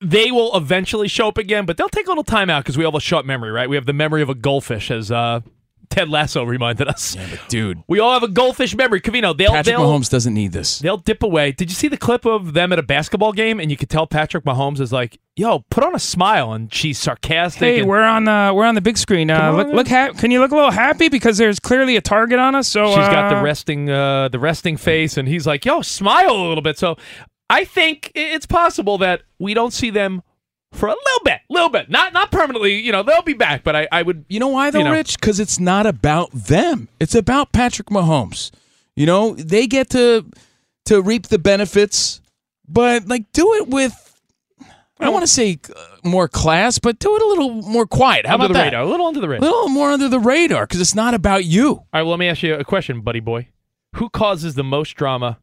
they 0.00 0.32
will 0.32 0.56
eventually 0.56 1.06
show 1.06 1.28
up 1.28 1.38
again, 1.38 1.64
but 1.64 1.76
they'll 1.76 1.88
take 1.88 2.06
a 2.06 2.10
little 2.10 2.24
time 2.24 2.50
out 2.50 2.64
because 2.64 2.76
we 2.76 2.82
have 2.82 2.96
a 2.96 3.00
short 3.00 3.24
memory, 3.24 3.52
right? 3.52 3.68
We 3.68 3.76
have 3.76 3.86
the 3.86 3.92
memory 3.92 4.20
of 4.20 4.28
a 4.28 4.34
goldfish, 4.34 4.90
as 4.90 5.12
uh, 5.12 5.42
Ted 5.90 6.08
Lasso 6.08 6.44
reminded 6.44 6.88
us. 6.88 7.14
Yeah, 7.16 7.26
but 7.30 7.48
dude, 7.48 7.82
We 7.86 8.00
all 8.00 8.12
have 8.12 8.22
a 8.22 8.28
goldfish 8.28 8.74
memory. 8.74 9.00
Covino, 9.00 9.36
they'll, 9.36 9.50
Patrick 9.50 9.76
they'll, 9.76 9.80
Mahomes 9.80 10.10
doesn't 10.10 10.34
need 10.34 10.52
this. 10.52 10.78
they'll 10.80 10.96
dip 10.96 11.22
away. 11.22 11.52
Did 11.52 11.70
you 11.70 11.74
see 11.74 11.88
the 11.88 11.96
clip 11.96 12.24
of 12.24 12.52
them 12.54 12.72
at 12.72 12.78
a 12.78 12.82
basketball 12.82 13.32
game? 13.32 13.60
And 13.60 13.70
you 13.70 13.76
could 13.76 13.90
tell 13.90 14.06
Patrick 14.06 14.44
Mahomes 14.44 14.80
is 14.80 14.92
like, 14.92 15.18
yo, 15.36 15.60
put 15.70 15.84
on 15.84 15.94
a 15.94 15.98
smile. 15.98 16.52
And 16.52 16.72
she's 16.72 16.98
sarcastic. 16.98 17.60
Hey, 17.60 17.78
and 17.80 17.88
we're 17.88 18.02
on 18.02 18.24
the 18.24 18.52
we're 18.54 18.64
on 18.64 18.74
the 18.74 18.80
big 18.80 18.98
screen. 18.98 19.30
Uh, 19.30 19.52
look, 19.52 19.68
look 19.68 19.88
ha- 19.88 20.12
can 20.12 20.30
you 20.30 20.40
look 20.40 20.50
a 20.50 20.54
little 20.54 20.70
happy 20.70 21.08
because 21.08 21.38
there's 21.38 21.60
clearly 21.60 21.96
a 21.96 22.00
target 22.00 22.38
on 22.38 22.54
us? 22.54 22.68
So 22.68 22.86
She's 22.88 22.96
got 22.96 23.30
the 23.30 23.36
uh, 23.36 23.42
resting 23.42 23.90
uh, 23.90 24.28
the 24.28 24.38
resting 24.38 24.76
face, 24.76 25.16
and 25.16 25.28
he's 25.28 25.46
like, 25.46 25.64
"Yo, 25.64 25.82
smile 25.82 26.30
a 26.30 26.48
little 26.48 26.62
bit." 26.62 26.78
So, 26.78 26.96
I 27.48 27.64
think 27.64 28.10
it's 28.14 28.46
possible 28.46 28.98
that 28.98 29.22
we 29.38 29.54
don't 29.54 29.72
see 29.72 29.90
them 29.90 30.22
for 30.76 30.86
a 30.86 30.92
little 30.92 31.24
bit, 31.24 31.40
little 31.48 31.68
bit, 31.68 31.90
not 31.90 32.12
not 32.12 32.30
permanently. 32.30 32.80
You 32.80 32.92
know, 32.92 33.02
they'll 33.02 33.22
be 33.22 33.34
back, 33.34 33.64
but 33.64 33.74
I, 33.76 33.88
I 33.90 34.02
would. 34.02 34.24
You 34.28 34.40
know 34.40 34.48
why 34.48 34.70
though, 34.70 34.78
you 34.78 34.84
know. 34.84 34.92
Rich? 34.92 35.18
Because 35.20 35.40
it's 35.40 35.58
not 35.58 35.86
about 35.86 36.30
them. 36.32 36.88
It's 37.00 37.14
about 37.14 37.52
Patrick 37.52 37.88
Mahomes. 37.88 38.50
You 38.94 39.06
know, 39.06 39.34
they 39.34 39.66
get 39.66 39.90
to 39.90 40.26
to 40.86 41.02
reap 41.02 41.26
the 41.26 41.38
benefits, 41.38 42.20
but 42.68 43.06
like 43.08 43.30
do 43.32 43.54
it 43.54 43.68
with 43.68 44.02
I 44.98 45.04
don't 45.04 45.12
want 45.12 45.24
to 45.24 45.32
say 45.32 45.58
uh, 45.74 45.80
more 46.04 46.26
class, 46.26 46.78
but 46.78 46.98
do 46.98 47.14
it 47.16 47.22
a 47.22 47.26
little 47.26 47.50
more 47.52 47.86
quiet. 47.86 48.24
How 48.24 48.34
under 48.34 48.46
about 48.46 48.52
the 48.52 48.58
that? 48.58 48.64
radar, 48.64 48.82
a 48.82 48.86
little 48.86 49.06
under 49.06 49.20
the 49.20 49.28
radar. 49.28 49.46
A 49.46 49.52
little 49.52 49.68
more 49.68 49.90
under 49.90 50.08
the 50.08 50.18
radar 50.20 50.64
because 50.66 50.80
it's 50.80 50.94
not 50.94 51.12
about 51.12 51.44
you. 51.44 51.68
All 51.68 51.86
right, 51.92 52.02
well, 52.02 52.10
let 52.12 52.18
me 52.18 52.28
ask 52.28 52.42
you 52.42 52.54
a 52.54 52.64
question, 52.64 53.02
buddy 53.02 53.20
boy. 53.20 53.48
Who 53.96 54.08
causes 54.08 54.54
the 54.54 54.64
most 54.64 54.94
drama 54.96 55.38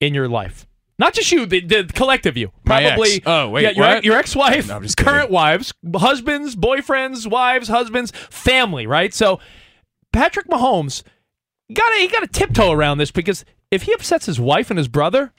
in 0.00 0.12
your 0.12 0.28
life? 0.28 0.66
Not 0.98 1.12
just 1.12 1.30
you, 1.30 1.44
the, 1.44 1.60
the 1.60 1.84
collective 1.84 2.36
you. 2.36 2.52
My 2.64 2.82
ex. 2.82 2.94
Probably. 2.94 3.22
Oh, 3.26 3.50
wait, 3.50 3.62
yeah, 3.62 3.70
your, 3.70 3.86
what? 3.86 4.04
your 4.04 4.16
ex-wife, 4.16 4.68
No, 4.68 4.76
I'm 4.76 4.82
just 4.82 4.96
current 4.96 5.30
wives, 5.30 5.74
husbands, 5.94 6.56
boyfriends, 6.56 7.30
wives, 7.30 7.68
husbands, 7.68 8.12
family. 8.30 8.86
Right. 8.86 9.12
So, 9.12 9.38
Patrick 10.12 10.46
Mahomes 10.46 11.02
got 11.72 11.88
to 11.90 11.96
he 11.96 12.08
got 12.08 12.20
to 12.20 12.26
tiptoe 12.26 12.72
around 12.72 12.98
this 12.98 13.10
because 13.10 13.44
if 13.70 13.82
he 13.82 13.92
upsets 13.92 14.26
his 14.26 14.40
wife 14.40 14.70
and 14.70 14.78
his 14.78 14.88
brother. 14.88 15.32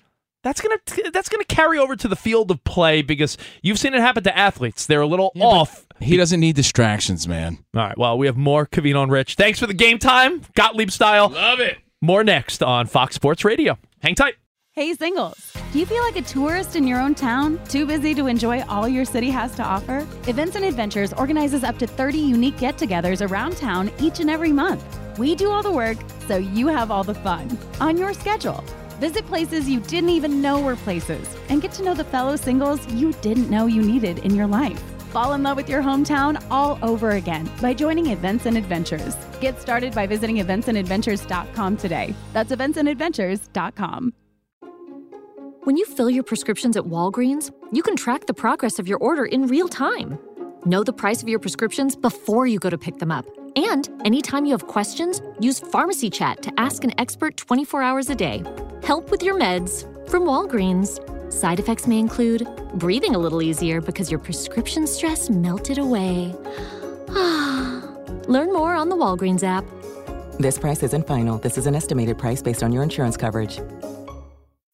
That's 0.44 0.62
gonna 0.62 0.78
that's 1.12 1.28
gonna 1.28 1.44
carry 1.44 1.78
over 1.78 1.98
to 1.98 2.08
the 2.08 2.16
field 2.16 2.52
of 2.52 2.64
play 2.64 3.02
because 3.02 3.38
you've 3.64 3.80
seen 3.80 3.94
it 3.94 4.00
happen 4.00 4.24
to 4.24 4.38
athletes. 4.38 4.86
They're 4.86 5.02
a 5.02 5.08
little 5.08 5.34
off. 5.42 5.86
He 6.00 6.16
doesn't 6.16 6.40
need 6.40 6.56
distractions, 6.56 7.28
man. 7.28 7.58
All 7.76 7.82
right. 7.82 7.98
Well, 7.98 8.18
we 8.18 8.28
have 8.28 8.38
more 8.38 8.66
Covino 8.66 9.04
and 9.04 9.12
Rich. 9.12 9.36
Thanks 9.36 9.60
for 9.60 9.68
the 9.68 9.74
game 9.74 9.98
time, 10.00 10.44
Gottlieb 10.56 10.92
style. 10.92 11.30
Love 11.30 11.60
it. 11.60 11.80
More 12.02 12.24
next 12.24 12.64
on 12.64 12.86
Fox 12.86 13.16
Sports 13.16 13.44
Radio. 13.44 13.78
Hang 14.00 14.16
tight. 14.16 14.36
Hey, 14.78 14.94
singles, 14.94 15.54
Do 15.74 15.80
you 15.80 15.88
feel 15.88 16.04
like 16.04 16.18
a 16.18 16.22
tourist 16.22 16.76
in 16.76 16.86
your 16.86 17.02
own 17.02 17.16
town? 17.16 17.60
Too 17.68 17.88
busy 17.88 18.14
to 18.14 18.28
enjoy 18.28 18.62
all 18.66 18.88
your 18.88 19.06
city 19.06 19.32
has 19.32 19.56
to 19.56 19.64
offer? 19.64 20.06
Events 20.28 20.56
and 20.56 20.64
Adventures 20.64 21.14
organizes 21.14 21.64
up 21.64 21.80
to 21.80 21.88
30 21.88 22.20
unique 22.20 22.60
get 22.60 22.78
togethers 22.78 23.28
around 23.28 23.58
town 23.58 23.90
each 24.00 24.20
and 24.20 24.30
every 24.30 24.52
month. 24.52 24.84
We 25.18 25.34
do 25.34 25.50
all 25.50 25.64
the 25.64 25.72
work, 25.72 25.98
so 26.28 26.38
you 26.38 26.68
have 26.68 26.92
all 26.92 27.04
the 27.04 27.16
fun 27.16 27.58
on 27.80 27.98
your 27.98 28.14
schedule. 28.14 28.64
Visit 29.00 29.26
places 29.26 29.68
you 29.68 29.80
didn't 29.80 30.12
even 30.12 30.44
know 30.44 30.62
were 30.62 30.76
places 30.76 31.28
and 31.50 31.60
get 31.60 31.72
to 31.72 31.84
know 31.84 31.96
the 31.96 32.04
fellow 32.04 32.36
singles 32.36 32.88
you 32.94 33.14
didn't 33.14 33.50
know 33.50 33.66
you 33.66 33.82
needed 33.82 34.20
in 34.20 34.36
your 34.36 34.46
life. 34.46 34.80
Fall 35.10 35.34
in 35.34 35.42
love 35.42 35.58
with 35.58 35.70
your 35.70 35.82
hometown 35.82 36.40
all 36.52 36.78
over 36.84 37.14
again 37.14 37.50
by 37.64 37.74
joining 37.74 38.12
Events 38.12 38.46
and 38.46 38.56
Adventures. 38.56 39.16
Get 39.42 39.60
started 39.60 39.96
by 39.96 40.06
visiting 40.06 40.36
eventsandadventures.com 40.36 41.78
today. 41.78 42.14
That's 42.32 42.52
eventsandadventures.com. 42.52 44.14
When 45.68 45.76
you 45.76 45.86
fill 45.86 46.10
your 46.10 46.24
prescriptions 46.24 46.78
at 46.78 46.86
Walgreens, 46.86 47.52
you 47.74 47.84
can 47.84 47.98
track 47.98 48.26
the 48.26 48.34
progress 48.34 48.80
of 48.80 48.88
your 48.88 49.00
order 49.00 49.26
in 49.26 49.48
real 49.48 49.68
time. 49.68 50.18
Know 50.64 50.82
the 50.82 50.94
price 50.94 51.22
of 51.22 51.28
your 51.28 51.40
prescriptions 51.40 51.94
before 51.94 52.48
you 52.48 52.58
go 52.58 52.70
to 52.70 52.78
pick 52.78 53.00
them 53.00 53.12
up. 53.12 53.26
And 53.58 53.90
anytime 54.06 54.46
you 54.46 54.54
have 54.54 54.68
questions, 54.68 55.22
use 55.42 55.60
Pharmacy 55.60 56.10
Chat 56.10 56.42
to 56.44 56.58
ask 56.58 56.86
an 56.86 56.98
expert 56.98 57.36
24 57.36 57.84
hours 57.84 58.10
a 58.10 58.16
day. 58.16 58.44
Help 58.82 59.12
with 59.12 59.22
your 59.22 59.38
meds 59.38 59.84
from 60.10 60.24
Walgreens. 60.24 61.02
Side 61.34 61.60
effects 61.60 61.86
may 61.86 62.00
include 62.00 62.48
breathing 62.76 63.14
a 63.14 63.20
little 63.20 63.42
easier 63.42 63.82
because 63.82 64.10
your 64.10 64.22
prescription 64.22 64.88
stress 64.88 65.30
melted 65.30 65.80
away. 65.80 66.34
Learn 68.30 68.54
more 68.54 68.74
on 68.74 68.88
the 68.88 68.96
Walgreens 68.96 69.44
app. 69.44 69.66
This 70.40 70.58
price 70.58 70.82
isn't 70.82 71.06
final. 71.08 71.40
This 71.40 71.58
is 71.58 71.68
an 71.68 71.76
estimated 71.76 72.18
price 72.18 72.42
based 72.42 72.64
on 72.64 72.72
your 72.72 72.84
insurance 72.84 73.18
coverage. 73.18 73.60